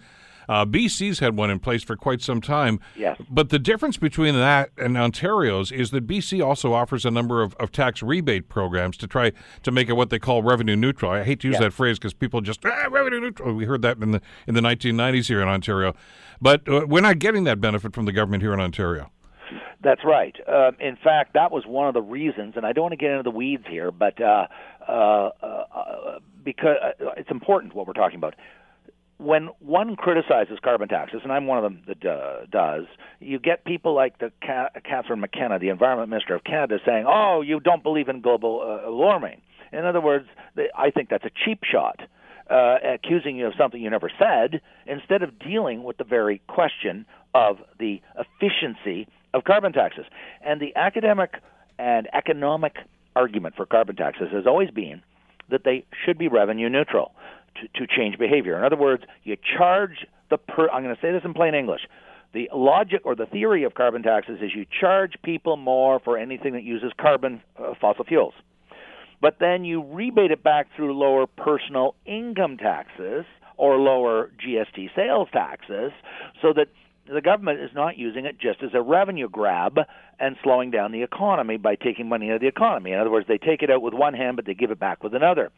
Uh, 0.49 0.65
BC's 0.65 1.19
had 1.19 1.36
one 1.38 1.49
in 1.49 1.60
place 1.60 1.84
for 1.84 1.95
quite 1.95 2.21
some 2.21 2.41
time. 2.41 2.80
Yes. 2.95 3.21
But 3.30 3.49
the 3.49 3.60
difference 3.60 3.97
between 3.97 4.36
that 4.36 4.71
and 4.77 4.97
Ontario's 4.97 5.71
is 5.71 5.91
that 5.91 6.08
BC 6.08 6.45
also 6.45 6.73
offers 6.73 7.06
a 7.06 7.12
number 7.12 7.41
of, 7.41 7.56
of 7.56 7.71
tax 7.71 8.01
rebate 8.01 8.49
programs 8.49 8.97
to 8.97 9.08
try 9.08 9.32
to 9.63 9.71
make 9.71 9.89
it 9.89 9.93
what 9.93 10.10
they 10.10 10.19
call 10.19 10.43
revenue 10.43 10.75
neutral. 10.75 11.12
I 11.12 11.23
hate 11.23 11.39
to 11.41 11.47
use 11.47 11.56
yes. 11.56 11.62
that 11.62 11.73
phrase 11.73 11.97
because 11.97 12.13
people 12.13 12.41
just 12.41 12.65
ah, 12.65 12.88
revenue 12.89 13.19
neutral. 13.19 13.54
We 13.54 13.65
heard 13.65 13.82
that 13.84 13.97
in 13.97 14.12
the 14.12 14.21
in 14.47 14.56
the 14.56 14.62
1990s 14.62 15.27
here 15.27 15.41
in 15.41 15.47
Ontario, 15.47 15.95
but 16.41 16.67
uh, 16.67 16.86
we're 16.88 17.01
not 17.01 17.19
getting 17.19 17.43
that 17.45 17.62
benefit 17.62 17.93
from 17.93 18.06
the 18.06 18.12
government 18.12 18.43
here 18.43 18.54
in 18.54 18.60
Ontario. 18.60 19.12
That's 19.84 20.01
right. 20.06 20.36
Uh, 20.47 20.71
in 20.80 20.95
fact, 20.95 21.34
that 21.34 21.51
was 21.51 21.65
one 21.65 21.88
of 21.88 21.95
the 21.95 22.01
reasons, 22.01 22.54
and 22.56 22.65
I 22.65 22.71
don't 22.71 22.84
want 22.84 22.91
to 22.93 22.97
get 22.97 23.12
into 23.12 23.23
the 23.23 23.32
weeds 23.32 23.65
here, 23.67 23.91
but 23.91 24.21
uh, 24.21 24.45
uh, 24.88 25.30
uh 25.41 26.19
because 26.43 26.77
uh, 26.84 27.12
it's 27.17 27.32
important 27.32 27.73
what 27.73 27.88
we're 27.88 27.93
talking 27.93 28.17
about 28.17 28.36
when 29.21 29.49
one 29.60 29.95
criticizes 29.95 30.57
carbon 30.63 30.88
taxes, 30.88 31.21
and 31.23 31.31
I'm 31.31 31.45
one 31.45 31.60
of 31.60 31.63
them 31.63 31.84
that 31.88 32.05
uh, 32.05 32.45
does, 32.51 32.86
you 33.19 33.38
get 33.38 33.65
people 33.65 33.93
like 33.93 34.17
the 34.17 34.31
Catherine 34.41 35.19
McKenna, 35.19 35.60
the 35.60 35.69
Environment 35.69 36.10
Minister 36.10 36.34
of 36.34 36.43
Canada, 36.43 36.79
saying, 36.86 37.05
"Oh, 37.07 37.41
you 37.41 37.60
don't 37.60 37.84
believe 37.84 38.10
in 38.10 38.21
global 38.21 38.62
uh, 38.62 38.91
warming." 38.91 39.41
In 39.71 39.86
other 39.86 40.01
words, 40.01 40.25
they, 40.55 40.69
I 40.75 40.89
think 40.89 41.10
that's 41.10 41.23
a 41.23 41.29
cheap 41.45 41.63
shot, 41.63 42.01
uh, 42.49 42.77
accusing 42.84 43.38
you 43.38 43.45
of 43.45 43.53
something 43.57 43.79
you 43.79 43.91
never 43.91 44.12
said, 44.17 44.60
instead 44.88 45.21
of 45.21 45.38
dealing 45.38 45.84
with 45.84 45.97
the 45.97 46.03
very 46.03 46.41
question 46.47 47.05
of 47.36 47.57
the 47.79 48.01
efficiency 48.17 49.07
of 49.34 49.43
carbon 49.43 49.71
taxes. 49.71 50.05
And 50.43 50.60
the 50.60 50.75
academic 50.75 51.36
and 51.77 52.10
economic 52.13 52.77
argument 53.15 53.55
for 53.55 53.67
carbon 53.67 53.95
taxes 53.95 54.29
has 54.34 54.47
always 54.47 54.71
been 54.71 55.03
that 55.49 55.63
they 55.63 55.86
should 56.05 56.17
be 56.17 56.27
revenue 56.27 56.69
neutral 56.69 57.13
to, 57.76 57.88
change 57.88 58.17
behavior. 58.17 58.58
In 58.58 58.63
other 58.63 58.78
words, 58.78 59.04
you 59.24 59.38
charge 59.58 60.06
the 60.30 60.38
per. 60.38 60.69
I'm 60.69 60.84
going 60.84 60.95
to 60.95 61.02
say 61.02 61.12
this 61.12 61.24
in 61.24 61.34
plain 61.34 61.54
English. 61.54 61.82
The 62.34 62.50
logic 62.54 63.02
or 63.04 63.15
the 63.15 63.26
theory 63.26 63.63
of 63.63 63.74
carbon 63.74 64.04
taxes 64.04 64.39
is 64.41 64.52
you 64.56 64.65
charge 64.80 65.13
people 65.24 65.58
more 65.58 66.00
for 66.00 66.17
anything 66.17 66.54
that 66.54 66.63
uses 66.63 66.91
carbon 67.00 67.41
uh, 67.60 67.74
fossil 67.80 68.06
fuels. 68.06 68.34
But 69.21 69.38
then 69.39 69.65
you 69.65 69.84
rebate 69.84 70.32
it 70.32 70.41
back 70.41 70.67
through 70.76 70.97
lower 70.97 71.28
personal 71.28 71.95
income 72.06 72.58
taxes 72.58 73.26
or 73.58 73.78
lower 73.78 74.32
GST 74.43 74.95
sales 74.95 75.28
taxes 75.32 75.91
so 76.41 76.54
that 76.54 76.67
the 77.12 77.21
government 77.21 77.60
is 77.60 77.69
not 77.74 77.97
using 77.97 78.26
it 78.26 78.39
just 78.39 78.63
as 78.63 78.71
a 78.74 78.82
revenue 78.82 79.30
grab 79.30 79.80
and 80.19 80.36
slowing 80.43 80.71
down 80.71 80.91
the 80.91 81.04
economy 81.04 81.58
by 81.58 81.76
taking 81.76 82.08
money 82.08 82.30
out 82.30 82.36
of 82.36 82.41
the 82.41 82.47
economy. 82.47 82.91
In 82.91 83.00
other 83.00 83.12
words, 83.12 83.28
they 83.28 83.38
take 83.38 83.62
it 83.62 83.69
out 83.69 83.82
with 83.82 83.93
one 83.93 84.13
hand, 84.13 84.36
but 84.36 84.45
they 84.45 84.54
give 84.54 84.71
it 84.71 84.80
back 84.80 85.04
with 85.04 85.13
another. 85.13 85.52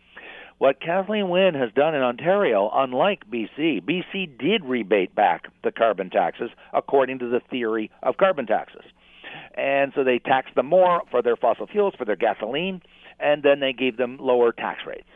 What 0.59 0.79
Kathleen 0.79 1.29
Wynne 1.29 1.55
has 1.55 1.71
done 1.75 1.95
in 1.95 2.01
Ontario, 2.01 2.69
unlike 2.73 3.29
BC, 3.29 3.81
BC 3.81 4.37
did 4.37 4.63
rebate 4.63 5.15
back 5.15 5.45
the 5.63 5.71
carbon 5.71 6.09
taxes 6.09 6.49
according 6.73 7.19
to 7.19 7.29
the 7.29 7.41
theory 7.49 7.91
of 8.01 8.17
carbon 8.17 8.45
taxes. 8.45 8.83
And 9.55 9.91
so 9.95 10.03
they 10.03 10.19
taxed 10.19 10.55
them 10.55 10.67
more 10.67 11.01
for 11.11 11.21
their 11.21 11.35
fossil 11.35 11.67
fuels, 11.67 11.93
for 11.97 12.05
their 12.05 12.15
gasoline, 12.15 12.81
and 13.19 13.43
then 13.43 13.59
they 13.59 13.73
gave 13.73 13.97
them 13.97 14.17
lower 14.19 14.51
tax 14.51 14.81
rates. 14.87 15.07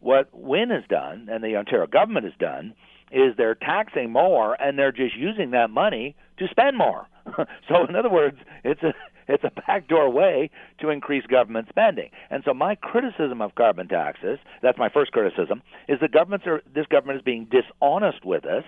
What 0.00 0.28
Wynne 0.32 0.70
has 0.70 0.84
done, 0.88 1.28
and 1.30 1.42
the 1.42 1.56
Ontario 1.56 1.86
government 1.86 2.24
has 2.24 2.34
done, 2.38 2.74
is 3.12 3.36
they're 3.36 3.54
taxing 3.54 4.10
more 4.10 4.60
and 4.60 4.78
they're 4.78 4.92
just 4.92 5.16
using 5.16 5.52
that 5.52 5.70
money 5.70 6.16
to 6.38 6.48
spend 6.48 6.76
more. 6.76 7.06
so 7.68 7.86
in 7.88 7.94
other 7.94 8.10
words, 8.10 8.38
it's 8.64 8.82
a 8.82 8.92
It's 9.28 9.44
a 9.44 9.50
backdoor 9.66 10.10
way 10.10 10.50
to 10.80 10.90
increase 10.90 11.26
government 11.26 11.68
spending. 11.68 12.10
And 12.30 12.42
so 12.44 12.54
my 12.54 12.74
criticism 12.74 13.40
of 13.42 13.54
carbon 13.54 13.88
taxes, 13.88 14.38
that's 14.62 14.78
my 14.78 14.88
first 14.88 15.12
criticism, 15.12 15.62
is 15.88 16.00
that 16.00 16.12
governments 16.12 16.46
are 16.46 16.62
this 16.74 16.86
government 16.86 17.18
is 17.18 17.24
being 17.24 17.46
dishonest 17.50 18.24
with 18.24 18.44
us 18.44 18.64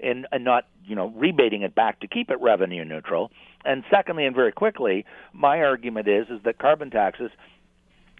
in, 0.00 0.26
in 0.32 0.44
not, 0.44 0.66
you 0.84 0.96
know, 0.96 1.12
rebating 1.16 1.62
it 1.62 1.74
back 1.74 2.00
to 2.00 2.08
keep 2.08 2.30
it 2.30 2.40
revenue 2.40 2.84
neutral. 2.84 3.30
And 3.64 3.84
secondly, 3.90 4.26
and 4.26 4.34
very 4.34 4.52
quickly, 4.52 5.04
my 5.32 5.60
argument 5.60 6.08
is 6.08 6.26
is 6.28 6.40
that 6.44 6.58
carbon 6.58 6.90
taxes 6.90 7.30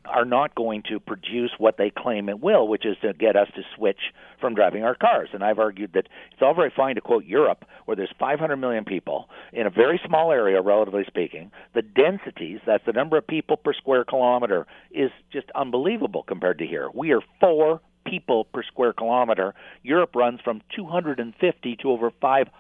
are 0.05 0.25
not 0.25 0.55
going 0.55 0.83
to 0.89 0.99
produce 0.99 1.53
what 1.59 1.77
they 1.77 1.91
claim 1.91 2.29
it 2.29 2.41
will, 2.41 2.67
which 2.67 2.85
is 2.85 2.97
to 3.03 3.13
get 3.13 3.37
us 3.37 3.49
to 3.55 3.63
switch 3.77 3.99
from 4.41 4.55
driving 4.55 4.85
our 4.85 4.95
cars. 4.95 5.29
And 5.33 5.45
I've 5.45 5.59
argued 5.59 5.93
that 5.95 6.09
it's 6.33 6.43
all 6.43 6.55
very 6.55 6.73
fine 6.75 6.97
to 6.97 7.01
quote 7.01 7.25
Europe, 7.25 7.65
where 7.85 7.97
there's 7.97 8.13
500 8.19 8.57
million 8.57 8.85
people 8.85 9.29
in 9.53 9.67
a 9.67 9.71
very 9.71 10.01
small 10.07 10.33
area, 10.33 10.61
relatively 10.61 11.05
speaking. 11.07 11.51
The 11.75 11.83
densities, 11.83 12.61
that's 12.67 12.85
the 12.87 12.93
number 12.93 13.17
of 13.17 13.27
people 13.27 13.57
per 13.57 13.73
square 13.73 14.05
kilometer, 14.05 14.67
is 14.91 15.11
just 15.33 15.47
unbelievable 15.55 16.25
compared 16.25 16.59
to 16.59 16.67
here. 16.67 16.89
We 16.93 17.13
are 17.13 17.21
four 17.41 17.81
people 18.05 18.45
per 18.45 18.63
square 18.63 18.93
kilometer. 18.93 19.55
Europe 19.83 20.15
runs 20.15 20.41
from 20.43 20.63
250 20.75 21.77
to 21.77 21.91
over 21.91 22.11
500 22.21 22.53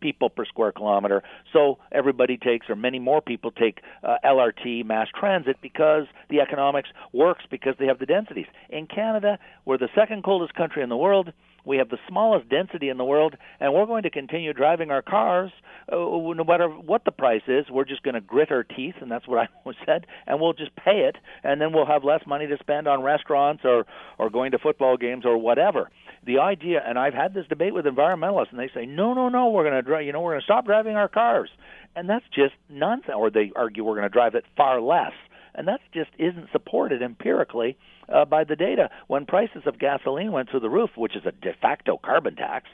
people 0.00 0.28
per 0.28 0.44
square 0.44 0.72
kilometer. 0.72 1.22
So 1.52 1.78
everybody 1.92 2.36
takes, 2.36 2.68
or 2.68 2.76
many 2.76 2.98
more 2.98 3.20
people 3.20 3.50
take 3.50 3.80
uh, 4.02 4.16
LRT 4.24 4.84
mass 4.84 5.08
transit 5.18 5.56
because 5.62 6.04
the 6.30 6.40
economics 6.40 6.88
works 7.12 7.44
because 7.50 7.74
they 7.78 7.86
have 7.86 7.98
the 7.98 8.06
densities. 8.06 8.46
In 8.70 8.86
Canada, 8.86 9.38
we're 9.64 9.78
the 9.78 9.88
second 9.94 10.24
coldest 10.24 10.54
country 10.54 10.82
in 10.82 10.88
the 10.88 10.96
world. 10.96 11.32
We 11.64 11.76
have 11.78 11.90
the 11.90 11.98
smallest 12.08 12.48
density 12.48 12.88
in 12.88 12.96
the 12.96 13.04
world, 13.04 13.36
and 13.60 13.74
we're 13.74 13.84
going 13.84 14.04
to 14.04 14.10
continue 14.10 14.54
driving 14.54 14.90
our 14.90 15.02
cars 15.02 15.50
uh, 15.92 15.96
no 15.96 16.44
matter 16.46 16.68
what 16.68 17.04
the 17.04 17.10
price 17.10 17.42
is. 17.46 17.66
We're 17.70 17.84
just 17.84 18.02
going 18.02 18.14
to 18.14 18.22
grit 18.22 18.50
our 18.50 18.62
teeth, 18.62 18.94
and 19.00 19.10
that's 19.10 19.28
what 19.28 19.38
I 19.42 19.48
always 19.64 19.76
said, 19.84 20.06
and 20.26 20.40
we'll 20.40 20.54
just 20.54 20.74
pay 20.76 21.00
it, 21.08 21.16
and 21.44 21.60
then 21.60 21.72
we'll 21.72 21.86
have 21.86 22.04
less 22.04 22.22
money 22.26 22.46
to 22.46 22.56
spend 22.58 22.88
on 22.88 23.02
restaurants 23.02 23.64
or 23.64 23.84
or 24.18 24.30
going 24.30 24.52
to 24.52 24.58
football 24.58 24.96
games 24.96 25.24
or 25.26 25.36
whatever. 25.36 25.90
The 26.26 26.38
idea, 26.38 26.82
and 26.84 26.98
I've 26.98 27.14
had 27.14 27.34
this 27.34 27.46
debate 27.48 27.74
with 27.74 27.84
environmentalists, 27.84 28.50
and 28.50 28.58
they 28.58 28.70
say, 28.74 28.86
no, 28.86 29.14
no, 29.14 29.28
no, 29.28 29.50
we're 29.50 29.68
going 29.68 29.82
to 29.82 30.04
you 30.04 30.12
know, 30.12 30.20
we're 30.20 30.32
going 30.32 30.40
to 30.40 30.44
stop 30.44 30.66
driving 30.66 30.96
our 30.96 31.08
cars, 31.08 31.50
and 31.96 32.08
that's 32.08 32.24
just 32.34 32.54
nonsense. 32.68 33.14
Or 33.16 33.30
they 33.30 33.52
argue 33.56 33.84
we're 33.84 33.94
going 33.94 34.02
to 34.02 34.08
drive 34.08 34.34
it 34.34 34.44
far 34.56 34.80
less. 34.80 35.12
And 35.54 35.66
that 35.66 35.80
just 35.92 36.10
isn't 36.18 36.48
supported 36.52 37.02
empirically 37.02 37.76
uh, 38.08 38.24
by 38.24 38.44
the 38.44 38.56
data. 38.56 38.90
When 39.06 39.26
prices 39.26 39.62
of 39.66 39.78
gasoline 39.78 40.32
went 40.32 40.50
through 40.50 40.60
the 40.60 40.70
roof, 40.70 40.90
which 40.96 41.16
is 41.16 41.22
a 41.26 41.32
de 41.32 41.52
facto 41.60 41.98
carbon 41.98 42.36
tax, 42.36 42.66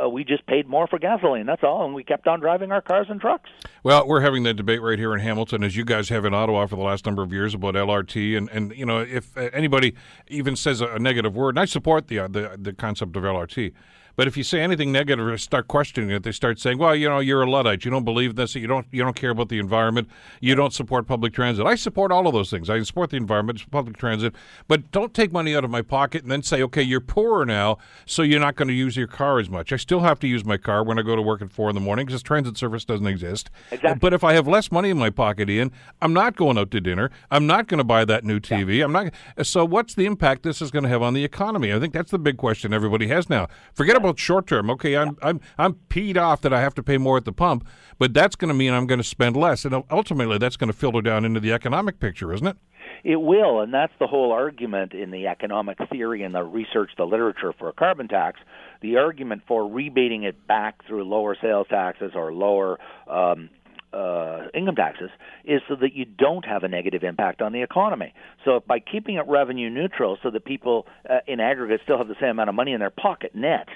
uh, 0.00 0.08
we 0.08 0.24
just 0.24 0.46
paid 0.46 0.68
more 0.68 0.86
for 0.86 0.98
gasoline. 0.98 1.46
That's 1.46 1.62
all, 1.62 1.84
and 1.84 1.94
we 1.94 2.04
kept 2.04 2.26
on 2.26 2.40
driving 2.40 2.72
our 2.72 2.80
cars 2.80 3.06
and 3.08 3.20
trucks. 3.20 3.50
Well, 3.82 4.06
we're 4.06 4.20
having 4.20 4.42
that 4.44 4.54
debate 4.54 4.82
right 4.82 4.98
here 4.98 5.14
in 5.14 5.20
Hamilton, 5.20 5.62
as 5.64 5.76
you 5.76 5.84
guys 5.84 6.08
have 6.08 6.24
in 6.24 6.34
Ottawa 6.34 6.66
for 6.66 6.76
the 6.76 6.82
last 6.82 7.06
number 7.06 7.22
of 7.22 7.32
years 7.32 7.54
about 7.54 7.74
LRT, 7.74 8.36
and 8.36 8.48
and 8.50 8.72
you 8.76 8.86
know 8.86 9.00
if 9.00 9.36
anybody 9.36 9.94
even 10.28 10.56
says 10.56 10.80
a 10.80 10.98
negative 10.98 11.34
word, 11.34 11.50
and 11.50 11.60
I 11.60 11.64
support 11.64 12.08
the 12.08 12.20
uh, 12.20 12.28
the, 12.28 12.56
the 12.60 12.72
concept 12.72 13.16
of 13.16 13.22
LRT. 13.22 13.72
But 14.16 14.26
if 14.26 14.36
you 14.36 14.42
say 14.42 14.60
anything 14.60 14.92
negative 14.92 15.26
or 15.26 15.38
start 15.38 15.68
questioning 15.68 16.10
it, 16.10 16.22
they 16.22 16.32
start 16.32 16.58
saying, 16.58 16.78
"Well, 16.78 16.94
you 16.94 17.08
know, 17.08 17.20
you're 17.20 17.42
a 17.42 17.50
luddite. 17.50 17.84
You 17.84 17.90
don't 17.90 18.04
believe 18.04 18.36
this. 18.36 18.54
You 18.54 18.66
don't. 18.66 18.86
You 18.90 19.02
don't 19.02 19.16
care 19.16 19.30
about 19.30 19.48
the 19.48 19.58
environment. 19.58 20.08
You 20.40 20.54
don't 20.54 20.72
support 20.72 21.06
public 21.06 21.32
transit." 21.32 21.66
I 21.66 21.74
support 21.74 22.12
all 22.12 22.26
of 22.26 22.32
those 22.32 22.50
things. 22.50 22.68
I 22.68 22.82
support 22.82 23.10
the 23.10 23.16
environment, 23.16 23.70
public 23.70 23.96
transit, 23.96 24.34
but 24.68 24.90
don't 24.90 25.14
take 25.14 25.32
money 25.32 25.54
out 25.56 25.64
of 25.64 25.70
my 25.70 25.82
pocket 25.82 26.22
and 26.22 26.30
then 26.30 26.42
say, 26.42 26.62
"Okay, 26.62 26.82
you're 26.82 27.00
poorer 27.00 27.46
now, 27.46 27.78
so 28.06 28.22
you're 28.22 28.40
not 28.40 28.56
going 28.56 28.68
to 28.68 28.74
use 28.74 28.96
your 28.96 29.06
car 29.06 29.38
as 29.38 29.48
much." 29.48 29.72
I 29.72 29.76
still 29.76 30.00
have 30.00 30.18
to 30.20 30.26
use 30.26 30.44
my 30.44 30.56
car 30.56 30.84
when 30.84 30.98
I 30.98 31.02
go 31.02 31.16
to 31.16 31.22
work 31.22 31.42
at 31.42 31.50
four 31.50 31.68
in 31.68 31.74
the 31.74 31.80
morning 31.80 32.06
because 32.06 32.22
transit 32.22 32.56
service 32.56 32.84
doesn't 32.84 33.06
exist. 33.06 33.50
Exactly. 33.70 33.98
But 34.00 34.12
if 34.12 34.24
I 34.24 34.34
have 34.34 34.46
less 34.48 34.70
money 34.72 34.90
in 34.90 34.98
my 34.98 35.10
pocket, 35.10 35.48
Ian, 35.48 35.72
I'm 36.02 36.12
not 36.12 36.36
going 36.36 36.58
out 36.58 36.70
to 36.72 36.80
dinner. 36.80 37.10
I'm 37.30 37.46
not 37.46 37.66
going 37.68 37.78
to 37.78 37.84
buy 37.84 38.04
that 38.04 38.24
new 38.24 38.40
TV. 38.40 38.78
Yeah. 38.78 38.84
I'm 38.84 38.92
not. 38.92 39.12
So, 39.42 39.64
what's 39.64 39.94
the 39.94 40.06
impact 40.06 40.42
this 40.42 40.60
is 40.60 40.70
going 40.70 40.82
to 40.82 40.88
have 40.88 41.02
on 41.02 41.14
the 41.14 41.24
economy? 41.24 41.72
I 41.72 41.78
think 41.78 41.92
that's 41.92 42.10
the 42.10 42.18
big 42.18 42.36
question 42.36 42.72
everybody 42.72 43.08
has 43.08 43.28
now. 43.28 43.48
Forget 43.74 43.96
about 44.00 44.18
short 44.18 44.46
term. 44.46 44.70
Okay, 44.70 44.96
I'm 44.96 45.16
I'm 45.22 45.40
I'm 45.58 45.74
peed 45.88 46.16
off 46.16 46.40
that 46.42 46.52
I 46.52 46.60
have 46.60 46.74
to 46.74 46.82
pay 46.82 46.98
more 46.98 47.16
at 47.16 47.24
the 47.24 47.32
pump, 47.32 47.66
but 47.98 48.12
that's 48.12 48.36
going 48.36 48.48
to 48.48 48.54
mean 48.54 48.72
I'm 48.72 48.86
going 48.86 49.00
to 49.00 49.04
spend 49.04 49.36
less, 49.36 49.64
and 49.64 49.84
ultimately 49.90 50.38
that's 50.38 50.56
going 50.56 50.70
to 50.70 50.76
filter 50.76 51.00
down 51.02 51.24
into 51.24 51.40
the 51.40 51.52
economic 51.52 52.00
picture, 52.00 52.32
isn't 52.32 52.46
it? 52.46 52.56
It 53.02 53.16
will, 53.16 53.60
and 53.60 53.72
that's 53.72 53.92
the 53.98 54.06
whole 54.06 54.32
argument 54.32 54.92
in 54.92 55.10
the 55.10 55.26
economic 55.26 55.78
theory 55.90 56.22
and 56.22 56.34
the 56.34 56.42
research, 56.42 56.90
the 56.98 57.06
literature 57.06 57.54
for 57.58 57.68
a 57.68 57.72
carbon 57.72 58.08
tax. 58.08 58.40
The 58.82 58.96
argument 58.96 59.42
for 59.46 59.66
rebating 59.66 60.24
it 60.24 60.46
back 60.46 60.86
through 60.86 61.04
lower 61.04 61.36
sales 61.40 61.66
taxes 61.68 62.12
or 62.14 62.32
lower 62.32 62.78
um, 63.06 63.50
uh, 63.92 64.46
income 64.54 64.76
taxes 64.76 65.10
is 65.44 65.60
so 65.68 65.76
that 65.76 65.94
you 65.94 66.04
don't 66.04 66.44
have 66.44 66.62
a 66.62 66.68
negative 66.68 67.02
impact 67.02 67.42
on 67.42 67.52
the 67.52 67.62
economy. 67.62 68.12
So 68.44 68.62
by 68.66 68.78
keeping 68.78 69.16
it 69.16 69.26
revenue 69.26 69.70
neutral, 69.70 70.18
so 70.22 70.30
that 70.30 70.44
people 70.44 70.86
uh, 71.08 71.18
in 71.26 71.40
aggregate 71.40 71.80
still 71.84 71.98
have 71.98 72.08
the 72.08 72.16
same 72.20 72.30
amount 72.30 72.48
of 72.48 72.54
money 72.54 72.72
in 72.72 72.80
their 72.80 72.90
pocket 72.90 73.34
net, 73.34 73.68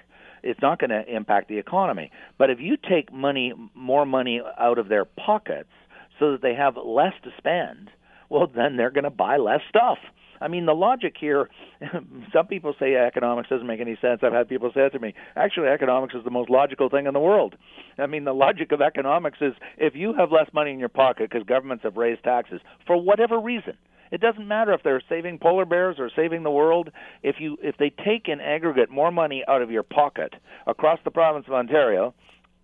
it's 0.45 0.61
not 0.63 0.79
going 0.79 0.91
to 0.91 1.05
impact 1.09 1.49
the 1.49 1.59
economy. 1.59 2.11
But 2.39 2.51
if 2.51 2.61
you 2.61 2.77
take 2.77 3.13
money, 3.13 3.53
more 3.75 4.07
money 4.07 4.41
out 4.59 4.79
of 4.79 4.89
their 4.89 5.05
pockets, 5.05 5.71
so 6.19 6.33
that 6.33 6.43
they 6.43 6.55
have 6.55 6.77
less 6.77 7.15
to 7.25 7.31
spend, 7.37 7.91
well, 8.31 8.47
then 8.47 8.77
they're 8.77 8.91
going 8.91 9.05
to 9.05 9.11
buy 9.11 9.37
less 9.37 9.61
stuff. 9.69 9.99
I 10.41 10.49
mean, 10.49 10.67
the 10.67 10.75
logic 10.75 11.15
here, 11.19 11.49
some 12.33 12.47
people 12.47 12.75
say 12.79 12.95
economics 12.95 13.49
doesn't 13.49 13.67
make 13.67 13.81
any 13.81 13.97
sense. 14.01 14.21
I've 14.23 14.33
had 14.33 14.49
people 14.49 14.71
say 14.75 14.83
it 14.83 14.91
to 14.91 14.99
me. 14.99 15.15
Actually, 15.37 15.69
economics 15.69 16.15
is 16.15 16.25
the 16.25 16.31
most 16.31 16.51
logical 16.51 16.89
thing 16.89 17.07
in 17.07 17.15
the 17.15 17.21
world. 17.21 17.55
I 17.99 18.07
mean, 18.07 18.25
the 18.25 18.35
logic 18.35 18.73
of 18.73 18.81
economics 18.83 19.39
is 19.41 19.55
if 19.79 19.95
you 19.95 20.13
have 20.15 20.33
less 20.33 20.49
money 20.53 20.73
in 20.73 20.79
your 20.79 20.89
pocket 20.89 21.31
because 21.31 21.47
governments 21.47 21.85
have 21.85 21.97
raised 21.97 22.25
taxes 22.25 22.61
for 22.87 23.01
whatever 23.01 23.41
reason, 23.41 23.75
it 24.15 24.21
doesn't 24.21 24.47
matter 24.47 24.73
if 24.73 24.85
they're 24.85 25.03
saving 25.09 25.41
polar 25.41 25.65
bears 25.65 25.97
or 25.99 26.09
saving 26.15 26.45
the 26.45 26.51
world. 26.51 26.91
If 27.25 27.37
you 27.41 27.59
if 27.61 27.77
they 27.79 27.91
take 27.91 28.29
in 28.29 28.41
aggregate 28.41 28.89
more 28.89 29.11
money 29.11 29.43
out 29.49 29.61
of 29.61 29.73
your 29.73 29.83
pocket 29.83 30.35
across 30.69 31.01
the 31.05 31.11
province 31.11 31.47
of 31.49 31.55
Ontario, 31.55 32.15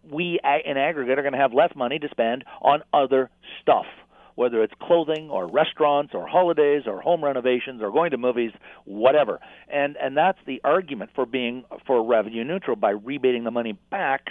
we 0.09 0.39
in 0.65 0.77
aggregate 0.77 1.19
are 1.19 1.23
going 1.23 1.33
to 1.33 1.41
have 1.41 1.53
less 1.53 1.73
money 1.75 1.99
to 1.99 2.09
spend 2.09 2.45
on 2.63 2.85
other 2.95 3.31
stuff 3.61 3.87
whether 4.37 4.63
it's 4.63 4.73
clothing 4.81 5.29
or 5.29 5.47
restaurants 5.47 6.15
or 6.15 6.27
holidays 6.27 6.85
or 6.87 6.99
home 7.03 7.23
renovations 7.23 7.83
or 7.83 7.91
going 7.91 8.11
to 8.11 8.17
movies, 8.17 8.53
whatever. 8.85 9.39
And 9.69 9.97
and 9.97 10.17
that's 10.17 10.39
the 10.47 10.61
argument 10.65 11.11
for 11.15 11.27
being 11.27 11.65
for 11.85 12.03
revenue 12.07 12.45
neutral 12.45 12.77
by 12.77 12.91
rebating 12.91 13.43
the 13.43 13.51
money 13.51 13.77
back 13.91 14.29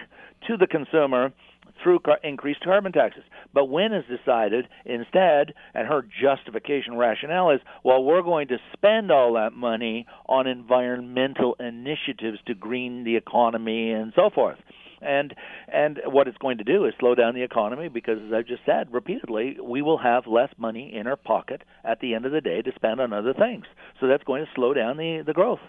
to 0.47 0.55
the 0.55 0.67
consumer 0.67 1.31
through 1.81 1.99
car- 1.99 2.19
increased 2.23 2.61
carbon 2.61 2.91
taxes. 2.91 3.23
But 3.53 3.65
Wynne 3.65 3.91
has 3.91 4.03
decided 4.05 4.67
instead, 4.85 5.53
and 5.73 5.87
her 5.87 6.05
justification 6.21 6.97
rationale 6.97 7.51
is, 7.51 7.61
well, 7.83 8.03
we're 8.03 8.21
going 8.21 8.47
to 8.49 8.57
spend 8.73 9.11
all 9.11 9.33
that 9.33 9.53
money 9.53 10.05
on 10.27 10.47
environmental 10.47 11.55
initiatives 11.59 12.39
to 12.47 12.53
green 12.53 13.03
the 13.03 13.15
economy 13.15 13.91
and 13.91 14.13
so 14.15 14.29
forth 14.33 14.57
and 15.01 15.33
and 15.71 15.99
what 16.05 16.27
it's 16.27 16.37
going 16.37 16.57
to 16.57 16.63
do 16.63 16.85
is 16.85 16.93
slow 16.99 17.15
down 17.15 17.35
the 17.35 17.43
economy 17.43 17.87
because 17.87 18.17
as 18.25 18.33
I've 18.33 18.47
just 18.47 18.65
said 18.65 18.91
repeatedly, 18.91 19.57
we 19.61 19.81
will 19.81 19.97
have 19.97 20.27
less 20.27 20.49
money 20.57 20.93
in 20.93 21.07
our 21.07 21.15
pocket 21.15 21.63
at 21.83 21.99
the 21.99 22.15
end 22.15 22.25
of 22.25 22.31
the 22.31 22.41
day 22.41 22.61
to 22.61 22.71
spend 22.75 22.99
on 22.99 23.13
other 23.13 23.33
things. 23.33 23.65
So 23.99 24.07
that's 24.07 24.23
going 24.23 24.43
to 24.43 24.51
slow 24.55 24.73
down 24.73 24.97
the 24.97 25.23
the 25.25 25.33
growth. 25.33 25.59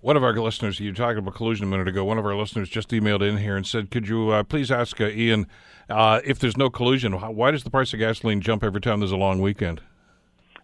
One 0.00 0.16
of 0.16 0.22
our 0.22 0.32
listeners, 0.32 0.78
you 0.78 0.92
talked 0.92 1.18
about 1.18 1.34
collusion 1.34 1.64
a 1.64 1.66
minute 1.66 1.88
ago. 1.88 2.04
One 2.04 2.18
of 2.18 2.24
our 2.24 2.36
listeners 2.36 2.68
just 2.68 2.90
emailed 2.90 3.20
in 3.20 3.38
here 3.38 3.56
and 3.56 3.66
said, 3.66 3.90
"Could 3.90 4.06
you 4.06 4.30
uh, 4.30 4.44
please 4.44 4.70
ask 4.70 5.00
uh, 5.00 5.08
Ian 5.08 5.48
uh, 5.90 6.20
if 6.24 6.38
there's 6.38 6.56
no 6.56 6.70
collusion? 6.70 7.14
Why 7.14 7.50
does 7.50 7.64
the 7.64 7.70
price 7.70 7.92
of 7.92 7.98
gasoline 7.98 8.40
jump 8.40 8.62
every 8.62 8.80
time 8.80 9.00
there's 9.00 9.10
a 9.10 9.16
long 9.16 9.40
weekend?" 9.40 9.80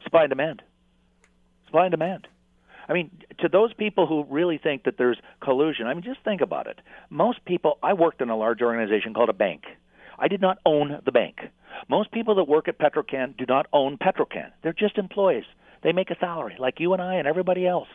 Supply 0.05 0.23
and 0.23 0.31
demand. 0.31 0.63
Supply 1.67 1.87
and 1.87 1.91
demand. 1.91 2.29
I 2.89 2.93
mean, 2.93 3.11
to 3.41 3.49
those 3.49 3.75
people 3.75 4.07
who 4.07 4.25
really 4.31 4.57
think 4.57 4.85
that 4.85 4.99
there's 4.99 5.19
collusion, 5.41 5.89
I 5.89 5.95
mean, 5.95 6.05
just 6.05 6.21
think 6.23 6.41
about 6.41 6.69
it. 6.69 6.81
Most 7.11 7.45
people, 7.45 7.79
I 7.83 7.93
worked 7.95 8.21
in 8.21 8.31
a 8.31 8.37
large 8.37 8.63
organization 8.63 9.15
called 9.15 9.31
a 9.31 9.35
bank. 9.35 9.65
I 10.17 10.29
did 10.29 10.43
not 10.43 10.59
own 10.65 11.01
the 11.05 11.11
bank. 11.11 11.41
Most 11.89 12.13
people 12.13 12.37
that 12.37 12.45
work 12.45 12.69
at 12.69 12.79
Petro-Can 12.79 13.35
do 13.37 13.47
not 13.49 13.67
own 13.73 13.97
Petro-Can. 13.99 14.53
They're 14.63 14.73
just 14.73 14.97
employees. 14.97 15.45
They 15.83 15.93
make 15.93 16.11
a 16.11 16.19
salary 16.21 16.55
like 16.59 16.79
you 16.79 16.93
and 16.93 17.03
I 17.03 17.17
and 17.17 17.27
everybody 17.27 17.67
else. 17.67 17.89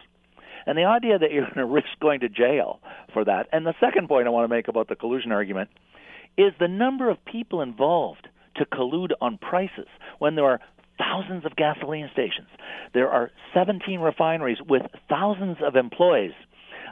And 0.70 0.78
the 0.78 0.84
idea 0.84 1.18
that 1.18 1.32
you're 1.32 1.46
going 1.46 1.56
to 1.56 1.66
risk 1.66 1.88
going 2.00 2.20
to 2.20 2.30
jail 2.30 2.80
for 3.12 3.26
that. 3.26 3.48
And 3.52 3.66
the 3.66 3.74
second 3.80 4.08
point 4.08 4.28
I 4.28 4.30
want 4.30 4.48
to 4.48 4.56
make 4.56 4.68
about 4.68 4.88
the 4.88 4.96
collusion 4.96 5.32
argument 5.32 5.72
is 6.38 6.54
the 6.60 6.68
number 6.68 7.10
of 7.10 7.18
people 7.26 7.64
involved 7.64 8.28
to 8.58 8.66
collude 8.66 9.14
on 9.20 9.40
prices 9.40 9.88
when 10.20 10.36
there 10.36 10.46
are 10.46 10.60
thousands 11.00 11.44
of 11.44 11.56
gasoline 11.56 12.08
stations. 12.14 12.50
There 12.94 13.10
are 13.10 13.32
17 13.56 14.00
refineries 14.00 14.60
with 14.62 14.84
thousands 15.10 15.58
of 15.66 15.76
employees. 15.76 16.34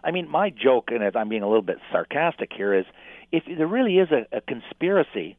I 0.03 0.09
mean, 0.09 0.27
my 0.27 0.49
joke, 0.49 0.89
and 0.89 1.03
I'm 1.15 1.29
being 1.29 1.43
a 1.43 1.47
little 1.47 1.61
bit 1.61 1.77
sarcastic 1.91 2.49
here, 2.57 2.73
is 2.73 2.85
if 3.31 3.43
there 3.45 3.67
really 3.67 3.99
is 3.99 4.09
a, 4.09 4.37
a 4.37 4.41
conspiracy, 4.41 5.37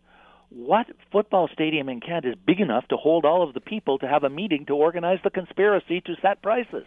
what 0.51 0.87
football 1.11 1.49
stadium 1.53 1.89
in 1.89 1.99
Canada 1.99 2.31
is 2.31 2.35
big 2.47 2.61
enough 2.61 2.87
to 2.89 2.97
hold 2.97 3.25
all 3.25 3.43
of 3.43 3.55
the 3.55 3.61
people 3.61 3.99
to 3.99 4.07
have 4.07 4.23
a 4.23 4.31
meeting 4.31 4.65
to 4.67 4.75
organize 4.75 5.19
the 5.25 5.31
conspiracy 5.31 6.01
to 6.03 6.15
set 6.23 6.41
prices? 6.41 6.85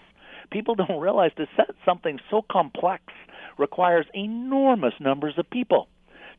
People 0.52 0.76
don't 0.88 1.00
realize 1.00 1.32
to 1.38 1.48
set 1.56 1.76
something 1.86 2.20
so 2.30 2.42
complex 2.50 3.04
requires 3.58 4.06
enormous 4.14 4.94
numbers 5.00 5.34
of 5.38 5.50
people 5.50 5.88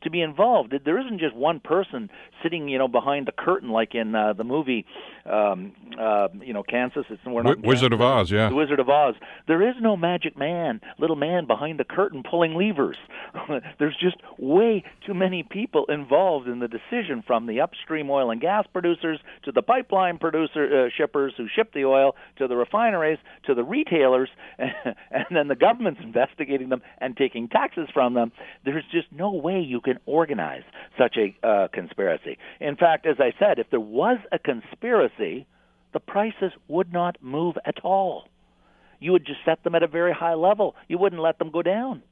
to 0.03 0.09
be 0.09 0.21
involved. 0.21 0.73
There 0.83 0.99
isn't 0.99 1.19
just 1.19 1.35
one 1.35 1.59
person 1.59 2.09
sitting, 2.41 2.67
you 2.67 2.77
know, 2.77 2.87
behind 2.87 3.27
the 3.27 3.31
curtain 3.31 3.69
like 3.69 3.95
in 3.95 4.13
uh, 4.13 4.33
the 4.33 4.43
movie, 4.43 4.85
um, 5.25 5.71
uh, 5.99 6.27
you 6.41 6.53
know, 6.53 6.63
Kansas. 6.63 7.05
It's 7.09 7.21
we're 7.25 7.43
not 7.43 7.61
Wizard 7.61 7.93
of 7.93 8.01
Oz, 8.01 8.29
yeah. 8.31 8.49
The 8.49 8.55
Wizard 8.55 8.79
of 8.79 8.89
Oz. 8.89 9.15
There 9.47 9.67
is 9.67 9.75
no 9.79 9.95
magic 9.95 10.37
man, 10.37 10.81
little 10.99 11.15
man 11.15 11.47
behind 11.47 11.79
the 11.79 11.85
curtain 11.85 12.23
pulling 12.29 12.55
levers. 12.55 12.97
There's 13.79 13.95
just 13.99 14.17
way 14.37 14.83
too 15.05 15.13
many 15.13 15.43
people 15.43 15.85
involved 15.87 16.47
in 16.47 16.59
the 16.59 16.67
decision, 16.67 17.23
from 17.25 17.47
the 17.47 17.61
upstream 17.61 18.09
oil 18.09 18.31
and 18.31 18.41
gas 18.41 18.65
producers 18.71 19.19
to 19.45 19.51
the 19.51 19.61
pipeline 19.61 20.17
producer 20.17 20.85
uh, 20.85 20.89
shippers 20.95 21.33
who 21.37 21.47
ship 21.53 21.71
the 21.73 21.85
oil 21.85 22.15
to 22.37 22.47
the 22.47 22.55
refineries 22.55 23.19
to 23.45 23.53
the 23.53 23.63
retailers, 23.63 24.29
and 24.57 25.25
then 25.31 25.47
the 25.47 25.55
government's 25.55 26.01
investigating 26.03 26.69
them 26.69 26.81
and 26.99 27.15
taking 27.15 27.47
taxes 27.47 27.87
from 27.93 28.13
them. 28.13 28.31
There's 28.65 28.83
just 28.91 29.07
no 29.11 29.31
way 29.31 29.59
you 29.59 29.79
can 29.79 29.99
organize 30.05 30.63
such 30.97 31.17
a 31.17 31.47
uh, 31.47 31.67
conspiracy. 31.73 32.37
In 32.59 32.75
fact, 32.75 33.05
as 33.05 33.17
I 33.19 33.33
said, 33.39 33.59
if 33.59 33.69
there 33.69 33.79
was 33.79 34.17
a 34.31 34.39
conspiracy, 34.39 35.12
the 35.17 35.99
prices 35.99 36.51
would 36.67 36.91
not 36.91 37.17
move 37.21 37.57
at 37.65 37.79
all. 37.83 38.27
You 38.99 39.11
would 39.11 39.25
just 39.25 39.39
set 39.45 39.63
them 39.63 39.75
at 39.75 39.83
a 39.83 39.87
very 39.87 40.13
high 40.13 40.33
level. 40.33 40.75
You 40.87 40.97
wouldn't 40.97 41.21
let 41.21 41.39
them 41.39 41.51
go 41.51 41.61
down. 41.61 42.03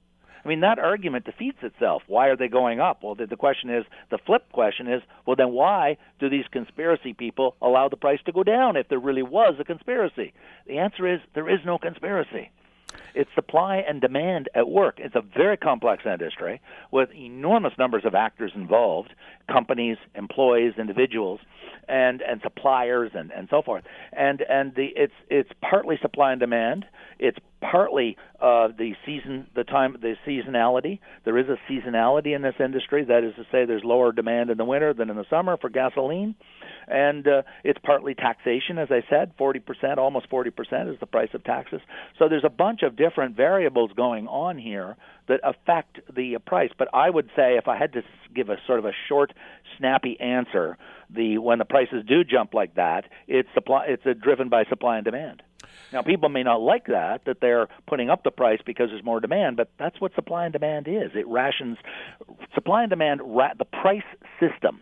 I 0.43 0.47
mean, 0.47 0.61
that 0.61 0.79
argument 0.79 1.25
defeats 1.25 1.59
itself. 1.61 2.01
Why 2.07 2.27
are 2.27 2.35
they 2.35 2.47
going 2.47 2.79
up? 2.79 3.03
Well, 3.03 3.15
the, 3.15 3.27
the 3.27 3.35
question 3.35 3.69
is 3.69 3.85
the 4.09 4.17
flip 4.17 4.51
question 4.51 4.87
is, 4.87 5.01
well, 5.25 5.35
then 5.35 5.51
why 5.51 5.97
do 6.19 6.29
these 6.29 6.45
conspiracy 6.51 7.13
people 7.13 7.55
allow 7.61 7.89
the 7.89 7.95
price 7.95 8.19
to 8.25 8.31
go 8.31 8.43
down 8.43 8.75
if 8.75 8.89
there 8.89 8.99
really 8.99 9.21
was 9.21 9.55
a 9.59 9.63
conspiracy? 9.63 10.33
The 10.67 10.79
answer 10.79 11.07
is 11.07 11.19
there 11.35 11.49
is 11.49 11.59
no 11.63 11.77
conspiracy. 11.77 12.49
It's 13.15 13.29
supply 13.35 13.83
and 13.87 14.01
demand 14.01 14.49
at 14.55 14.69
work. 14.69 14.95
It's 14.99 15.15
a 15.15 15.21
very 15.21 15.57
complex 15.57 16.03
industry 16.05 16.61
with 16.91 17.09
enormous 17.13 17.73
numbers 17.77 18.03
of 18.05 18.15
actors 18.15 18.51
involved 18.55 19.13
companies, 19.47 19.97
employees, 20.15 20.73
individuals 20.77 21.39
and 21.87 22.21
and 22.21 22.41
suppliers 22.41 23.11
and 23.13 23.31
and 23.31 23.47
so 23.49 23.61
forth. 23.61 23.83
And 24.13 24.41
and 24.47 24.73
the 24.75 24.87
it's 24.95 25.13
it's 25.29 25.49
partly 25.61 25.97
supply 26.01 26.31
and 26.31 26.39
demand. 26.39 26.85
It's 27.19 27.37
partly 27.61 28.17
uh, 28.41 28.69
the 28.75 28.93
season, 29.05 29.45
the 29.55 29.63
time, 29.63 29.95
the 30.01 30.15
seasonality. 30.27 30.99
There 31.23 31.37
is 31.37 31.45
a 31.47 31.57
seasonality 31.71 32.35
in 32.35 32.41
this 32.41 32.55
industry. 32.59 33.05
That 33.05 33.23
is 33.23 33.35
to 33.35 33.43
say, 33.51 33.65
there's 33.65 33.83
lower 33.83 34.11
demand 34.11 34.49
in 34.49 34.57
the 34.57 34.65
winter 34.65 34.95
than 34.95 35.11
in 35.11 35.15
the 35.15 35.25
summer 35.29 35.55
for 35.57 35.69
gasoline, 35.69 36.33
and 36.87 37.27
uh, 37.27 37.43
it's 37.63 37.79
partly 37.83 38.15
taxation, 38.15 38.79
as 38.79 38.87
I 38.89 39.03
said. 39.07 39.33
Forty 39.37 39.59
percent, 39.59 39.99
almost 39.99 40.29
forty 40.29 40.49
percent, 40.49 40.89
is 40.89 40.99
the 40.99 41.05
price 41.05 41.29
of 41.33 41.43
taxes. 41.43 41.81
So 42.17 42.27
there's 42.27 42.45
a 42.45 42.49
bunch 42.49 42.81
of 42.81 42.95
different 43.01 43.35
variables 43.35 43.91
going 43.95 44.27
on 44.27 44.59
here 44.59 44.95
that 45.27 45.39
affect 45.43 45.99
the 46.13 46.37
price. 46.45 46.69
But 46.77 46.87
I 46.93 47.09
would 47.09 47.29
say, 47.35 47.57
if 47.57 47.67
I 47.67 47.75
had 47.75 47.93
to 47.93 48.03
give 48.35 48.49
a 48.49 48.57
sort 48.67 48.77
of 48.77 48.85
a 48.85 48.91
short, 49.09 49.33
snappy 49.77 50.19
answer, 50.19 50.77
the 51.09 51.39
when 51.39 51.57
the 51.57 51.65
prices 51.65 52.03
do 52.07 52.23
jump 52.23 52.53
like 52.53 52.75
that, 52.75 53.05
it's 53.27 53.49
supply. 53.55 53.85
It's 53.87 54.05
a, 54.05 54.13
driven 54.13 54.49
by 54.49 54.65
supply 54.65 54.97
and 54.97 55.05
demand. 55.05 55.41
Now, 55.91 56.03
people 56.03 56.29
may 56.29 56.43
not 56.43 56.61
like 56.61 56.85
that, 56.87 57.25
that 57.25 57.41
they're 57.41 57.67
putting 57.87 58.09
up 58.09 58.23
the 58.23 58.31
price 58.31 58.59
because 58.65 58.89
there's 58.89 59.03
more 59.03 59.19
demand, 59.19 59.57
but 59.57 59.69
that's 59.77 59.99
what 59.99 60.13
supply 60.15 60.45
and 60.45 60.53
demand 60.53 60.87
is. 60.87 61.11
It 61.15 61.27
rations 61.27 61.77
supply 62.53 62.83
and 62.83 62.89
demand, 62.89 63.21
ra- 63.23 63.53
the 63.57 63.65
price 63.65 64.09
system 64.39 64.81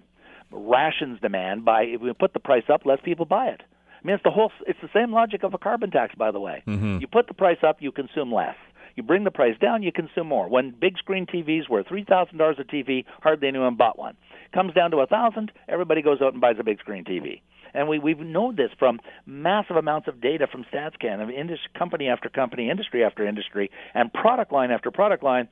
rations 0.51 1.19
demand 1.21 1.63
by 1.65 1.83
if 1.83 2.01
we 2.01 2.11
put 2.13 2.33
the 2.33 2.39
price 2.39 2.63
up, 2.71 2.85
less 2.85 2.99
people 3.03 3.25
buy 3.25 3.47
it. 3.47 3.61
I 4.01 4.07
mean, 4.07 4.15
it's 4.15 4.23
the 4.23 4.31
whole. 4.31 4.51
It's 4.65 4.79
the 4.81 4.89
same 4.93 5.11
logic 5.11 5.43
of 5.43 5.53
a 5.53 5.57
carbon 5.57 5.91
tax, 5.91 6.15
by 6.15 6.31
the 6.31 6.39
way. 6.39 6.63
Mm-hmm. 6.65 6.99
You 6.99 7.07
put 7.07 7.27
the 7.27 7.33
price 7.33 7.59
up, 7.67 7.77
you 7.81 7.91
consume 7.91 8.33
less. 8.33 8.55
You 8.95 9.03
bring 9.03 9.23
the 9.23 9.31
price 9.31 9.57
down, 9.61 9.83
you 9.83 9.91
consume 9.91 10.27
more. 10.27 10.49
When 10.49 10.71
big 10.71 10.97
screen 10.97 11.25
TVs 11.25 11.69
were 11.69 11.83
three 11.83 12.03
thousand 12.03 12.37
dollars 12.37 12.57
a 12.59 12.63
TV, 12.63 13.05
hardly 13.21 13.47
anyone 13.47 13.75
bought 13.75 13.97
one. 13.97 14.15
Comes 14.53 14.73
down 14.73 14.91
to 14.91 14.97
a 14.97 15.07
thousand, 15.07 15.51
everybody 15.67 16.01
goes 16.01 16.21
out 16.21 16.33
and 16.33 16.41
buys 16.41 16.55
a 16.59 16.63
big 16.63 16.79
screen 16.79 17.03
TV. 17.03 17.41
And 17.73 17.87
we 17.87 17.99
we've 17.99 18.19
known 18.19 18.55
this 18.55 18.71
from 18.77 18.99
massive 19.25 19.75
amounts 19.75 20.07
of 20.07 20.21
data 20.21 20.47
from 20.51 20.65
StatsCan, 20.73 21.21
of 21.21 21.29
industry, 21.29 21.69
company 21.77 22.07
after 22.07 22.29
company, 22.29 22.69
industry 22.69 23.03
after 23.03 23.27
industry, 23.27 23.69
and 23.93 24.11
product 24.11 24.51
line 24.51 24.71
after 24.71 24.91
product 24.91 25.23
line. 25.23 25.47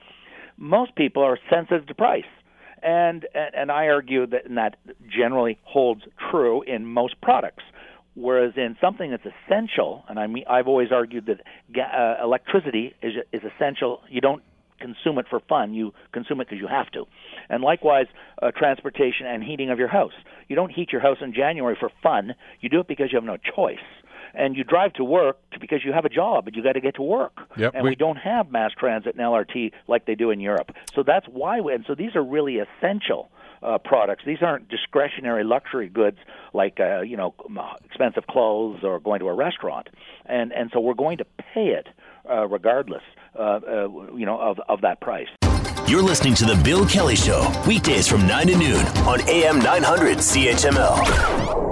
Most 0.57 0.95
people 0.95 1.23
are 1.23 1.37
sensitive 1.49 1.85
to 1.87 1.93
price, 1.93 2.25
and 2.81 3.27
and 3.33 3.71
I 3.71 3.87
argue 3.87 4.25
that 4.27 4.45
and 4.45 4.57
that 4.57 4.77
generally 5.07 5.59
holds 5.63 6.01
true 6.31 6.63
in 6.63 6.85
most 6.85 7.21
products. 7.21 7.63
Whereas 8.19 8.53
in 8.57 8.75
something 8.81 9.11
that's 9.11 9.25
essential, 9.25 10.03
and 10.09 10.19
I 10.19 10.25
mean, 10.25 10.43
I've 10.49 10.67
always 10.67 10.91
argued 10.91 11.27
that 11.27 11.39
ga- 11.71 12.17
uh, 12.19 12.23
electricity 12.23 12.95
is 13.03 13.13
is 13.31 13.41
essential. 13.43 14.01
You 14.09 14.21
don't 14.21 14.41
consume 14.79 15.19
it 15.19 15.27
for 15.29 15.39
fun. 15.39 15.73
You 15.75 15.93
consume 16.11 16.41
it 16.41 16.47
because 16.49 16.59
you 16.59 16.67
have 16.67 16.89
to. 16.91 17.05
And 17.49 17.63
likewise, 17.63 18.07
uh, 18.41 18.49
transportation 18.51 19.27
and 19.27 19.43
heating 19.43 19.69
of 19.69 19.77
your 19.77 19.87
house. 19.87 20.13
You 20.47 20.55
don't 20.55 20.71
heat 20.71 20.91
your 20.91 21.01
house 21.01 21.17
in 21.21 21.31
January 21.33 21.75
for 21.79 21.91
fun. 22.01 22.33
You 22.59 22.69
do 22.69 22.79
it 22.79 22.87
because 22.87 23.11
you 23.11 23.17
have 23.17 23.23
no 23.23 23.37
choice. 23.37 23.85
And 24.33 24.55
you 24.55 24.63
drive 24.63 24.93
to 24.93 25.03
work 25.03 25.37
because 25.59 25.83
you 25.85 25.93
have 25.93 26.05
a 26.05 26.09
job 26.09 26.47
and 26.47 26.55
you 26.55 26.61
got 26.63 26.73
to 26.73 26.79
get 26.81 26.95
to 26.95 27.01
work. 27.01 27.37
Yep, 27.57 27.73
and 27.75 27.83
we- 27.83 27.91
we 27.91 27.95
don't 27.95 28.17
have 28.17 28.51
mass 28.51 28.71
transit 28.77 29.15
and 29.15 29.21
LRT 29.23 29.71
like 29.87 30.05
they 30.05 30.15
do 30.15 30.31
in 30.31 30.39
Europe. 30.39 30.71
So 30.93 31.01
that's 31.03 31.27
why. 31.27 31.59
We, 31.61 31.73
and 31.73 31.85
so 31.85 31.95
these 31.95 32.15
are 32.15 32.23
really 32.23 32.57
essential 32.59 33.29
uh, 33.61 33.77
products. 33.77 34.23
These 34.25 34.41
aren't 34.41 34.69
discretionary 34.69 35.43
luxury 35.43 35.89
goods 35.89 36.17
like 36.53 36.79
uh, 36.79 37.01
you 37.01 37.17
know 37.17 37.33
expensive 37.83 38.27
clothes 38.27 38.79
or 38.83 38.99
going 38.99 39.19
to 39.19 39.27
a 39.27 39.33
restaurant. 39.33 39.89
And 40.25 40.51
and 40.51 40.69
so 40.73 40.79
we're 40.79 40.93
going 40.93 41.17
to 41.19 41.25
pay 41.53 41.67
it 41.67 41.87
uh, 42.29 42.47
regardless, 42.47 43.03
uh, 43.37 43.41
uh, 43.41 43.87
you 44.15 44.25
know, 44.25 44.39
of 44.39 44.59
of 44.67 44.81
that 44.81 45.01
price. 45.01 45.27
You're 45.87 46.03
listening 46.03 46.33
to 46.35 46.45
The 46.45 46.59
Bill 46.63 46.85
Kelly 46.85 47.15
Show, 47.15 47.49
weekdays 47.65 48.09
from 48.09 48.27
9 48.27 48.47
to 48.47 48.57
noon 48.57 48.85
on 49.07 49.21
AM 49.29 49.59
900 49.59 50.17
CHML. 50.17 51.67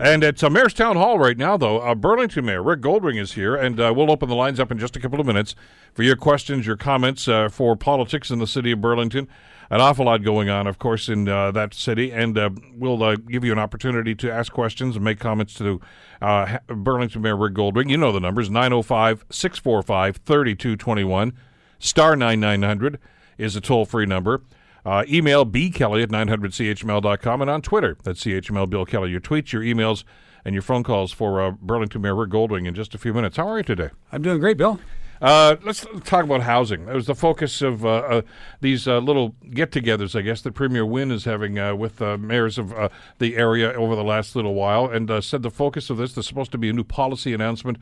And 0.00 0.24
it's 0.24 0.42
uh, 0.42 0.48
Mayor's 0.50 0.72
Town 0.72 0.96
Hall 0.96 1.18
right 1.18 1.36
now, 1.36 1.56
though. 1.58 1.78
Uh, 1.78 1.94
Burlington 1.94 2.46
Mayor 2.46 2.62
Rick 2.62 2.80
Goldring 2.80 3.20
is 3.20 3.34
here, 3.34 3.54
and 3.54 3.78
uh, 3.78 3.92
we'll 3.94 4.10
open 4.10 4.28
the 4.28 4.34
lines 4.34 4.58
up 4.58 4.72
in 4.72 4.78
just 4.78 4.96
a 4.96 5.00
couple 5.00 5.20
of 5.20 5.26
minutes 5.26 5.54
for 5.92 6.02
your 6.02 6.16
questions, 6.16 6.66
your 6.66 6.76
comments 6.78 7.28
uh, 7.28 7.48
for 7.48 7.76
politics 7.76 8.30
in 8.30 8.38
the 8.38 8.46
city 8.46 8.72
of 8.72 8.80
Burlington. 8.80 9.28
An 9.72 9.80
awful 9.80 10.06
lot 10.06 10.24
going 10.24 10.48
on, 10.48 10.66
of 10.66 10.80
course, 10.80 11.08
in 11.08 11.28
uh, 11.28 11.52
that 11.52 11.74
city, 11.74 12.10
and 12.10 12.36
uh, 12.36 12.50
we'll 12.74 13.00
uh, 13.04 13.14
give 13.14 13.44
you 13.44 13.52
an 13.52 13.58
opportunity 13.60 14.16
to 14.16 14.30
ask 14.30 14.52
questions 14.52 14.96
and 14.96 15.04
make 15.04 15.20
comments 15.20 15.54
to 15.54 15.80
uh, 16.20 16.58
Burlington 16.66 17.22
Mayor 17.22 17.36
Rick 17.36 17.54
Goldring. 17.54 17.88
You 17.88 17.96
know 17.96 18.10
the 18.10 18.18
numbers 18.18 18.50
905 18.50 19.26
645 19.30 20.16
3221, 20.16 21.32
star 21.78 22.16
9900 22.16 22.98
is 23.38 23.54
a 23.54 23.60
toll 23.60 23.84
free 23.84 24.06
number. 24.06 24.42
Uh, 24.84 25.04
email 25.08 25.46
bkelly 25.46 26.02
at 26.02 26.08
900chml.com 26.08 27.42
and 27.42 27.50
on 27.50 27.62
Twitter, 27.62 27.96
that's 28.02 28.24
CHML 28.24 28.68
Bill 28.68 28.84
Kelly. 28.84 29.10
Your 29.10 29.20
tweets, 29.20 29.52
your 29.52 29.62
emails, 29.62 30.02
and 30.44 30.52
your 30.54 30.62
phone 30.62 30.82
calls 30.82 31.12
for 31.12 31.40
uh, 31.40 31.52
Burlington 31.52 32.02
Mayor 32.02 32.16
Rick 32.16 32.30
Goldring 32.30 32.66
in 32.66 32.74
just 32.74 32.94
a 32.94 32.98
few 32.98 33.14
minutes. 33.14 33.36
How 33.36 33.46
are 33.46 33.58
you 33.58 33.62
today? 33.62 33.90
I'm 34.10 34.22
doing 34.22 34.40
great, 34.40 34.56
Bill. 34.56 34.80
Uh, 35.20 35.56
let's 35.62 35.86
talk 36.04 36.24
about 36.24 36.40
housing. 36.40 36.88
It 36.88 36.94
was 36.94 37.06
the 37.06 37.14
focus 37.14 37.60
of 37.60 37.84
uh, 37.84 37.88
uh, 37.88 38.22
these 38.62 38.88
uh, 38.88 38.98
little 38.98 39.34
get-togethers, 39.50 40.18
I 40.18 40.22
guess, 40.22 40.40
that 40.42 40.52
Premier 40.52 40.86
Wynne 40.86 41.10
is 41.10 41.24
having 41.24 41.58
uh, 41.58 41.74
with 41.74 42.00
mayors 42.00 42.56
of 42.56 42.72
uh, 42.72 42.88
the 43.18 43.36
area 43.36 43.72
over 43.74 43.94
the 43.94 44.04
last 44.04 44.34
little 44.34 44.54
while, 44.54 44.86
and 44.86 45.22
said 45.22 45.42
the 45.42 45.50
focus 45.50 45.90
of 45.90 45.98
this 45.98 46.14
there's 46.14 46.26
supposed 46.26 46.52
to 46.52 46.58
be 46.58 46.70
a 46.70 46.72
new 46.72 46.84
policy 46.84 47.34
announcement 47.34 47.76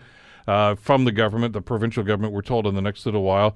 from 0.47 1.05
the 1.05 1.13
government, 1.13 1.53
the 1.53 1.63
provincial 1.63 2.03
government. 2.03 2.33
We're 2.33 2.43
told 2.43 2.67
in 2.67 2.75
the 2.75 2.83
next 2.83 3.07
little 3.07 3.23
while. 3.23 3.55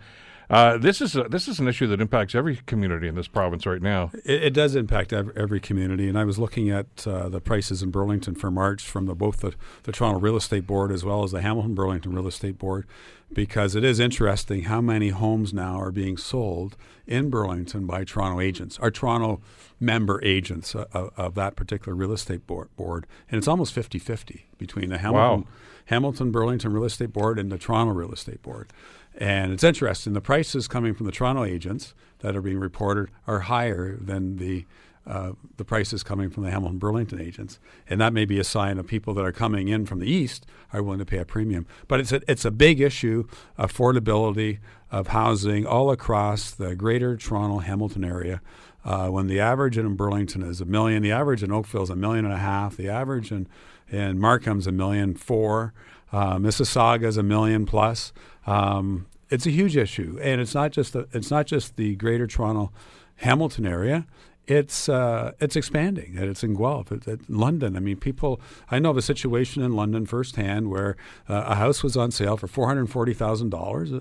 Uh, 0.51 0.77
this 0.77 1.01
is 1.01 1.17
a, 1.17 1.25
this 1.25 1.49
is 1.49 1.59
an 1.61 1.69
issue 1.69 1.87
that 1.87 2.01
impacts 2.01 2.35
every 2.35 2.57
community 2.67 3.09
in 3.09 3.15
this 3.15 3.29
province 3.29 3.65
right 3.65 3.81
now. 3.81 4.11
It, 4.25 4.43
it 4.45 4.51
does 4.55 4.75
impact 4.77 5.13
every 5.13 5.61
community, 5.61 6.09
and 6.09 6.19
I 6.19 6.25
was 6.25 6.39
looking 6.39 6.69
at 6.69 7.07
uh, 7.07 7.29
the 7.29 7.41
prices 7.41 7.83
in 7.83 7.91
Burlington 7.91 8.35
for 8.35 8.51
March 8.51 8.83
from 8.83 9.07
the, 9.07 9.15
both 9.15 9.41
the, 9.41 9.55
the 9.85 9.93
Toronto 9.93 10.21
Real 10.21 10.37
Estate 10.37 10.67
Board 10.67 10.93
as 10.93 11.05
well 11.05 11.25
as 11.25 11.31
the 11.31 11.41
Hamilton 11.41 11.75
Burlington 11.75 12.15
Real 12.15 12.27
Estate 12.27 12.59
Board, 12.59 12.87
because 13.33 13.75
it 13.75 13.83
is 13.85 13.99
interesting 13.99 14.65
how 14.65 14.81
many 14.83 15.09
homes 15.09 15.55
now 15.55 15.81
are 15.81 15.91
being 15.93 16.17
sold 16.19 16.77
in 17.07 17.31
Burlington 17.31 17.87
by 17.87 18.05
Toronto 18.05 18.41
agents, 18.41 18.79
our 18.79 18.91
Toronto 18.91 19.41
member 19.81 20.23
agents 20.23 20.75
uh, 20.75 20.85
of, 20.93 21.13
of 21.17 21.35
that 21.35 21.57
particular 21.57 21.95
real 21.97 22.13
estate 22.13 22.47
board, 22.47 22.69
board. 22.77 23.07
and 23.31 23.39
it's 23.39 23.49
almost 23.49 23.75
50-50 23.75 24.43
between 24.59 24.91
the 24.91 24.99
Hamilton, 24.99 25.41
Wow. 25.43 25.47
Hamilton 25.87 26.31
Burlington 26.31 26.73
Real 26.73 26.85
Estate 26.85 27.13
Board 27.13 27.39
and 27.39 27.51
the 27.51 27.59
Toronto 27.59 27.93
Real 27.93 28.13
Estate 28.13 28.41
Board. 28.43 28.69
And 29.17 29.53
it's 29.53 29.65
interesting. 29.65 30.13
The 30.13 30.21
prices 30.21 30.69
coming 30.69 30.95
from 30.95 31.07
the 31.07 31.13
Toronto 31.13 31.45
agents 31.45 31.95
that 32.21 32.35
are 32.35 32.43
being 32.43 32.59
reported 32.59 33.11
are 33.27 33.41
higher 33.41 33.97
than 33.97 34.37
the 34.37 34.67
uh, 35.05 35.33
the 35.57 35.65
prices 35.65 36.05
coming 36.05 36.31
from 36.31 36.45
the 36.45 36.51
Hamilton 36.53 36.79
Burlington 36.79 37.21
agents, 37.21 37.59
and 37.89 38.01
that 38.01 38.13
may 38.13 38.25
be 38.25 38.39
a 38.39 38.45
sign 38.45 38.79
of 38.79 38.87
people 38.87 39.15
that 39.15 39.25
are 39.25 39.33
coming 39.33 39.67
in 39.67 39.85
from 39.85 39.99
the 39.99 40.09
east 40.09 40.47
are 40.73 40.81
willing 40.81 41.01
to 41.01 41.05
pay 41.05 41.19
a 41.19 41.25
premium. 41.25 41.67
But 41.89 41.99
it's 41.99 42.13
a 42.13 42.21
it's 42.29 42.45
a 42.45 42.53
big 42.53 42.81
issue, 42.81 43.27
affordability 43.59 44.61
of 44.93 45.09
housing 45.09 45.67
all 45.67 45.91
across 45.91 46.53
the 46.53 46.77
Greater 46.77 47.17
Toronto 47.17 47.59
Hamilton 47.59 48.05
area. 48.05 48.41
Uh, 48.85 49.09
when 49.09 49.27
the 49.27 49.41
average 49.41 49.77
in 49.77 49.95
Burlington 49.97 50.43
is 50.43 50.61
a 50.61 50.65
million, 50.65 51.03
the 51.03 51.13
average 51.13 51.43
in 51.43 51.51
Oakville 51.51 51.83
is 51.83 51.91
a 51.91 51.97
million 51.97 52.25
and 52.25 52.35
a 52.35 52.39
half, 52.39 52.77
the 52.77 52.89
average 52.89 53.33
in 53.33 53.49
in 53.89 54.21
Markham's 54.21 54.67
a 54.67 54.73
million 54.73 55.15
four, 55.15 55.75
uh, 56.13 56.37
Mississauga 56.37 57.05
is 57.05 57.17
a 57.17 57.23
million 57.23 57.67
plus. 57.67 58.13
Um, 58.47 59.07
it's 59.31 59.47
a 59.47 59.51
huge 59.51 59.77
issue, 59.77 60.19
and 60.21 60.41
it's 60.41 60.55
not 60.55 60.73
just 60.73 60.93
the 60.93 61.09
it's 61.13 61.31
not 61.31 61.47
just 61.47 61.77
the 61.77 61.97
Greater 61.97 62.27
Toronto 62.27 62.71
Hamilton 63.17 63.67
area, 63.67 64.07
it's 64.47 64.89
uh, 64.89 65.33
it's 65.41 65.57
expanding 65.57 66.17
and 66.17 66.29
it's 66.29 66.43
in 66.43 66.55
Guelph, 66.55 66.93
it's 66.93 67.09
at 67.09 67.31
London. 67.31 67.77
I 67.77 67.81
mean, 67.81 67.97
people. 67.97 68.41
I 68.71 68.79
know 68.79 68.91
of 68.91 68.97
a 68.97 69.03
situation 69.03 69.63
in 69.63 69.75
London 69.75 70.05
firsthand 70.07 70.71
where 70.71 70.97
uh, 71.29 71.45
a 71.47 71.55
house 71.55 71.83
was 71.83 71.97
on 71.97 72.11
sale 72.11 72.37
for 72.37 72.47
four 72.47 72.67
hundred 72.67 72.91
forty 72.91 73.15
thousand 73.15 73.51
dollars, 73.51 73.93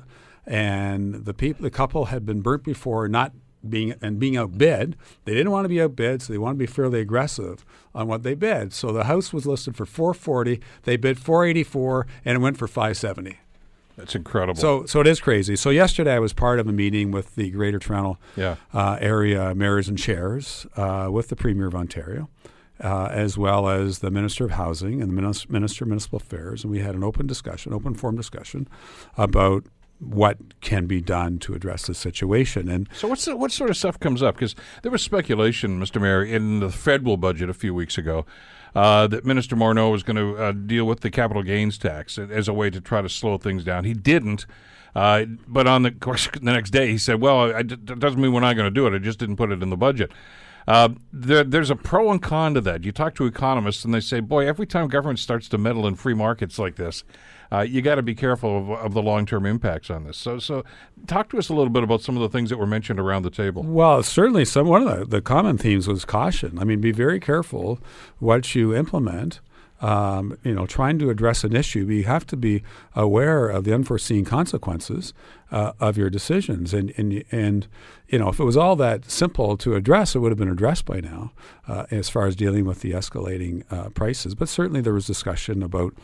and 0.45 1.25
the 1.25 1.33
people, 1.33 1.63
the 1.63 1.69
couple 1.69 2.05
had 2.05 2.25
been 2.25 2.41
burnt 2.41 2.63
before, 2.63 3.07
not 3.07 3.33
being 3.67 3.93
and 4.01 4.19
being 4.19 4.37
outbid. 4.37 4.95
They 5.25 5.33
didn't 5.33 5.51
want 5.51 5.65
to 5.65 5.69
be 5.69 5.81
outbid, 5.81 6.21
so 6.21 6.33
they 6.33 6.39
wanted 6.39 6.55
to 6.55 6.59
be 6.59 6.65
fairly 6.67 6.99
aggressive 6.99 7.65
on 7.93 8.07
what 8.07 8.23
they 8.23 8.33
bid. 8.33 8.73
So 8.73 8.91
the 8.91 9.03
house 9.05 9.31
was 9.33 9.45
listed 9.45 9.75
for 9.75 9.85
440. 9.85 10.59
They 10.83 10.97
bid 10.97 11.19
484, 11.19 12.07
and 12.25 12.35
it 12.37 12.39
went 12.39 12.57
for 12.57 12.67
570. 12.67 13.37
That's 13.97 14.15
incredible. 14.15 14.59
So, 14.59 14.85
so 14.85 15.01
it 15.01 15.07
is 15.07 15.19
crazy. 15.19 15.55
So 15.55 15.69
yesterday 15.69 16.13
I 16.15 16.19
was 16.19 16.33
part 16.33 16.59
of 16.59 16.67
a 16.67 16.71
meeting 16.71 17.11
with 17.11 17.35
the 17.35 17.51
Greater 17.51 17.77
Toronto 17.77 18.17
Yeah. 18.35 18.55
uh, 18.73 18.97
area 18.99 19.53
mayors 19.53 19.87
and 19.89 19.97
chairs 19.97 20.65
uh, 20.77 21.09
with 21.11 21.27
the 21.27 21.35
Premier 21.35 21.67
of 21.67 21.75
Ontario, 21.75 22.29
uh, 22.83 23.09
as 23.11 23.37
well 23.37 23.67
as 23.69 23.99
the 23.99 24.09
Minister 24.09 24.45
of 24.45 24.51
Housing 24.51 25.01
and 25.01 25.15
the 25.15 25.21
Minis- 25.21 25.49
Minister 25.49 25.83
of 25.83 25.89
Municipal 25.89 26.17
Affairs, 26.17 26.63
and 26.63 26.71
we 26.71 26.79
had 26.79 26.95
an 26.95 27.03
open 27.03 27.27
discussion, 27.27 27.73
open 27.73 27.93
forum 27.93 28.15
discussion 28.15 28.67
about 29.17 29.65
what 30.01 30.37
can 30.61 30.87
be 30.87 30.99
done 30.99 31.37
to 31.39 31.53
address 31.53 31.85
the 31.85 31.93
situation. 31.93 32.67
And 32.67 32.89
So 32.93 33.07
what's 33.07 33.25
the, 33.25 33.35
what 33.35 33.51
sort 33.51 33.69
of 33.69 33.77
stuff 33.77 33.99
comes 33.99 34.23
up? 34.23 34.35
Because 34.35 34.55
there 34.81 34.91
was 34.91 35.01
speculation, 35.01 35.79
Mr. 35.79 36.01
Mayor, 36.01 36.23
in 36.23 36.59
the 36.59 36.69
federal 36.69 37.17
budget 37.17 37.49
a 37.49 37.53
few 37.53 37.73
weeks 37.73 37.97
ago 37.97 38.25
uh, 38.75 39.07
that 39.07 39.25
Minister 39.25 39.55
Morneau 39.55 39.91
was 39.91 40.03
going 40.03 40.17
to 40.17 40.37
uh, 40.37 40.51
deal 40.51 40.85
with 40.85 41.01
the 41.01 41.09
capital 41.09 41.43
gains 41.43 41.77
tax 41.77 42.17
as 42.17 42.47
a 42.47 42.53
way 42.53 42.69
to 42.69 42.81
try 42.81 43.01
to 43.01 43.09
slow 43.09 43.37
things 43.37 43.63
down. 43.63 43.83
He 43.83 43.93
didn't. 43.93 44.45
Uh, 44.95 45.25
but 45.47 45.67
on 45.67 45.83
the 45.83 45.91
course, 45.91 46.27
the 46.33 46.51
next 46.51 46.71
day, 46.71 46.89
he 46.89 46.97
said, 46.97 47.21
"Well, 47.21 47.53
I, 47.55 47.63
that 47.63 47.99
doesn't 47.99 48.19
mean 48.19 48.33
we're 48.33 48.41
not 48.41 48.55
going 48.55 48.67
to 48.67 48.71
do 48.71 48.87
it. 48.87 48.93
I 48.93 48.97
just 48.97 49.19
didn't 49.19 49.37
put 49.37 49.51
it 49.51 49.61
in 49.61 49.69
the 49.69 49.77
budget." 49.77 50.11
Uh, 50.67 50.89
there, 51.11 51.43
there's 51.43 51.69
a 51.69 51.75
pro 51.75 52.11
and 52.11 52.21
con 52.21 52.53
to 52.53 52.61
that. 52.61 52.83
You 52.83 52.91
talk 52.91 53.15
to 53.15 53.25
economists, 53.25 53.85
and 53.85 53.93
they 53.93 53.99
say, 53.99 54.19
"Boy, 54.19 54.47
every 54.47 54.67
time 54.67 54.87
government 54.87 55.19
starts 55.19 55.47
to 55.49 55.57
meddle 55.57 55.87
in 55.87 55.95
free 55.95 56.13
markets 56.13 56.59
like 56.59 56.75
this, 56.75 57.03
uh, 57.51 57.61
you 57.61 57.81
got 57.81 57.95
to 57.95 58.01
be 58.01 58.15
careful 58.15 58.57
of, 58.57 58.69
of 58.69 58.93
the 58.93 59.01
long-term 59.01 59.45
impacts 59.45 59.89
on 59.89 60.03
this." 60.03 60.17
So, 60.17 60.39
so 60.39 60.63
talk 61.07 61.29
to 61.29 61.37
us 61.37 61.49
a 61.49 61.53
little 61.53 61.71
bit 61.71 61.83
about 61.83 62.01
some 62.01 62.15
of 62.15 62.21
the 62.21 62.29
things 62.29 62.49
that 62.49 62.57
were 62.57 62.67
mentioned 62.67 62.99
around 62.99 63.23
the 63.23 63.29
table. 63.29 63.63
Well, 63.63 64.03
certainly 64.03 64.45
some 64.45 64.67
one 64.67 64.87
of 64.87 64.99
the, 64.99 65.05
the 65.05 65.21
common 65.21 65.57
themes 65.57 65.87
was 65.87 66.05
caution. 66.05 66.59
I 66.59 66.63
mean, 66.63 66.81
be 66.81 66.91
very 66.91 67.19
careful 67.19 67.79
what 68.19 68.55
you 68.55 68.75
implement. 68.75 69.39
Um, 69.81 70.37
you 70.43 70.53
know, 70.53 70.67
trying 70.67 70.99
to 70.99 71.09
address 71.09 71.43
an 71.43 71.55
issue, 71.55 71.87
you 71.87 72.03
have 72.03 72.27
to 72.27 72.37
be 72.37 72.61
aware 72.95 73.47
of 73.47 73.63
the 73.63 73.73
unforeseen 73.73 74.25
consequences 74.25 75.11
uh, 75.49 75.73
of 75.79 75.97
your 75.97 76.11
decisions. 76.11 76.71
And, 76.71 76.93
and 76.97 77.23
and 77.31 77.67
you 78.07 78.19
know, 78.19 78.29
if 78.29 78.39
it 78.39 78.43
was 78.43 78.55
all 78.55 78.75
that 78.75 79.09
simple 79.09 79.57
to 79.57 79.73
address, 79.73 80.13
it 80.13 80.19
would 80.19 80.31
have 80.31 80.37
been 80.37 80.51
addressed 80.51 80.85
by 80.85 80.99
now, 80.99 81.31
uh, 81.67 81.87
as 81.89 82.09
far 82.09 82.27
as 82.27 82.35
dealing 82.35 82.65
with 82.65 82.81
the 82.81 82.91
escalating 82.91 83.63
uh, 83.71 83.89
prices. 83.89 84.35
But 84.35 84.49
certainly, 84.49 84.81
there 84.81 84.93
was 84.93 85.07
discussion 85.07 85.63
about 85.63 85.95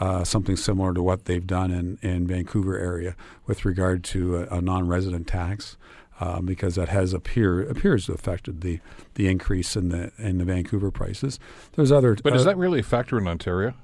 uh, 0.00 0.24
something 0.24 0.56
similar 0.56 0.92
to 0.94 1.02
what 1.02 1.24
they've 1.26 1.46
done 1.46 1.70
in, 1.70 1.98
in 2.02 2.26
Vancouver 2.26 2.78
area 2.78 3.14
with 3.46 3.64
regard 3.64 4.02
to 4.04 4.36
a, 4.38 4.58
a 4.58 4.60
non-resident 4.60 5.26
tax, 5.26 5.76
um, 6.20 6.44
because 6.46 6.74
that 6.74 6.88
has 6.88 7.12
appear 7.12 7.60
appears 7.68 8.06
to 8.06 8.12
have 8.12 8.20
affected 8.20 8.60
the, 8.60 8.80
the 9.14 9.28
increase 9.28 9.76
in 9.76 9.88
the 9.90 10.12
in 10.18 10.38
the 10.38 10.44
Vancouver 10.44 10.90
prices. 10.90 11.38
There's 11.76 11.92
other, 11.92 12.16
But 12.22 12.34
is 12.34 12.42
uh, 12.42 12.46
that 12.50 12.56
really 12.56 12.80
a 12.80 12.82
factor 12.84 13.18
in 13.18 13.26
Ontario? 13.28 13.74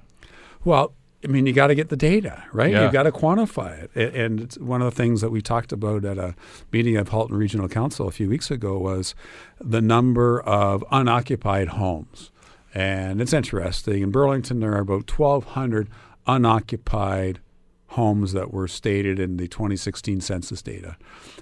well, 0.65 0.95
I 1.23 1.27
mean, 1.27 1.45
you 1.45 1.53
got 1.53 1.67
to 1.67 1.75
get 1.75 1.91
the 1.91 1.97
data, 1.99 2.45
right? 2.51 2.73
Yeah. 2.73 2.85
You've 2.85 2.95
got 2.95 3.03
to 3.03 3.13
quantify 3.13 3.83
it. 3.85 3.91
A- 3.95 4.17
And 4.25 4.41
it's 4.41 4.57
one 4.57 4.81
of 4.81 4.87
the 4.87 4.97
things 5.03 5.21
that 5.21 5.29
we 5.31 5.43
talked 5.43 5.71
about 5.71 6.03
at 6.07 6.17
a 6.17 6.35
meeting 6.73 6.97
of 6.97 7.11
Halton 7.11 7.37
Regional 7.37 7.69
Council 7.69 8.09
a 8.09 8.11
few 8.11 8.27
weeks 8.31 8.51
ago 8.51 8.79
was 8.79 9.15
the 9.61 9.83
number 9.83 10.41
of 10.41 10.83
unoccupied 10.91 11.69
homes. 11.69 12.31
And 12.75 13.21
it's 13.21 13.33
interesting. 13.33 14.03
In 14.03 14.11
Burlington, 14.11 14.61
there 14.61 14.75
are 14.75 14.81
about 14.81 15.11
1,200 15.11 15.89
unoccupied 16.27 17.41
homes 17.89 18.33
that 18.33 18.53
were 18.53 18.69
stated 18.69 19.19
in 19.19 19.37
the 19.37 19.49
2016 19.49 20.21
census 20.21 20.63
data. 20.63 20.97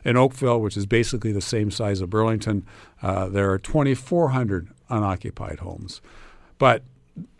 In 0.04 0.16
Oakville, 0.16 0.60
which 0.60 0.78
is 0.78 0.86
basically 0.86 1.30
the 1.30 1.42
same 1.42 1.70
size 1.70 2.00
of 2.00 2.08
Burlington, 2.08 2.64
uh, 3.02 3.28
there 3.28 3.50
are 3.50 3.58
2,400 3.58 4.68
unoccupied 4.88 5.58
homes. 5.58 6.00
But 6.56 6.84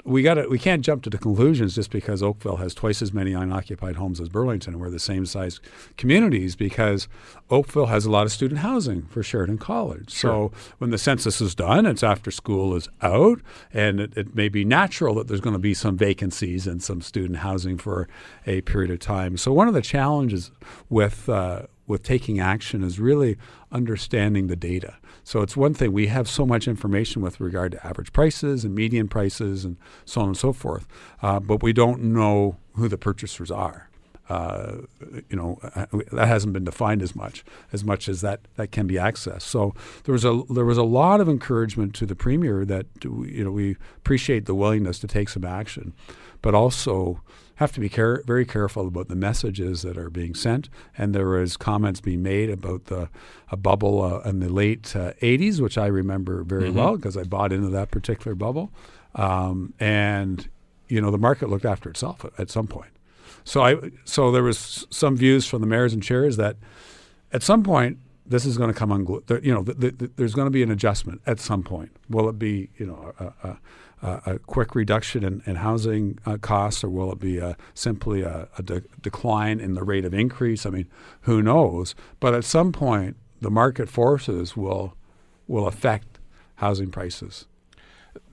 we 0.09 0.22
got 0.22 0.48
we 0.48 0.59
can't 0.59 0.82
jump 0.82 1.02
to 1.02 1.11
the 1.11 1.18
conclusions 1.18 1.74
just 1.74 1.90
because 1.90 2.22
Oakville 2.22 2.56
has 2.56 2.74
twice 2.74 3.02
as 3.02 3.12
many 3.12 3.34
unoccupied 3.34 3.96
homes 3.96 4.20
as 4.20 4.28
Burlington 4.28 4.74
and 4.74 4.80
we're 4.80 4.90
the 4.90 4.98
same 4.98 5.26
size 5.26 5.61
communities 5.96 6.56
because 6.56 7.09
Oakville 7.50 7.86
has 7.86 8.06
a 8.06 8.11
lot 8.11 8.24
of 8.24 8.32
student 8.32 8.61
housing 8.61 9.02
for 9.02 9.22
Sheridan 9.22 9.59
College. 9.59 10.11
So 10.11 10.50
when 10.78 10.90
the 10.90 10.98
census 10.98 11.40
is 11.40 11.54
done, 11.54 11.86
it's 11.86 12.02
after 12.02 12.30
school 12.30 12.74
is 12.74 12.88
out 13.02 13.40
and 13.72 14.00
it, 14.00 14.16
it 14.16 14.34
may 14.34 14.48
be 14.48 14.64
natural 14.64 15.14
that 15.16 15.28
there's 15.28 15.40
going 15.40 15.54
to 15.54 15.59
be 15.59 15.74
some 15.74 15.96
vacancies 15.96 16.66
and 16.66 16.82
some 16.82 17.00
student 17.02 17.40
housing 17.40 17.76
for 17.76 18.09
a 18.46 18.62
period 18.62 18.90
of 18.90 19.00
time. 19.00 19.36
So 19.36 19.52
one 19.52 19.68
of 19.68 19.74
the 19.74 19.82
challenges 19.82 20.50
with 20.88 21.28
uh, 21.28 21.66
with 21.89 22.03
taking 22.03 22.39
action 22.39 22.84
is 22.84 23.01
really 23.01 23.36
understanding 23.72 24.47
the 24.47 24.55
data. 24.55 24.97
So 25.24 25.43
it's 25.43 25.57
one 25.57 25.74
thing 25.74 25.93
we 25.93 26.07
have 26.07 26.28
so 26.28 26.47
much 26.47 26.68
information 26.68 27.22
with 27.22 27.41
regard 27.41 27.72
to 27.72 27.86
average 27.86 28.12
prices 28.12 28.64
and 28.64 28.74
median 28.74 29.09
prices 29.09 29.64
and 29.64 29.76
so 30.05 30.20
on 30.20 30.28
and 30.28 30.36
so 30.36 30.53
forth, 30.53 30.86
uh, 31.22 31.41
but 31.41 31.62
we 31.62 31.72
don't 31.72 32.03
know 32.03 32.57
who 32.74 32.89
the 32.89 32.99
purchasers 32.99 33.51
are. 33.51 33.89
Uh, 34.28 34.82
you 35.30 35.36
know 35.36 35.59
uh, 35.74 35.86
that 36.12 36.28
hasn't 36.28 36.53
been 36.53 36.64
defined 36.64 37.01
as 37.01 37.16
much 37.16 37.43
as 37.72 37.82
much 37.82 38.11
as 38.11 38.20
that 38.20 38.41
that 38.57 38.70
can 38.70 38.86
be 38.86 38.97
accessed. 38.97 39.41
So 39.41 39.72
there 40.05 40.12
was 40.12 40.22
a 40.22 40.43
there 40.51 40.66
was 40.66 40.76
a 40.76 40.82
lot 40.82 41.22
of 41.22 41.30
encouragement 41.30 41.95
to 41.95 42.05
the 42.05 42.14
premier 42.14 42.66
that 42.66 42.84
you 43.03 43.43
know 43.43 43.51
we 43.51 43.78
appreciate 43.97 44.45
the 44.45 44.55
willingness 44.55 44.99
to 44.99 45.07
take 45.07 45.30
some 45.30 45.47
action, 45.47 45.95
but 46.43 46.55
also 46.55 47.22
have 47.59 47.72
to 47.72 47.80
be 47.80 47.88
care- 47.88 48.22
very 48.24 48.46
careful 48.46 48.86
about 48.86 49.09
the 49.09 49.16
messages 49.16 49.82
that 49.82 49.98
are 49.98 50.11
being 50.11 50.34
sent. 50.34 50.68
And 50.96 51.12
there 51.14 51.28
was 51.28 51.56
comments 51.56 52.00
being 52.00 52.22
made 52.22 52.50
about 52.50 52.84
the 52.86 53.09
a 53.50 53.56
bubble 53.56 54.02
uh, 54.02 54.28
in 54.28 54.38
the 54.38 54.48
late 54.48 54.94
uh, 54.94 55.12
80s, 55.20 55.61
which 55.61 55.76
I 55.76 55.86
remember 55.86 56.44
very 56.44 56.70
well 56.70 56.96
because 56.96 57.16
I 57.16 57.24
bought 57.24 57.52
into 57.52 57.68
that 57.70 57.90
particular 57.90 58.34
bubble. 58.34 58.70
Um, 59.14 59.74
and 59.80 60.48
you 60.88 61.00
know 61.00 61.11
the 61.11 61.18
market 61.18 61.48
looked 61.48 61.64
after 61.64 61.90
itself 61.90 62.24
at, 62.24 62.38
at 62.38 62.50
some 62.50 62.68
point. 62.68 62.92
So 63.44 63.62
I 63.62 63.90
so 64.04 64.30
there 64.30 64.44
was 64.44 64.86
some 64.90 65.16
views 65.16 65.46
from 65.46 65.61
the 65.61 65.66
mayors 65.66 65.92
and 65.92 66.02
chairs 66.02 66.36
that 66.36 66.56
at 67.32 67.42
some 67.42 67.64
point 67.64 67.98
this 68.24 68.44
is 68.44 68.56
going 68.56 68.72
to 68.72 68.78
come 68.78 68.92
on. 68.92 69.06
You 69.42 69.52
know, 69.52 69.64
th- 69.64 69.98
th- 69.98 70.12
there's 70.16 70.34
going 70.34 70.46
to 70.46 70.50
be 70.50 70.62
an 70.62 70.70
adjustment 70.70 71.22
at 71.26 71.40
some 71.40 71.62
point. 71.62 71.90
Will 72.09 72.28
it 72.28 72.38
be 72.38 72.70
you 72.76 72.86
know 72.86 73.12
a, 73.18 73.48
a, 73.48 73.59
a 74.03 74.38
quick 74.40 74.74
reduction 74.74 75.24
in, 75.24 75.42
in 75.46 75.57
housing 75.57 76.18
uh, 76.24 76.36
costs, 76.36 76.84
or 76.84 76.88
will 76.88 77.11
it 77.12 77.18
be 77.18 77.38
a, 77.38 77.57
simply 77.74 78.22
a, 78.22 78.49
a 78.57 78.62
de- 78.62 78.82
decline 79.03 79.59
in 79.61 79.74
the 79.74 79.82
rate 79.82 80.05
of 80.05 80.14
increase? 80.14 80.64
I 80.64 80.70
mean, 80.70 80.86
who 81.22 81.42
knows? 81.42 81.94
But 82.20 82.34
at 82.34 82.44
some 82.44 82.72
point, 82.72 83.16
the 83.40 83.51
market 83.51 83.88
forces 83.88 84.57
will 84.57 84.94
will 85.46 85.66
affect 85.66 86.18
housing 86.57 86.90
prices. 86.90 87.46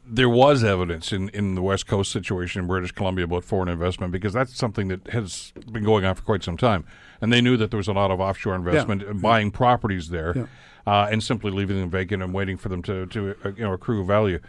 there 0.07 0.29
was 0.29 0.63
evidence 0.63 1.11
in, 1.11 1.29
in 1.29 1.55
the 1.55 1.61
West 1.61 1.87
Coast 1.87 2.11
situation 2.11 2.61
in 2.61 2.67
British 2.67 2.91
Columbia 2.91 3.25
about 3.25 3.43
foreign 3.43 3.69
investment 3.69 4.11
because 4.11 4.33
that's 4.33 4.55
something 4.55 4.87
that 4.89 5.07
has 5.07 5.51
been 5.71 5.83
going 5.83 6.05
on 6.05 6.13
for 6.13 6.21
quite 6.21 6.43
some 6.43 6.57
time. 6.57 6.85
And 7.21 7.33
they 7.33 7.41
knew 7.41 7.57
that 7.57 7.71
there 7.71 7.77
was 7.77 7.87
a 7.87 7.93
lot 7.93 8.11
of 8.11 8.19
offshore 8.19 8.53
investment 8.55 9.01
and 9.01 9.19
buying 9.21 9.49
properties 9.49 10.09
there 10.09 10.33
Yeah. 10.35 10.45
uh, 10.85 11.07
and 11.11 11.23
simply 11.23 11.49
leaving 11.51 11.79
them 11.79 11.89
vacant 11.89 12.21
and 12.21 12.33
waiting 12.33 12.57
for 12.57 12.69
them 12.69 12.83
to, 12.83 13.05
to 13.07 13.35
uh, 13.43 13.49
you 13.57 13.63
know, 13.63 13.73
accrue 13.73 14.05
value. 14.05 14.39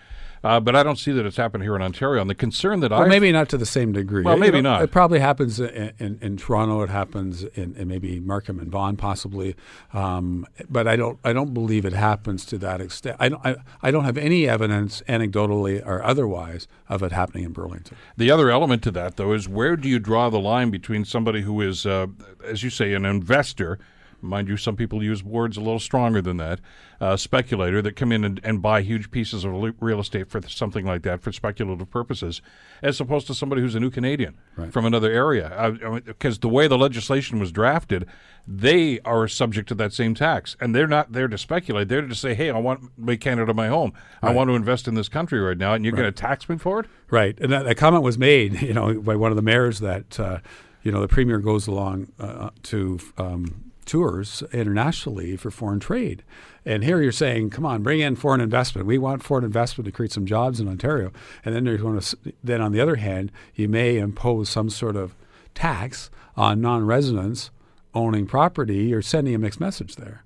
Uh, 0.47 0.61
but 0.61 0.77
I 0.77 0.83
don't 0.83 0.99
see 0.99 1.13
that 1.13 1.27
it's 1.27 1.37
happened 1.37 1.65
here 1.65 1.75
in 1.75 1.83
Ontario. 1.83 2.21
And 2.21 2.31
the 2.31 2.35
concern 2.35 2.81
that 2.81 2.93
I 2.93 3.01
Well, 3.01 3.09
maybe 3.09 3.33
not 3.33 3.49
to 3.51 3.59
the 3.59 3.67
same 3.67 3.93
degree. 3.93 4.23
Well, 4.23 4.35
You 4.35 4.41
maybe 4.41 4.61
know, 4.63 4.75
not. 4.75 4.83
It 4.83 4.91
probably 4.91 5.19
happens 5.19 5.59
in, 5.59 5.93
in, 5.99 6.19
in 6.23 6.37
Toronto. 6.37 6.83
It 6.83 6.91
happens 6.91 7.43
in, 7.43 7.75
in 7.77 7.89
maybe 7.89 8.21
Markham 8.21 8.61
and 8.61 8.71
Vaughan, 8.71 8.97
possibly. 8.97 9.57
Um, 9.93 10.47
but 10.69 10.87
I 10.87 10.97
don't. 10.97 11.19
I 11.25 11.33
don't 11.33 11.53
believe 11.53 11.85
it 11.85 11.93
happens 11.93 12.45
to 12.47 12.59
that 12.59 12.81
extent. 12.81 13.17
I 13.19 13.29
don't. 13.29 13.45
I, 13.45 13.57
I 13.83 13.91
don't 13.91 14.05
have 14.05 14.19
any 14.19 14.49
evidence, 14.49 15.03
anecdotally 15.09 15.85
or 15.85 16.03
otherwise, 16.03 16.69
of 16.89 17.03
it 17.03 17.13
happening 17.13 17.45
in 17.45 17.53
Burlington. 17.53 17.97
The 18.17 18.31
other 18.31 18.51
element 18.51 18.83
to 18.85 18.91
that, 18.93 19.17
though, 19.17 19.33
is 19.33 19.49
where 19.49 19.77
do 19.77 19.89
you 19.89 19.99
draw 19.99 20.31
the 20.31 20.41
line 20.41 20.71
between 20.71 21.05
somebody 21.05 21.43
who 21.43 21.61
is, 21.61 21.87
uh, 21.87 22.07
as 22.45 22.63
you 22.63 22.71
say, 22.71 22.95
an 22.95 23.05
investor? 23.05 23.79
Mind 24.21 24.49
you, 24.49 24.57
some 24.57 24.77
people 24.77 25.03
use 25.03 25.23
words 25.23 25.57
a 25.57 25.61
little 25.61 25.79
stronger 25.79 26.21
than 26.21 26.37
that. 26.39 26.61
Uh, 27.01 27.17
speculator 27.17 27.83
that 27.83 27.95
come 27.95 28.11
in 28.11 28.25
and, 28.25 28.41
and 28.43 28.63
buy 28.63 28.81
huge 28.81 29.11
pieces 29.11 29.45
of 29.45 29.53
real 29.81 30.01
estate 30.01 30.31
for 30.31 30.41
something 30.49 30.87
like 30.87 31.03
that 31.03 31.21
for 31.21 31.31
speculative 31.31 31.91
purposes, 31.91 32.41
as 32.83 32.99
opposed 33.01 33.27
to 33.27 33.35
somebody 33.35 33.61
who's 33.61 33.75
a 33.75 33.81
new 33.81 33.91
Canadian 33.91 34.35
from 34.71 34.87
another 34.87 35.13
area. 35.13 36.03
Because 36.07 36.39
the 36.39 36.49
way 36.49 36.67
the 36.67 36.79
legislation 36.79 37.39
was 37.39 37.53
drafted, 37.53 38.07
they 38.47 39.01
are 39.01 39.27
subject 39.29 39.69
to 39.69 39.75
that 39.75 39.93
same 39.93 40.15
tax, 40.15 40.57
and 40.61 40.75
they're 40.75 40.87
not 40.87 41.13
there 41.13 41.29
to 41.29 41.37
speculate. 41.37 41.89
They're 41.89 42.07
to 42.07 42.15
say, 42.15 42.35
"Hey, 42.35 42.51
I 42.51 42.59
want 42.59 42.81
to 42.81 42.91
make 42.97 43.21
Canada 43.21 43.53
my 43.53 43.69
home. 43.69 43.93
I 44.23 44.33
want 44.33 44.49
to 44.49 44.55
invest 44.55 44.87
in 44.87 44.95
this 44.95 45.09
country 45.09 45.41
right 45.41 45.59
now, 45.59 45.75
and 45.75 45.85
you're 45.85 45.93
going 45.93 46.05
to 46.05 46.13
tax 46.13 46.49
me 46.49 46.57
for 46.57 46.81
it." 46.81 46.87
Right, 47.11 47.39
and 47.41 47.53
that, 47.53 47.65
that 47.65 47.77
comment 47.77 48.03
was 48.03 48.19
made, 48.19 48.63
you 48.63 48.73
know, 48.73 48.95
by 49.01 49.17
one 49.17 49.33
of 49.33 49.37
the 49.37 49.43
mayors 49.43 49.81
that, 49.81 50.19
uh, 50.19 50.39
you 50.83 50.93
know, 50.93 51.01
the 51.01 51.09
premier 51.09 51.39
goes 51.39 51.67
along 51.67 52.13
uh, 52.19 52.51
to 52.65 52.99
um, 53.19 53.66
tours 53.87 54.43
internationally 54.53 55.37
for 55.37 55.51
foreign 55.51 55.81
trade. 55.81 56.23
And 56.65 56.83
here 56.83 57.01
you're 57.01 57.13
saying, 57.13 57.51
come 57.51 57.65
on, 57.65 57.83
bring 57.83 58.01
in 58.01 58.17
foreign 58.17 58.41
investment. 58.41 58.87
We 58.87 58.99
want 58.99 59.23
foreign 59.23 59.45
investment 59.45 59.87
to 59.87 59.93
create 59.93 60.13
some 60.13 60.27
jobs 60.27 60.61
in 60.61 60.69
Ontario. 60.69 61.13
And 61.45 61.55
then 61.55 61.65
you're 61.65 61.79
going 61.79 61.99
to, 61.99 62.17
then 62.43 62.61
on 62.61 62.73
the 62.73 62.81
other 62.81 62.97
hand, 62.97 63.31
you 63.55 63.69
may 63.69 63.97
impose 63.99 64.49
some 64.49 64.69
sort 64.69 64.97
of 64.97 65.15
tax 65.55 66.11
on 66.37 66.61
non-residents 66.61 67.51
owning 67.95 68.27
property. 68.27 68.85
You're 68.85 69.01
sending 69.01 69.35
a 69.35 69.39
mixed 69.39 69.61
message 69.61 69.97
there. 69.97 70.25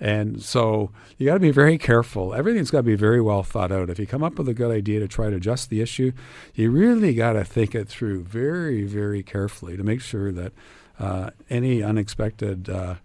And 0.00 0.42
so 0.42 0.90
you 1.16 1.26
got 1.26 1.34
to 1.34 1.40
be 1.40 1.52
very 1.52 1.78
careful. 1.78 2.34
Everything's 2.34 2.72
got 2.72 2.78
to 2.78 2.82
be 2.82 2.96
very 2.96 3.20
well 3.20 3.44
thought 3.44 3.70
out. 3.70 3.88
If 3.88 4.00
you 4.00 4.06
come 4.06 4.24
up 4.24 4.36
with 4.36 4.48
a 4.48 4.54
good 4.54 4.72
idea 4.72 4.98
to 4.98 5.06
try 5.06 5.30
to 5.30 5.36
adjust 5.36 5.70
the 5.70 5.80
issue, 5.80 6.10
you 6.54 6.72
really 6.72 7.14
got 7.14 7.34
to 7.34 7.44
think 7.44 7.76
it 7.76 7.86
through 7.86 8.24
very, 8.24 8.82
very 8.82 9.22
carefully 9.22 9.76
to 9.76 9.84
make 9.84 10.00
sure 10.00 10.32
that 10.32 10.52
uh, 10.98 11.30
any 11.50 11.82
unexpected 11.82 12.68
uh, 12.68 12.96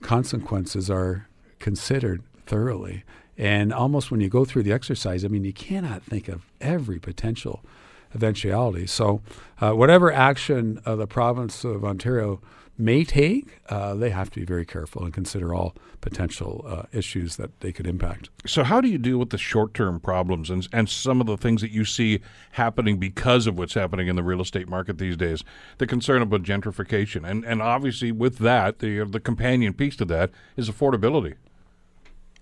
consequences 0.00 0.90
are 0.90 1.28
considered 1.58 2.22
thoroughly. 2.46 3.04
And 3.38 3.72
almost 3.72 4.10
when 4.10 4.20
you 4.20 4.28
go 4.28 4.44
through 4.44 4.62
the 4.62 4.72
exercise, 4.72 5.24
I 5.24 5.28
mean, 5.28 5.44
you 5.44 5.52
cannot 5.52 6.02
think 6.02 6.28
of 6.28 6.46
every 6.60 6.98
potential 6.98 7.62
eventuality. 8.14 8.86
So, 8.86 9.20
uh, 9.60 9.72
whatever 9.72 10.10
action 10.12 10.80
the 10.84 11.06
province 11.06 11.64
of 11.64 11.84
Ontario 11.84 12.40
may 12.78 13.04
take, 13.04 13.60
uh, 13.68 13.94
they 13.94 14.10
have 14.10 14.30
to 14.30 14.40
be 14.40 14.46
very 14.46 14.64
careful 14.64 15.04
and 15.04 15.12
consider 15.12 15.54
all 15.54 15.74
potential 16.00 16.64
uh, 16.66 16.82
issues 16.92 17.36
that 17.36 17.60
they 17.60 17.72
could 17.72 17.86
impact. 17.86 18.28
So, 18.46 18.64
how 18.64 18.80
do 18.80 18.88
you 18.88 18.98
deal 18.98 19.18
with 19.18 19.30
the 19.30 19.38
short 19.38 19.74
term 19.74 20.00
problems 20.00 20.50
and, 20.50 20.66
and 20.72 20.88
some 20.88 21.20
of 21.20 21.26
the 21.26 21.36
things 21.36 21.60
that 21.62 21.70
you 21.70 21.84
see 21.84 22.20
happening 22.52 22.98
because 22.98 23.46
of 23.46 23.58
what's 23.58 23.74
happening 23.74 24.08
in 24.08 24.16
the 24.16 24.22
real 24.22 24.40
estate 24.40 24.68
market 24.68 24.98
these 24.98 25.16
days? 25.16 25.42
The 25.78 25.86
concern 25.86 26.22
about 26.22 26.42
gentrification. 26.42 27.28
And, 27.28 27.44
and 27.44 27.62
obviously, 27.62 28.12
with 28.12 28.38
that, 28.38 28.78
the, 28.78 29.04
the 29.04 29.20
companion 29.20 29.72
piece 29.72 29.96
to 29.96 30.04
that 30.06 30.30
is 30.56 30.70
affordability. 30.70 31.34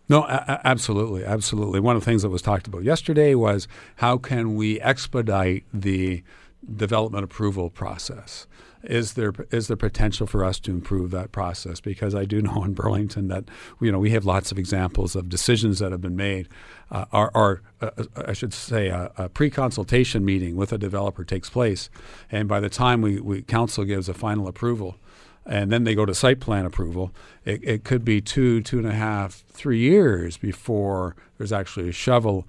No, 0.09 0.24
a- 0.24 0.61
absolutely, 0.64 1.24
absolutely. 1.24 1.80
One 1.80 1.97
of 1.97 2.03
the 2.03 2.11
things 2.11 2.22
that 2.22 2.28
was 2.28 2.43
talked 2.43 2.66
about 2.66 2.82
yesterday 2.82 3.35
was 3.35 3.66
how 3.97 4.18
can 4.18 4.55
we 4.55 4.80
expedite 4.80 5.64
the 5.72 6.22
development 6.77 7.25
approval 7.25 7.71
process? 7.71 8.47
Is 8.83 9.15
there 9.15 9.33
is 9.51 9.69
there 9.69 9.77
potential 9.77 10.27
for 10.27 10.45
us 10.45 10.61
to 10.61 10.71
improve 10.71 11.11
that 11.12 11.33
process? 11.33 11.81
Because 11.81 12.15
I 12.15 12.27
do 12.27 12.43
know 12.43 12.65
in 12.65 12.75
Burlington 12.75 13.29
that 13.29 13.45
you 13.81 13.91
know 13.91 13.99
we 13.99 14.11
have 14.11 14.27
lots 14.27 14.53
of 14.53 14.59
examples 14.59 15.17
of 15.17 15.29
decisions 15.29 15.79
that 15.79 15.93
have 15.93 16.03
been 16.03 16.17
made. 16.17 16.49
Uh, 16.91 17.07
are, 17.12 17.31
are 17.35 17.62
uh, 17.81 17.91
I 18.15 18.35
should 18.35 18.53
say 18.53 18.89
a, 18.89 19.11
a, 19.17 19.29
pre-consultation 19.31 20.25
meeting 20.25 20.55
with 20.55 20.73
a 20.73 20.79
developer 20.79 21.25
takes 21.25 21.49
place, 21.49 21.89
and 22.31 22.47
by 22.47 22.61
the 22.61 22.69
time 22.69 23.01
we, 23.01 23.21
we 23.21 23.43
council 23.43 23.85
gives 23.85 24.09
a 24.09 24.15
final 24.15 24.47
approval, 24.47 24.97
and 25.47 25.73
then 25.73 25.85
they 25.85 25.95
go 25.95 26.05
to 26.05 26.15
site 26.15 26.41
plan 26.41 26.67
approval, 26.67 27.11
it, 27.45 27.61
it 27.65 27.85
could 27.85 28.05
be 28.05 28.21
two, 28.21 28.61
two 28.61 28.79
and 28.79 28.87
a 28.87 28.93
half, 28.93 29.45
three 29.49 29.79
years 29.79 30.37
before 30.37 31.17
there's 31.39 31.53
actually 31.53 31.89
a 31.89 31.93
shovel 31.93 32.47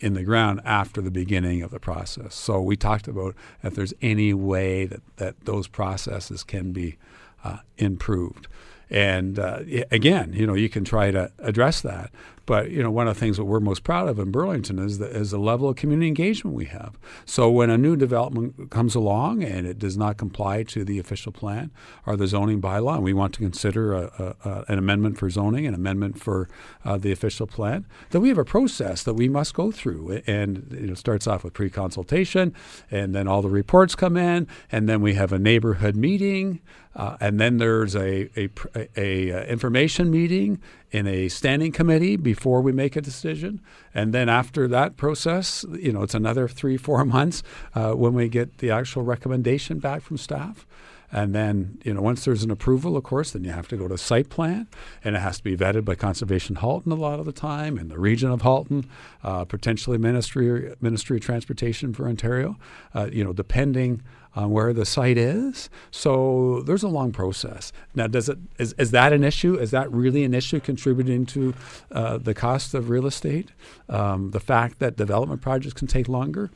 in 0.00 0.14
the 0.14 0.22
ground 0.22 0.60
after 0.64 1.00
the 1.00 1.10
beginning 1.10 1.62
of 1.62 1.70
the 1.70 1.80
process. 1.80 2.34
So 2.34 2.60
we 2.60 2.76
talked 2.76 3.06
about 3.06 3.34
if 3.62 3.74
there's 3.74 3.94
any 4.02 4.34
way 4.34 4.86
that, 4.86 5.00
that 5.16 5.44
those 5.44 5.68
processes 5.68 6.42
can 6.42 6.72
be 6.72 6.96
uh, 7.44 7.58
improved. 7.78 8.48
And 8.90 9.38
uh, 9.38 9.60
again, 9.90 10.32
you 10.32 10.46
know, 10.46 10.54
you 10.54 10.68
can 10.68 10.84
try 10.84 11.10
to 11.12 11.30
address 11.38 11.80
that. 11.82 12.10
But 12.50 12.72
you 12.72 12.82
know, 12.82 12.90
one 12.90 13.06
of 13.06 13.14
the 13.14 13.20
things 13.20 13.36
that 13.36 13.44
we're 13.44 13.60
most 13.60 13.84
proud 13.84 14.08
of 14.08 14.18
in 14.18 14.32
Burlington 14.32 14.80
is 14.80 14.98
the, 14.98 15.06
is 15.06 15.30
the 15.30 15.38
level 15.38 15.68
of 15.68 15.76
community 15.76 16.08
engagement 16.08 16.56
we 16.56 16.64
have. 16.64 16.98
So 17.24 17.48
when 17.48 17.70
a 17.70 17.78
new 17.78 17.94
development 17.94 18.72
comes 18.72 18.96
along 18.96 19.44
and 19.44 19.68
it 19.68 19.78
does 19.78 19.96
not 19.96 20.16
comply 20.16 20.64
to 20.64 20.84
the 20.84 20.98
official 20.98 21.30
plan 21.30 21.70
or 22.06 22.16
the 22.16 22.26
zoning 22.26 22.60
bylaw, 22.60 22.96
and 22.96 23.04
we 23.04 23.12
want 23.12 23.34
to 23.34 23.38
consider 23.38 23.92
a, 23.92 24.34
a, 24.44 24.64
an 24.66 24.80
amendment 24.80 25.16
for 25.16 25.30
zoning, 25.30 25.64
an 25.64 25.74
amendment 25.74 26.18
for 26.20 26.48
uh, 26.84 26.98
the 26.98 27.12
official 27.12 27.46
plan, 27.46 27.86
then 28.10 28.20
we 28.20 28.30
have 28.30 28.38
a 28.38 28.44
process 28.44 29.04
that 29.04 29.14
we 29.14 29.28
must 29.28 29.54
go 29.54 29.70
through. 29.70 30.20
And 30.26 30.66
you 30.72 30.86
know, 30.88 30.94
it 30.94 30.98
starts 30.98 31.28
off 31.28 31.44
with 31.44 31.52
pre-consultation, 31.52 32.52
and 32.90 33.14
then 33.14 33.28
all 33.28 33.42
the 33.42 33.48
reports 33.48 33.94
come 33.94 34.16
in, 34.16 34.48
and 34.72 34.88
then 34.88 35.00
we 35.02 35.14
have 35.14 35.32
a 35.32 35.38
neighborhood 35.38 35.94
meeting. 35.94 36.58
Uh, 36.94 37.16
and 37.20 37.38
then 37.38 37.58
there's 37.58 37.94
a, 37.94 38.28
a, 38.36 38.48
a, 38.74 38.88
a, 38.96 39.32
uh, 39.32 39.44
information 39.44 40.10
meeting 40.10 40.60
in 40.90 41.06
a 41.06 41.28
standing 41.28 41.70
committee 41.70 42.16
before 42.16 42.60
we 42.60 42.72
make 42.72 42.96
a 42.96 43.00
decision. 43.00 43.60
And 43.94 44.12
then 44.12 44.28
after 44.28 44.66
that 44.68 44.96
process, 44.96 45.64
you 45.72 45.92
know, 45.92 46.02
it's 46.02 46.14
another 46.14 46.48
three, 46.48 46.76
four 46.88 47.04
months 47.04 47.42
uh, 47.74 47.92
when 47.92 48.14
we 48.14 48.28
get 48.28 48.58
the 48.58 48.70
actual 48.70 49.02
recommendation 49.02 49.78
back 49.78 50.02
from 50.02 50.16
staff. 50.16 50.66
And 51.12 51.34
then, 51.34 51.78
you 51.84 51.92
know, 51.92 52.02
once 52.02 52.24
there's 52.24 52.44
an 52.44 52.52
approval, 52.52 52.96
of 52.96 53.02
course, 53.02 53.32
then 53.32 53.42
you 53.42 53.50
have 53.50 53.66
to 53.68 53.76
go 53.76 53.88
to 53.88 53.98
site 53.98 54.28
plan, 54.28 54.68
and 55.02 55.16
it 55.16 55.18
has 55.18 55.38
to 55.38 55.44
be 55.44 55.56
vetted 55.56 55.84
by 55.84 55.96
Conservation 55.96 56.56
Halton 56.56 56.92
a 56.92 56.94
lot 56.94 57.18
of 57.18 57.26
the 57.26 57.32
time, 57.32 57.78
in 57.78 57.88
the 57.88 57.98
region 57.98 58.30
of 58.30 58.42
Halton, 58.42 58.88
uh, 59.24 59.44
potentially 59.44 59.98
Ministry 59.98 60.72
Ministry 60.80 61.16
of 61.16 61.24
Transportation 61.24 61.92
for 61.92 62.06
Ontario. 62.06 62.56
Uh, 62.94 63.08
you 63.12 63.24
know, 63.24 63.32
depending 63.32 64.02
on 64.34 64.50
where 64.50 64.72
the 64.72 64.84
site 64.84 65.18
is. 65.18 65.68
So 65.90 66.62
there's 66.62 66.82
a 66.82 66.88
long 66.88 67.12
process. 67.12 67.72
Now, 67.94 68.06
does 68.06 68.28
it 68.28 68.38
is, 68.58 68.74
is 68.78 68.90
that 68.92 69.12
an 69.12 69.24
issue? 69.24 69.56
Is 69.56 69.70
that 69.72 69.90
really 69.90 70.24
an 70.24 70.34
issue 70.34 70.60
contributing 70.60 71.26
to 71.26 71.54
uh, 71.90 72.18
the 72.18 72.34
cost 72.34 72.74
of 72.74 72.90
real 72.90 73.06
estate? 73.06 73.50
Um, 73.88 74.30
the 74.30 74.40
fact 74.40 74.78
that 74.78 74.96
development 74.96 75.42
projects 75.42 75.74
can 75.74 75.88
take 75.88 76.08
longer 76.08 76.50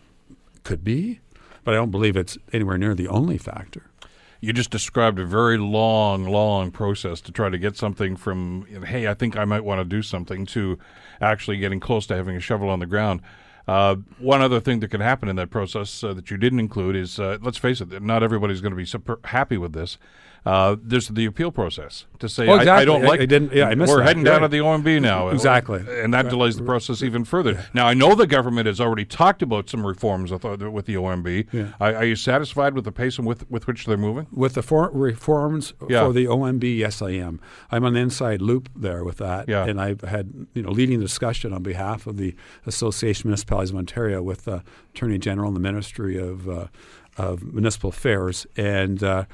could 0.62 0.84
be, 0.84 1.20
but 1.64 1.74
I 1.74 1.76
don't 1.76 1.90
believe 1.90 2.16
it's 2.16 2.38
anywhere 2.52 2.78
near 2.78 2.94
the 2.94 3.08
only 3.08 3.38
factor. 3.38 3.82
You 4.40 4.52
just 4.52 4.70
described 4.70 5.18
a 5.18 5.24
very 5.24 5.56
long, 5.56 6.26
long 6.26 6.70
process 6.70 7.22
to 7.22 7.32
try 7.32 7.48
to 7.48 7.56
get 7.56 7.78
something 7.78 8.14
from, 8.14 8.66
hey, 8.84 9.08
I 9.08 9.14
think 9.14 9.38
I 9.38 9.46
might 9.46 9.64
want 9.64 9.80
to 9.80 9.84
do 9.84 10.02
something, 10.02 10.44
to 10.46 10.78
actually 11.20 11.56
getting 11.56 11.80
close 11.80 12.06
to 12.08 12.14
having 12.14 12.36
a 12.36 12.40
shovel 12.40 12.68
on 12.68 12.78
the 12.78 12.86
ground. 12.86 13.22
Uh, 13.66 13.96
one 14.18 14.42
other 14.42 14.60
thing 14.60 14.80
that 14.80 14.90
can 14.90 15.00
happen 15.00 15.28
in 15.28 15.36
that 15.36 15.50
process 15.50 16.04
uh, 16.04 16.12
that 16.12 16.30
you 16.30 16.36
didn't 16.36 16.58
include 16.60 16.94
is, 16.96 17.18
uh, 17.18 17.38
let's 17.40 17.56
face 17.58 17.80
it, 17.80 18.02
not 18.02 18.22
everybody's 18.22 18.60
going 18.60 18.72
to 18.72 18.76
be 18.76 18.84
super 18.84 19.18
happy 19.24 19.56
with 19.56 19.72
this. 19.72 19.96
Uh, 20.46 20.76
there's 20.82 21.08
the 21.08 21.24
appeal 21.24 21.50
process 21.50 22.04
to 22.18 22.28
say 22.28 22.46
oh, 22.46 22.56
exactly. 22.56 22.70
I, 22.70 22.80
I, 22.80 22.84
don't 22.84 23.02
like. 23.02 23.20
I 23.20 23.26
didn't. 23.26 23.52
Yeah, 23.52 23.68
I 23.68 23.74
missed 23.74 23.90
We're 23.90 24.00
that. 24.00 24.08
heading 24.08 24.24
down 24.24 24.42
to 24.42 24.48
the 24.48 24.58
OMB 24.58 25.00
now. 25.00 25.28
Exactly, 25.34 25.84
and 25.88 26.14
that 26.14 26.28
delays 26.28 26.56
the 26.56 26.62
process 26.62 27.02
even 27.02 27.24
further. 27.24 27.66
Now 27.74 27.86
I 27.86 27.94
know 27.94 28.14
the 28.14 28.26
government 28.26 28.66
has 28.66 28.80
already 28.80 29.04
talked 29.04 29.42
about 29.42 29.68
some 29.68 29.86
reforms 29.86 30.30
with, 30.30 30.44
uh, 30.44 30.70
with 30.70 30.86
the 30.86 30.94
OMB. 30.94 31.46
Yeah. 31.50 31.72
Are, 31.80 31.96
are, 31.96 32.04
you 32.04 32.14
satisfied 32.14 32.74
with 32.74 32.84
the 32.84 32.92
pace 32.92 33.18
and 33.18 33.26
with 33.26 33.50
with 33.50 33.66
which 33.66 33.84
they're 33.84 33.96
moving? 33.96 34.26
With 34.32 34.54
the 34.54 34.62
for- 34.62 34.90
reforms 34.92 35.74
yeah. 35.88 36.06
for 36.06 36.12
the 36.12 36.26
OMB, 36.26 36.76
yes, 36.76 37.02
I 37.02 37.10
am. 37.10 37.40
I'm 37.70 37.84
on 37.84 37.94
the 37.94 38.00
inside 38.00 38.40
loop 38.40 38.68
there 38.76 39.02
with 39.02 39.18
that, 39.18 39.48
yeah. 39.48 39.64
and 39.64 39.80
I've 39.80 40.02
had 40.02 40.46
you 40.54 40.62
know 40.62 40.70
leading 40.70 40.98
the 40.98 41.06
discussion 41.06 41.52
on 41.52 41.62
behalf 41.62 42.06
of 42.06 42.16
the 42.16 42.34
Association 42.66 43.22
of 43.22 43.26
Municipalities 43.26 43.70
of 43.70 43.76
Ontario 43.76 44.22
with 44.22 44.44
the 44.44 44.62
Attorney 44.94 45.18
General 45.18 45.48
and 45.48 45.56
the 45.56 45.60
Ministry 45.60 46.16
of 46.16 46.48
uh, 46.48 46.66
of 47.16 47.42
Municipal 47.52 47.90
Affairs, 47.90 48.46
and 48.56 49.02
uh, 49.02 49.24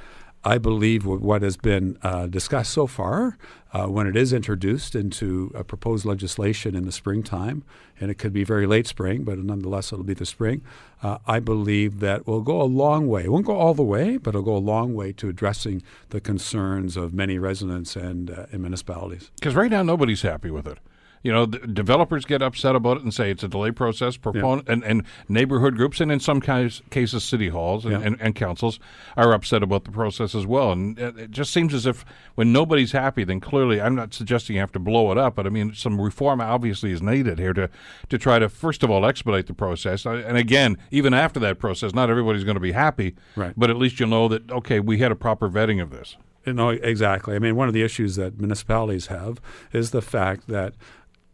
I 0.42 0.56
believe 0.56 1.04
what 1.04 1.42
has 1.42 1.58
been 1.58 1.98
uh, 2.02 2.26
discussed 2.26 2.72
so 2.72 2.86
far, 2.86 3.36
uh, 3.72 3.86
when 3.86 4.06
it 4.06 4.16
is 4.16 4.32
introduced 4.32 4.94
into 4.94 5.52
a 5.54 5.62
proposed 5.62 6.06
legislation 6.06 6.74
in 6.74 6.86
the 6.86 6.92
springtime, 6.92 7.62
and 8.00 8.10
it 8.10 8.14
could 8.14 8.32
be 8.32 8.42
very 8.42 8.66
late 8.66 8.86
spring, 8.86 9.22
but 9.22 9.38
nonetheless 9.38 9.92
it'll 9.92 10.04
be 10.04 10.14
the 10.14 10.24
spring, 10.24 10.62
uh, 11.02 11.18
I 11.26 11.40
believe 11.40 12.00
that 12.00 12.26
will 12.26 12.40
go 12.40 12.62
a 12.62 12.64
long 12.64 13.06
way. 13.06 13.24
It 13.24 13.32
won't 13.32 13.46
go 13.46 13.56
all 13.56 13.74
the 13.74 13.82
way, 13.82 14.16
but 14.16 14.30
it'll 14.30 14.42
go 14.42 14.56
a 14.56 14.58
long 14.58 14.94
way 14.94 15.12
to 15.12 15.28
addressing 15.28 15.82
the 16.08 16.20
concerns 16.20 16.96
of 16.96 17.12
many 17.12 17.38
residents 17.38 17.94
and, 17.94 18.30
uh, 18.30 18.46
and 18.50 18.62
municipalities. 18.62 19.30
Because 19.36 19.54
right 19.54 19.70
now 19.70 19.82
nobody's 19.82 20.22
happy 20.22 20.50
with 20.50 20.66
it. 20.66 20.78
You 21.22 21.32
know, 21.32 21.44
developers 21.44 22.24
get 22.24 22.40
upset 22.40 22.74
about 22.74 22.96
it 22.96 23.02
and 23.02 23.12
say 23.12 23.30
it's 23.30 23.42
a 23.42 23.48
delay 23.48 23.72
process. 23.72 24.16
Proponent 24.16 24.66
yeah. 24.66 24.74
and, 24.74 24.84
and 24.84 25.02
neighborhood 25.28 25.76
groups, 25.76 26.00
and 26.00 26.10
in 26.10 26.18
some 26.18 26.40
cases, 26.40 26.82
cases 26.90 27.24
city 27.24 27.48
halls 27.48 27.84
and, 27.84 27.92
yeah. 27.92 28.06
and, 28.06 28.20
and, 28.20 28.34
councils 28.34 28.80
are 29.16 29.32
upset 29.34 29.62
about 29.62 29.84
the 29.84 29.90
process 29.90 30.34
as 30.34 30.46
well. 30.46 30.72
And 30.72 30.98
it 30.98 31.30
just 31.30 31.52
seems 31.52 31.74
as 31.74 31.84
if 31.84 32.06
when 32.36 32.52
nobody's 32.52 32.92
happy, 32.92 33.24
then 33.24 33.38
clearly, 33.38 33.80
I'm 33.80 33.94
not 33.94 34.14
suggesting 34.14 34.56
you 34.56 34.60
have 34.60 34.72
to 34.72 34.78
blow 34.78 35.12
it 35.12 35.18
up, 35.18 35.34
but 35.34 35.46
I 35.46 35.50
mean, 35.50 35.74
some 35.74 36.00
reform 36.00 36.40
obviously 36.40 36.90
is 36.90 37.02
needed 37.02 37.38
here 37.38 37.52
to, 37.52 37.68
to 38.08 38.18
try 38.18 38.38
to, 38.38 38.48
first 38.48 38.82
of 38.82 38.90
all, 38.90 39.04
expedite 39.04 39.46
the 39.46 39.54
process. 39.54 40.06
Uh, 40.06 40.22
and 40.26 40.38
again, 40.38 40.78
even 40.90 41.12
after 41.12 41.38
that 41.40 41.58
process, 41.58 41.92
not 41.92 42.08
everybody's 42.08 42.44
going 42.44 42.54
to 42.56 42.60
be 42.60 42.72
happy, 42.72 43.14
right. 43.36 43.52
but 43.56 43.68
at 43.68 43.76
least 43.76 44.00
you'll 44.00 44.08
know 44.08 44.28
that, 44.28 44.50
okay, 44.50 44.80
we 44.80 44.98
had 44.98 45.12
a 45.12 45.16
proper 45.16 45.50
vetting 45.50 45.82
of 45.82 45.90
this. 45.90 46.16
No, 46.46 46.70
exactly. 46.70 47.36
I 47.36 47.38
mean, 47.38 47.54
one 47.54 47.68
of 47.68 47.74
the 47.74 47.82
issues 47.82 48.16
that 48.16 48.38
municipalities 48.38 49.08
have 49.08 49.40
is 49.72 49.90
the 49.90 50.00
fact 50.00 50.46
that 50.48 50.74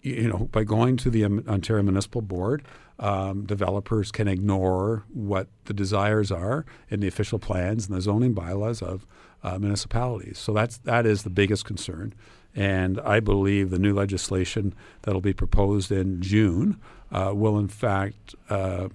you 0.07 0.28
know, 0.28 0.48
by 0.52 0.62
going 0.62 0.96
to 0.98 1.11
the 1.11 1.24
Ontario 1.24 1.82
Municipal 1.82 2.22
Board, 2.22 2.62
um, 2.98 3.44
developers 3.44 4.12
can 4.12 4.28
ignore 4.28 5.04
what 5.12 5.48
the 5.64 5.74
desires 5.74 6.30
are 6.30 6.64
in 6.88 7.00
the 7.00 7.09
official 7.09 7.38
plans 7.38 7.86
and 7.86 7.96
the 7.96 8.00
zoning 8.00 8.32
bylaws 8.32 8.82
of 8.82 9.07
uh, 9.42 9.59
municipalities. 9.59 10.38
So 10.38 10.52
that's 10.52 10.78
that 10.78 11.07
is 11.07 11.22
the 11.22 11.30
biggest 11.30 11.64
concern, 11.64 12.14
and 12.54 13.00
I 13.00 13.20
believe 13.20 13.70
the 13.70 13.78
new 13.78 13.94
legislation 13.94 14.74
that 15.02 15.12
will 15.12 15.20
be 15.20 15.34
proposed 15.34 15.92
in 15.92 16.22
June 16.22 16.80
uh, 17.11 17.32
will 17.34 17.59
in 17.59 17.68
fact 17.68 18.34
uh, 18.48 18.88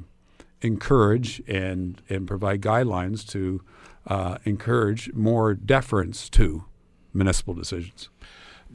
encourage 0.62 1.41
and 1.47 2.01
and 2.09 2.28
provide 2.28 2.62
guidelines 2.62 3.28
to 3.32 3.62
uh, 4.07 4.38
encourage 4.45 5.14
more 5.14 5.53
deference 5.53 6.30
to 6.30 6.66
municipal 7.14 7.53
decisions. 7.53 8.09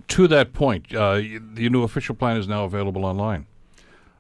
To 0.09 0.29
that 0.29 0.53
point, 0.53 0.95
uh, 0.95 1.17
the 1.17 1.69
new 1.71 1.83
official 1.83 2.15
plan 2.15 2.37
is 2.37 2.47
now 2.47 2.65
available 2.65 3.05
online. 3.05 3.47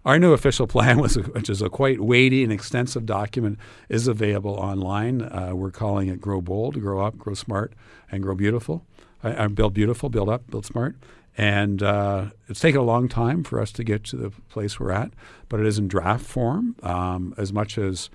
Our 0.04 0.18
new 0.18 0.32
official 0.32 0.66
plan, 0.74 0.98
which 0.98 1.50
is 1.50 1.60
a 1.60 1.68
quite 1.68 2.00
weighty 2.00 2.42
and 2.42 2.52
extensive 2.52 3.06
document, 3.06 3.58
is 3.88 4.06
available 4.06 4.54
online. 4.54 5.22
Uh, 5.22 5.52
we're 5.54 5.70
calling 5.70 6.08
it 6.08 6.20
Grow 6.20 6.40
Bold, 6.40 6.80
Grow 6.80 7.04
Up, 7.04 7.18
Grow 7.18 7.34
Smart, 7.34 7.72
and 8.10 8.22
Grow 8.22 8.34
Beautiful. 8.34 8.84
Uh, 9.22 9.48
build 9.48 9.74
Beautiful, 9.74 10.08
Build 10.08 10.28
Up, 10.28 10.48
Build 10.50 10.64
Smart. 10.64 10.96
And 11.38 11.82
uh, 11.82 12.30
it's 12.48 12.60
taken 12.60 12.80
a 12.80 12.84
long 12.84 13.08
time 13.08 13.44
for 13.44 13.60
us 13.60 13.70
to 13.72 13.84
get 13.84 14.04
to 14.04 14.16
the 14.16 14.30
place 14.48 14.80
we're 14.80 14.92
at, 14.92 15.12
but 15.48 15.60
it 15.60 15.66
is 15.66 15.78
in 15.78 15.86
draft 15.86 16.24
form. 16.24 16.76
Um, 16.82 17.34
as 17.36 17.52
much 17.52 17.76
as 17.76 18.08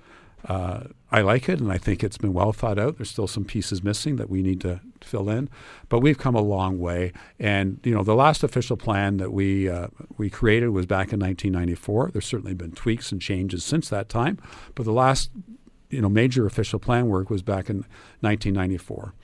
uh, 0.48 0.84
I 1.10 1.20
like 1.20 1.48
it, 1.48 1.60
and 1.60 1.70
I 1.70 1.78
think 1.78 2.02
it's 2.02 2.18
been 2.18 2.32
well 2.32 2.52
thought 2.52 2.78
out. 2.78 2.96
There's 2.96 3.10
still 3.10 3.26
some 3.26 3.44
pieces 3.44 3.82
missing 3.82 4.16
that 4.16 4.28
we 4.28 4.42
need 4.42 4.60
to 4.62 4.80
fill 5.00 5.28
in, 5.28 5.48
but 5.88 6.00
we've 6.00 6.18
come 6.18 6.34
a 6.34 6.40
long 6.40 6.78
way. 6.78 7.12
And 7.38 7.78
you 7.84 7.94
know, 7.94 8.02
the 8.02 8.14
last 8.14 8.42
official 8.42 8.76
plan 8.76 9.18
that 9.18 9.32
we 9.32 9.68
uh, 9.68 9.88
we 10.16 10.30
created 10.30 10.68
was 10.68 10.86
back 10.86 11.12
in 11.12 11.20
1994. 11.20 12.10
There's 12.12 12.26
certainly 12.26 12.54
been 12.54 12.72
tweaks 12.72 13.12
and 13.12 13.20
changes 13.20 13.64
since 13.64 13.88
that 13.90 14.08
time, 14.08 14.38
but 14.74 14.84
the 14.84 14.92
last 14.92 15.30
you 15.90 16.00
know 16.00 16.08
major 16.08 16.46
official 16.46 16.78
plan 16.78 17.08
work 17.08 17.30
was 17.30 17.42
back 17.42 17.70
in 17.70 17.84
1994. 18.20 19.14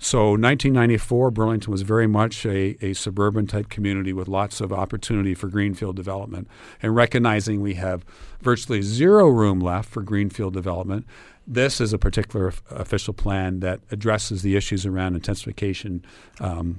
So 0.00 0.30
1994, 0.30 1.32
Burlington 1.32 1.72
was 1.72 1.82
very 1.82 2.06
much 2.06 2.46
a, 2.46 2.76
a 2.84 2.94
suburban 2.94 3.48
type 3.48 3.68
community 3.68 4.12
with 4.12 4.28
lots 4.28 4.60
of 4.60 4.72
opportunity 4.72 5.34
for 5.34 5.48
greenfield 5.48 5.96
development. 5.96 6.48
And 6.80 6.94
recognizing 6.94 7.60
we 7.60 7.74
have 7.74 8.04
virtually 8.40 8.80
zero 8.80 9.28
room 9.28 9.58
left 9.58 9.88
for 9.90 10.02
greenfield 10.02 10.54
development, 10.54 11.04
this 11.48 11.80
is 11.80 11.92
a 11.92 11.98
particular 11.98 12.52
official 12.70 13.12
plan 13.12 13.58
that 13.60 13.80
addresses 13.90 14.42
the 14.42 14.54
issues 14.54 14.86
around 14.86 15.16
intensification 15.16 16.04
um, 16.40 16.78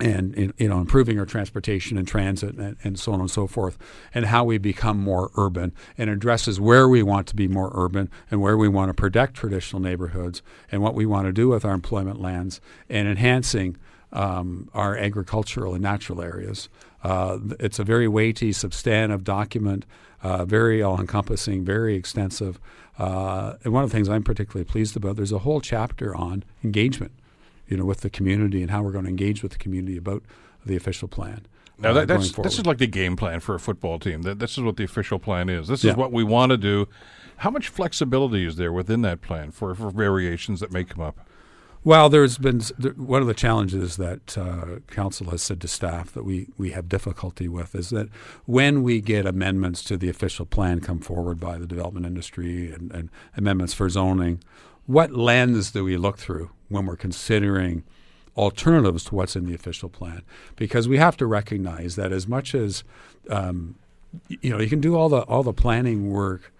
and 0.00 0.52
you 0.58 0.68
know 0.68 0.80
improving 0.80 1.18
our 1.18 1.24
transportation 1.24 1.96
and 1.96 2.06
transit 2.06 2.54
and, 2.56 2.76
and, 2.84 2.98
so 2.98 3.12
on 3.12 3.20
and 3.20 3.30
so 3.30 3.46
forth 3.46 3.78
and 4.14 4.26
how 4.26 4.44
we 4.44 4.58
become 4.58 4.98
more 4.98 5.30
urban 5.36 5.72
and 5.96 6.10
addresses 6.10 6.60
where 6.60 6.88
we 6.88 7.02
want 7.02 7.26
to 7.26 7.34
be 7.34 7.48
more 7.48 7.70
urban 7.74 8.10
and 8.30 8.40
where 8.40 8.56
we 8.56 8.68
want 8.68 8.90
to 8.90 8.94
protect 8.94 9.34
traditional 9.34 9.80
neighborhoods 9.80 10.42
and 10.70 10.82
what 10.82 10.94
we 10.94 11.06
want 11.06 11.26
to 11.26 11.32
do 11.32 11.48
with 11.48 11.64
our 11.64 11.72
employment 11.72 12.20
lands 12.20 12.60
and 12.90 13.08
enhancing 13.08 13.76
um, 14.12 14.70
our 14.74 14.96
agricultural 14.96 15.74
and 15.74 15.82
natural 15.82 16.22
areas. 16.22 16.68
Uh, 17.02 17.38
it's 17.60 17.78
a 17.78 17.84
very 17.84 18.08
weighty, 18.08 18.52
substantive 18.52 19.24
document, 19.24 19.84
uh, 20.22 20.44
very 20.44 20.82
all-encompassing, 20.82 21.64
very 21.64 21.94
extensive. 21.94 22.58
Uh, 22.98 23.54
and 23.64 23.72
one 23.72 23.84
of 23.84 23.90
the 23.90 23.96
things 23.96 24.08
I'm 24.08 24.24
particularly 24.24 24.64
pleased 24.64 24.96
about, 24.96 25.16
there's 25.16 25.32
a 25.32 25.40
whole 25.40 25.60
chapter 25.60 26.14
on 26.14 26.42
engagement 26.64 27.12
you 27.68 27.76
know, 27.76 27.84
with 27.84 28.00
the 28.00 28.10
community 28.10 28.62
and 28.62 28.70
how 28.70 28.82
we're 28.82 28.92
going 28.92 29.04
to 29.04 29.10
engage 29.10 29.42
with 29.42 29.52
the 29.52 29.58
community 29.58 29.96
about 29.96 30.22
the 30.64 30.76
official 30.76 31.08
plan. 31.08 31.46
Now 31.78 31.92
that, 31.92 32.02
uh, 32.02 32.16
that's 32.18 32.32
this 32.32 32.58
is 32.58 32.66
like 32.66 32.78
the 32.78 32.86
game 32.86 33.14
plan 33.14 33.40
for 33.40 33.54
a 33.54 33.60
football 33.60 33.98
team. 33.98 34.22
That 34.22 34.40
this 34.40 34.58
is 34.58 34.64
what 34.64 34.76
the 34.76 34.84
official 34.84 35.18
plan 35.18 35.48
is. 35.48 35.68
This 35.68 35.84
yeah. 35.84 35.92
is 35.92 35.96
what 35.96 36.10
we 36.12 36.24
want 36.24 36.50
to 36.50 36.56
do. 36.56 36.88
How 37.38 37.50
much 37.50 37.68
flexibility 37.68 38.44
is 38.44 38.56
there 38.56 38.72
within 38.72 39.02
that 39.02 39.20
plan 39.20 39.52
for, 39.52 39.72
for 39.74 39.90
variations 39.90 40.58
that 40.58 40.72
may 40.72 40.82
come 40.82 41.02
up? 41.04 41.20
Well, 41.84 42.08
there's 42.08 42.36
been 42.36 42.60
one 42.96 43.22
of 43.22 43.28
the 43.28 43.34
challenges 43.34 43.96
that 43.96 44.36
uh, 44.36 44.80
council 44.88 45.30
has 45.30 45.42
said 45.42 45.60
to 45.60 45.68
staff 45.68 46.12
that 46.12 46.24
we, 46.24 46.48
we 46.58 46.72
have 46.72 46.88
difficulty 46.88 47.46
with 47.46 47.76
is 47.76 47.90
that 47.90 48.08
when 48.46 48.82
we 48.82 49.00
get 49.00 49.24
amendments 49.24 49.84
to 49.84 49.96
the 49.96 50.08
official 50.08 50.44
plan 50.44 50.80
come 50.80 50.98
forward 50.98 51.38
by 51.38 51.56
the 51.56 51.66
development 51.66 52.04
industry 52.04 52.72
and, 52.72 52.90
and 52.90 53.10
amendments 53.36 53.74
for 53.74 53.88
zoning, 53.88 54.42
what 54.86 55.12
lens 55.12 55.70
do 55.70 55.84
we 55.84 55.96
look 55.96 56.18
through? 56.18 56.50
When 56.68 56.86
we're 56.86 56.96
considering 56.96 57.84
alternatives 58.36 59.04
to 59.04 59.14
what's 59.14 59.34
in 59.34 59.46
the 59.46 59.54
official 59.54 59.88
plan, 59.88 60.22
because 60.56 60.86
we 60.86 60.98
have 60.98 61.16
to 61.16 61.26
recognize 61.26 61.96
that 61.96 62.12
as 62.12 62.28
much 62.28 62.54
as 62.54 62.84
um, 63.30 63.74
you 64.28 64.50
know, 64.50 64.60
you 64.60 64.68
can 64.68 64.80
do 64.80 64.96
all 64.96 65.08
the 65.08 65.20
all 65.22 65.42
the 65.42 65.52
planning 65.52 66.10
work 66.10 66.52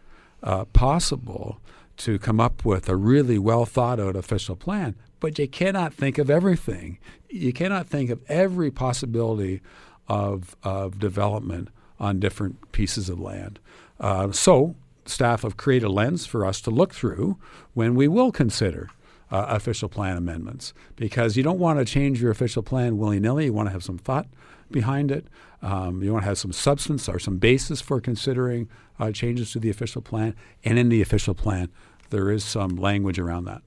uh, 0.43 0.65
possible 0.67 1.61
to 1.97 2.19
come 2.19 2.41
up 2.41 2.65
with 2.65 2.89
a 2.89 2.97
really 2.97 3.39
well 3.39 3.65
thought 3.65 3.99
out 3.99 4.17
official 4.17 4.57
plan, 4.57 4.95
but 5.21 5.39
you 5.39 5.49
cannot 5.49 5.93
think 5.93 6.19
of 6.19 6.31
everything. 6.31 6.99
You 7.29 7.53
cannot 7.53 7.87
think 7.87 8.11
of 8.11 8.21
every 8.29 8.71
possibility 8.71 9.61
of 10.09 10.57
of 10.63 10.99
development 10.99 11.69
on 11.99 12.21
different 12.21 12.73
pieces 12.73 13.09
of 13.09 13.19
land. 13.19 13.59
Uh, 13.99 14.31
so 14.31 14.77
staff 15.05 15.43
have 15.43 15.57
created 15.57 15.87
a 15.87 15.91
lens 15.91 16.27
for 16.27 16.45
us 16.45 16.61
to 16.61 16.71
look 16.71 16.95
through 16.95 17.37
when 17.75 17.95
we 17.95 18.07
will 18.07 18.31
consider 18.31 18.91
uh, 19.31 19.47
official 19.49 19.89
plan 19.89 20.17
amendments 20.17 20.73
because 20.97 21.37
you 21.37 21.43
don't 21.43 21.59
want 21.59 21.79
to 21.79 21.85
change 21.85 22.21
your 22.21 22.31
official 22.31 22.63
plan 22.63 22.99
willy 22.99 23.21
nilly. 23.21 23.47
You 23.47 23.53
want 23.53 23.69
to 23.69 23.73
have 23.73 23.85
some 23.85 23.99
thought 23.99 24.27
behind 24.71 25.11
it. 25.11 25.27
Um, 25.63 26.03
you 26.03 26.13
want 26.13 26.23
to 26.23 26.29
have 26.29 26.39
some 26.39 26.53
substance 26.53 27.09
or 27.09 27.19
some 27.19 27.39
basis 27.39 27.81
for 27.81 28.01
considering 28.01 28.69
uh, 28.99 29.13
changes 29.13 29.53
to 29.53 29.59
the 29.59 29.71
official 29.71 30.03
plan. 30.03 30.35
And 30.65 30.79
in 30.79 30.89
the 30.89 31.03
official 31.03 31.35
plan, 31.35 31.71
there 32.11 32.31
is 32.31 32.45
some 32.45 32.77
language 32.77 33.19
around 33.19 33.45
that. 33.45 33.63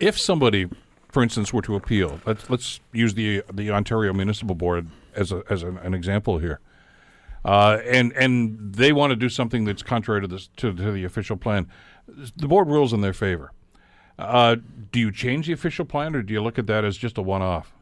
If 0.00 0.18
somebody, 0.18 0.68
for 1.08 1.22
instance, 1.22 1.52
were 1.52 1.62
to 1.62 1.74
appeal, 1.74 2.20
let's, 2.24 2.48
let's 2.48 2.80
use 2.92 3.14
the 3.14 3.42
the 3.52 3.70
Ontario 3.70 4.12
Municipal 4.12 4.54
Board 4.54 4.86
as 5.14 5.32
a, 5.32 5.42
as 5.50 5.62
an, 5.62 5.76
an 5.78 5.92
example 5.92 6.38
here. 6.38 6.60
Uh, 7.44 7.78
and 7.84 8.12
and 8.12 8.74
they 8.74 8.92
want 8.92 9.10
to 9.10 9.16
do 9.16 9.28
something 9.28 9.64
that's 9.64 9.82
contrary 9.82 10.20
to, 10.20 10.26
this, 10.26 10.48
to, 10.56 10.72
to 10.72 10.92
the 10.92 11.04
official 11.04 11.36
plan. 11.36 11.68
The 12.06 12.48
board 12.48 12.68
rules 12.68 12.92
in 12.92 13.00
their 13.00 13.12
favor. 13.12 13.52
Uh, 14.18 14.56
do 14.90 14.98
you 14.98 15.12
change 15.12 15.46
the 15.46 15.52
official 15.52 15.84
plan, 15.84 16.16
or 16.16 16.22
do 16.22 16.32
you 16.32 16.42
look 16.42 16.58
at 16.58 16.66
that 16.66 16.84
as 16.84 16.96
just 16.96 17.18
a 17.18 17.22
one-off? 17.22 17.72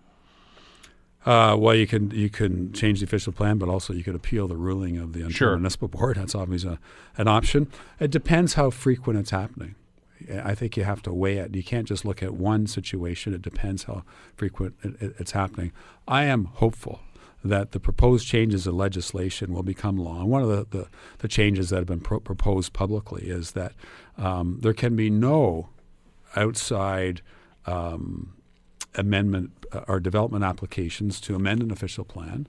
Uh, 1.24 1.56
well, 1.58 1.74
you 1.74 1.88
can 1.88 2.10
you 2.12 2.30
can 2.30 2.72
change 2.72 3.00
the 3.00 3.04
official 3.04 3.32
plan, 3.32 3.58
but 3.58 3.68
also 3.68 3.92
you 3.92 4.04
could 4.04 4.14
appeal 4.14 4.46
the 4.46 4.56
ruling 4.56 4.96
of 4.96 5.12
the 5.12 5.28
sure. 5.30 5.56
Municipal 5.56 5.88
Board. 5.88 6.16
That's 6.16 6.36
always 6.36 6.64
a, 6.64 6.78
an 7.16 7.26
option. 7.26 7.68
It 7.98 8.12
depends 8.12 8.54
how 8.54 8.70
frequent 8.70 9.18
it's 9.18 9.30
happening. 9.30 9.74
I 10.42 10.54
think 10.54 10.76
you 10.76 10.84
have 10.84 11.02
to 11.02 11.12
weigh 11.12 11.38
it. 11.38 11.54
You 11.54 11.64
can't 11.64 11.86
just 11.86 12.04
look 12.04 12.22
at 12.22 12.34
one 12.34 12.66
situation. 12.66 13.34
It 13.34 13.42
depends 13.42 13.84
how 13.84 14.04
frequent 14.36 14.76
it, 14.82 15.02
it, 15.02 15.14
it's 15.18 15.32
happening. 15.32 15.72
I 16.06 16.24
am 16.24 16.46
hopeful 16.46 17.00
that 17.44 17.72
the 17.72 17.80
proposed 17.80 18.26
changes 18.26 18.66
in 18.66 18.76
legislation 18.76 19.52
will 19.52 19.62
become 19.62 19.96
law. 19.96 20.20
And 20.20 20.30
one 20.30 20.42
of 20.42 20.48
the, 20.48 20.66
the, 20.70 20.88
the 21.18 21.28
changes 21.28 21.70
that 21.70 21.76
have 21.76 21.86
been 21.86 22.00
pro- 22.00 22.20
proposed 22.20 22.72
publicly 22.72 23.28
is 23.28 23.52
that 23.52 23.72
um, 24.16 24.58
there 24.62 24.72
can 24.72 24.96
be 24.96 25.10
no 25.10 25.68
outside 26.36 27.22
um, 27.66 28.34
amendment 28.94 29.50
uh, 29.72 29.80
or 29.88 30.00
development 30.00 30.44
applications 30.44 31.20
to 31.20 31.34
amend 31.34 31.62
an 31.62 31.70
official 31.70 32.04
plan 32.04 32.46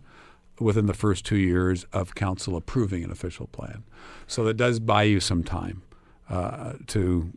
within 0.60 0.88
the 0.88 0.94
first 0.94 1.26
two 1.26 1.38
years 1.38 1.86
of 1.94 2.16
council 2.16 2.56
approving 2.56 3.04
an 3.04 3.12
official 3.12 3.48
plan. 3.48 3.84
So 4.26 4.44
that 4.46 4.56
does 4.56 4.80
buy 4.80 5.04
you 5.04 5.20
some 5.20 5.44
time 5.44 5.84
uh, 6.30 6.74
to 6.88 7.32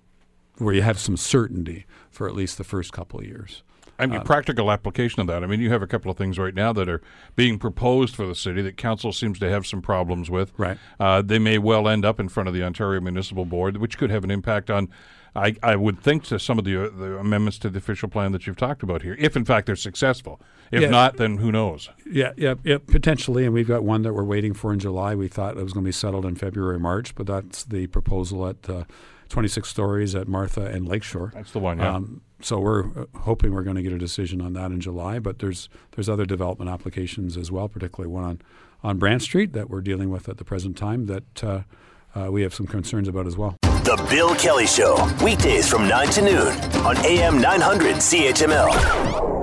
where 0.59 0.75
you 0.75 0.83
have 0.83 0.99
some 0.99 1.17
certainty 1.17 1.87
for 2.11 2.29
at 2.29 2.35
least 2.35 2.59
the 2.59 2.65
first 2.65 2.93
couple 2.93 3.21
of 3.21 3.27
years. 3.27 3.63
I 3.99 4.07
mean, 4.07 4.21
uh, 4.21 4.25
practical 4.25 4.71
application 4.71 5.21
of 5.21 5.27
that. 5.27 5.45
I 5.45 5.47
mean, 5.47 5.61
you 5.61 5.71
have 5.71 5.83
a 5.83 5.87
couple 5.87 6.11
of 6.11 6.17
things 6.17 6.39
right 6.39 6.55
now 6.55 6.73
that 6.73 6.89
are 6.89 7.03
being 7.37 7.59
proposed 7.59 8.17
for 8.17 8.27
the 8.27 8.35
city 8.35 8.63
that 8.63 8.79
council 8.79 9.13
seems 9.13 9.39
to 9.41 9.51
have 9.51 9.67
some 9.67 9.83
problems 9.83 10.31
with. 10.31 10.53
Right. 10.57 10.79
Uh, 10.99 11.21
they 11.21 11.39
may 11.39 11.59
well 11.59 11.87
end 11.87 12.07
up 12.07 12.19
in 12.19 12.31
front 12.31 12.49
of 12.49 12.55
the 12.55 12.63
Ontario 12.63 13.01
Municipal 13.03 13.45
Board, 13.45 13.77
which 13.77 13.99
could 13.99 14.11
have 14.11 14.25
an 14.25 14.31
impact 14.31 14.71
on 14.71 14.89
I, 15.35 15.55
I 15.63 15.77
would 15.77 16.01
think 16.01 16.25
to 16.25 16.39
some 16.39 16.59
of 16.59 16.65
the, 16.65 16.87
uh, 16.87 16.91
the 16.91 17.19
amendments 17.19 17.59
to 17.61 17.71
the 17.71 17.79
official 17.79 18.09
plan 18.09 18.33
that 18.33 18.47
you've 18.47 18.57
talked 18.57 18.83
about 18.83 19.03
here, 19.03 19.17
if 19.19 19.37
in 19.37 19.45
fact 19.45 19.67
they're 19.67 19.77
successful. 19.77 20.41
If 20.71 20.83
yeah. 20.83 20.91
not, 20.91 21.17
then 21.17 21.39
who 21.39 21.51
knows? 21.51 21.91
Yeah, 22.07 22.33
yeah, 22.37 22.55
yeah, 22.65 22.79
potentially. 22.79 23.45
And 23.45 23.53
we've 23.53 23.67
got 23.67 23.83
one 23.83 24.03
that 24.03 24.13
we're 24.13 24.25
waiting 24.25 24.55
for 24.55 24.73
in 24.73 24.79
July. 24.79 25.15
We 25.15 25.29
thought 25.29 25.57
it 25.57 25.63
was 25.63 25.73
going 25.73 25.85
to 25.85 25.89
be 25.89 25.93
settled 25.93 26.25
in 26.25 26.37
February, 26.37 26.79
March, 26.79 27.15
but 27.15 27.27
that's 27.27 27.65
the 27.65 27.87
proposal 27.89 28.47
at 28.47 28.69
uh, 28.71 28.85
26 29.31 29.69
stories 29.69 30.15
at 30.15 30.29
Martha 30.29 30.67
and 30.67 30.87
Lakeshore. 30.87 31.33
That's 31.35 31.53
the 31.53 31.59
one. 31.59 31.79
Yeah. 31.79 31.95
Um, 31.95 32.21
so 32.41 32.59
we're 32.59 32.85
uh, 32.85 33.07
hoping 33.21 33.53
we're 33.53 33.63
going 33.63 33.77
to 33.77 33.83
get 33.83 33.93
a 33.93 33.99
decision 33.99 34.41
on 34.41 34.53
that 34.55 34.71
in 34.71 34.81
July. 34.81 35.19
But 35.19 35.39
there's 35.39 35.69
there's 35.93 36.09
other 36.09 36.27
development 36.27 36.71
applications 36.71 37.37
as 37.37 37.51
well, 37.51 37.69
particularly 37.69 38.13
one 38.13 38.25
on 38.25 38.43
on 38.83 38.99
Brant 38.99 39.23
Street 39.23 39.53
that 39.53 39.69
we're 39.69 39.83
dealing 39.83 40.11
with 40.11 40.29
at 40.29 40.39
the 40.39 40.45
present 40.45 40.77
time 40.77 41.07
that 41.07 41.45
uh, 41.45 41.63
uh, 42.15 42.31
we 42.31 42.43
have 42.43 42.55
some 42.55 42.67
concerns 42.67 43.09
about 43.09 43.27
as 43.27 43.37
well. 43.37 43.57
The 43.83 43.97
Bill 44.11 44.35
Kelly 44.35 44.67
Show, 44.67 45.09
weekdays 45.25 45.67
from 45.67 45.89
9 45.89 46.09
to 46.09 46.23
noon 46.23 46.53
on 46.85 46.99
AM 46.99 47.41
900 47.41 47.97
CHML. 47.97 49.40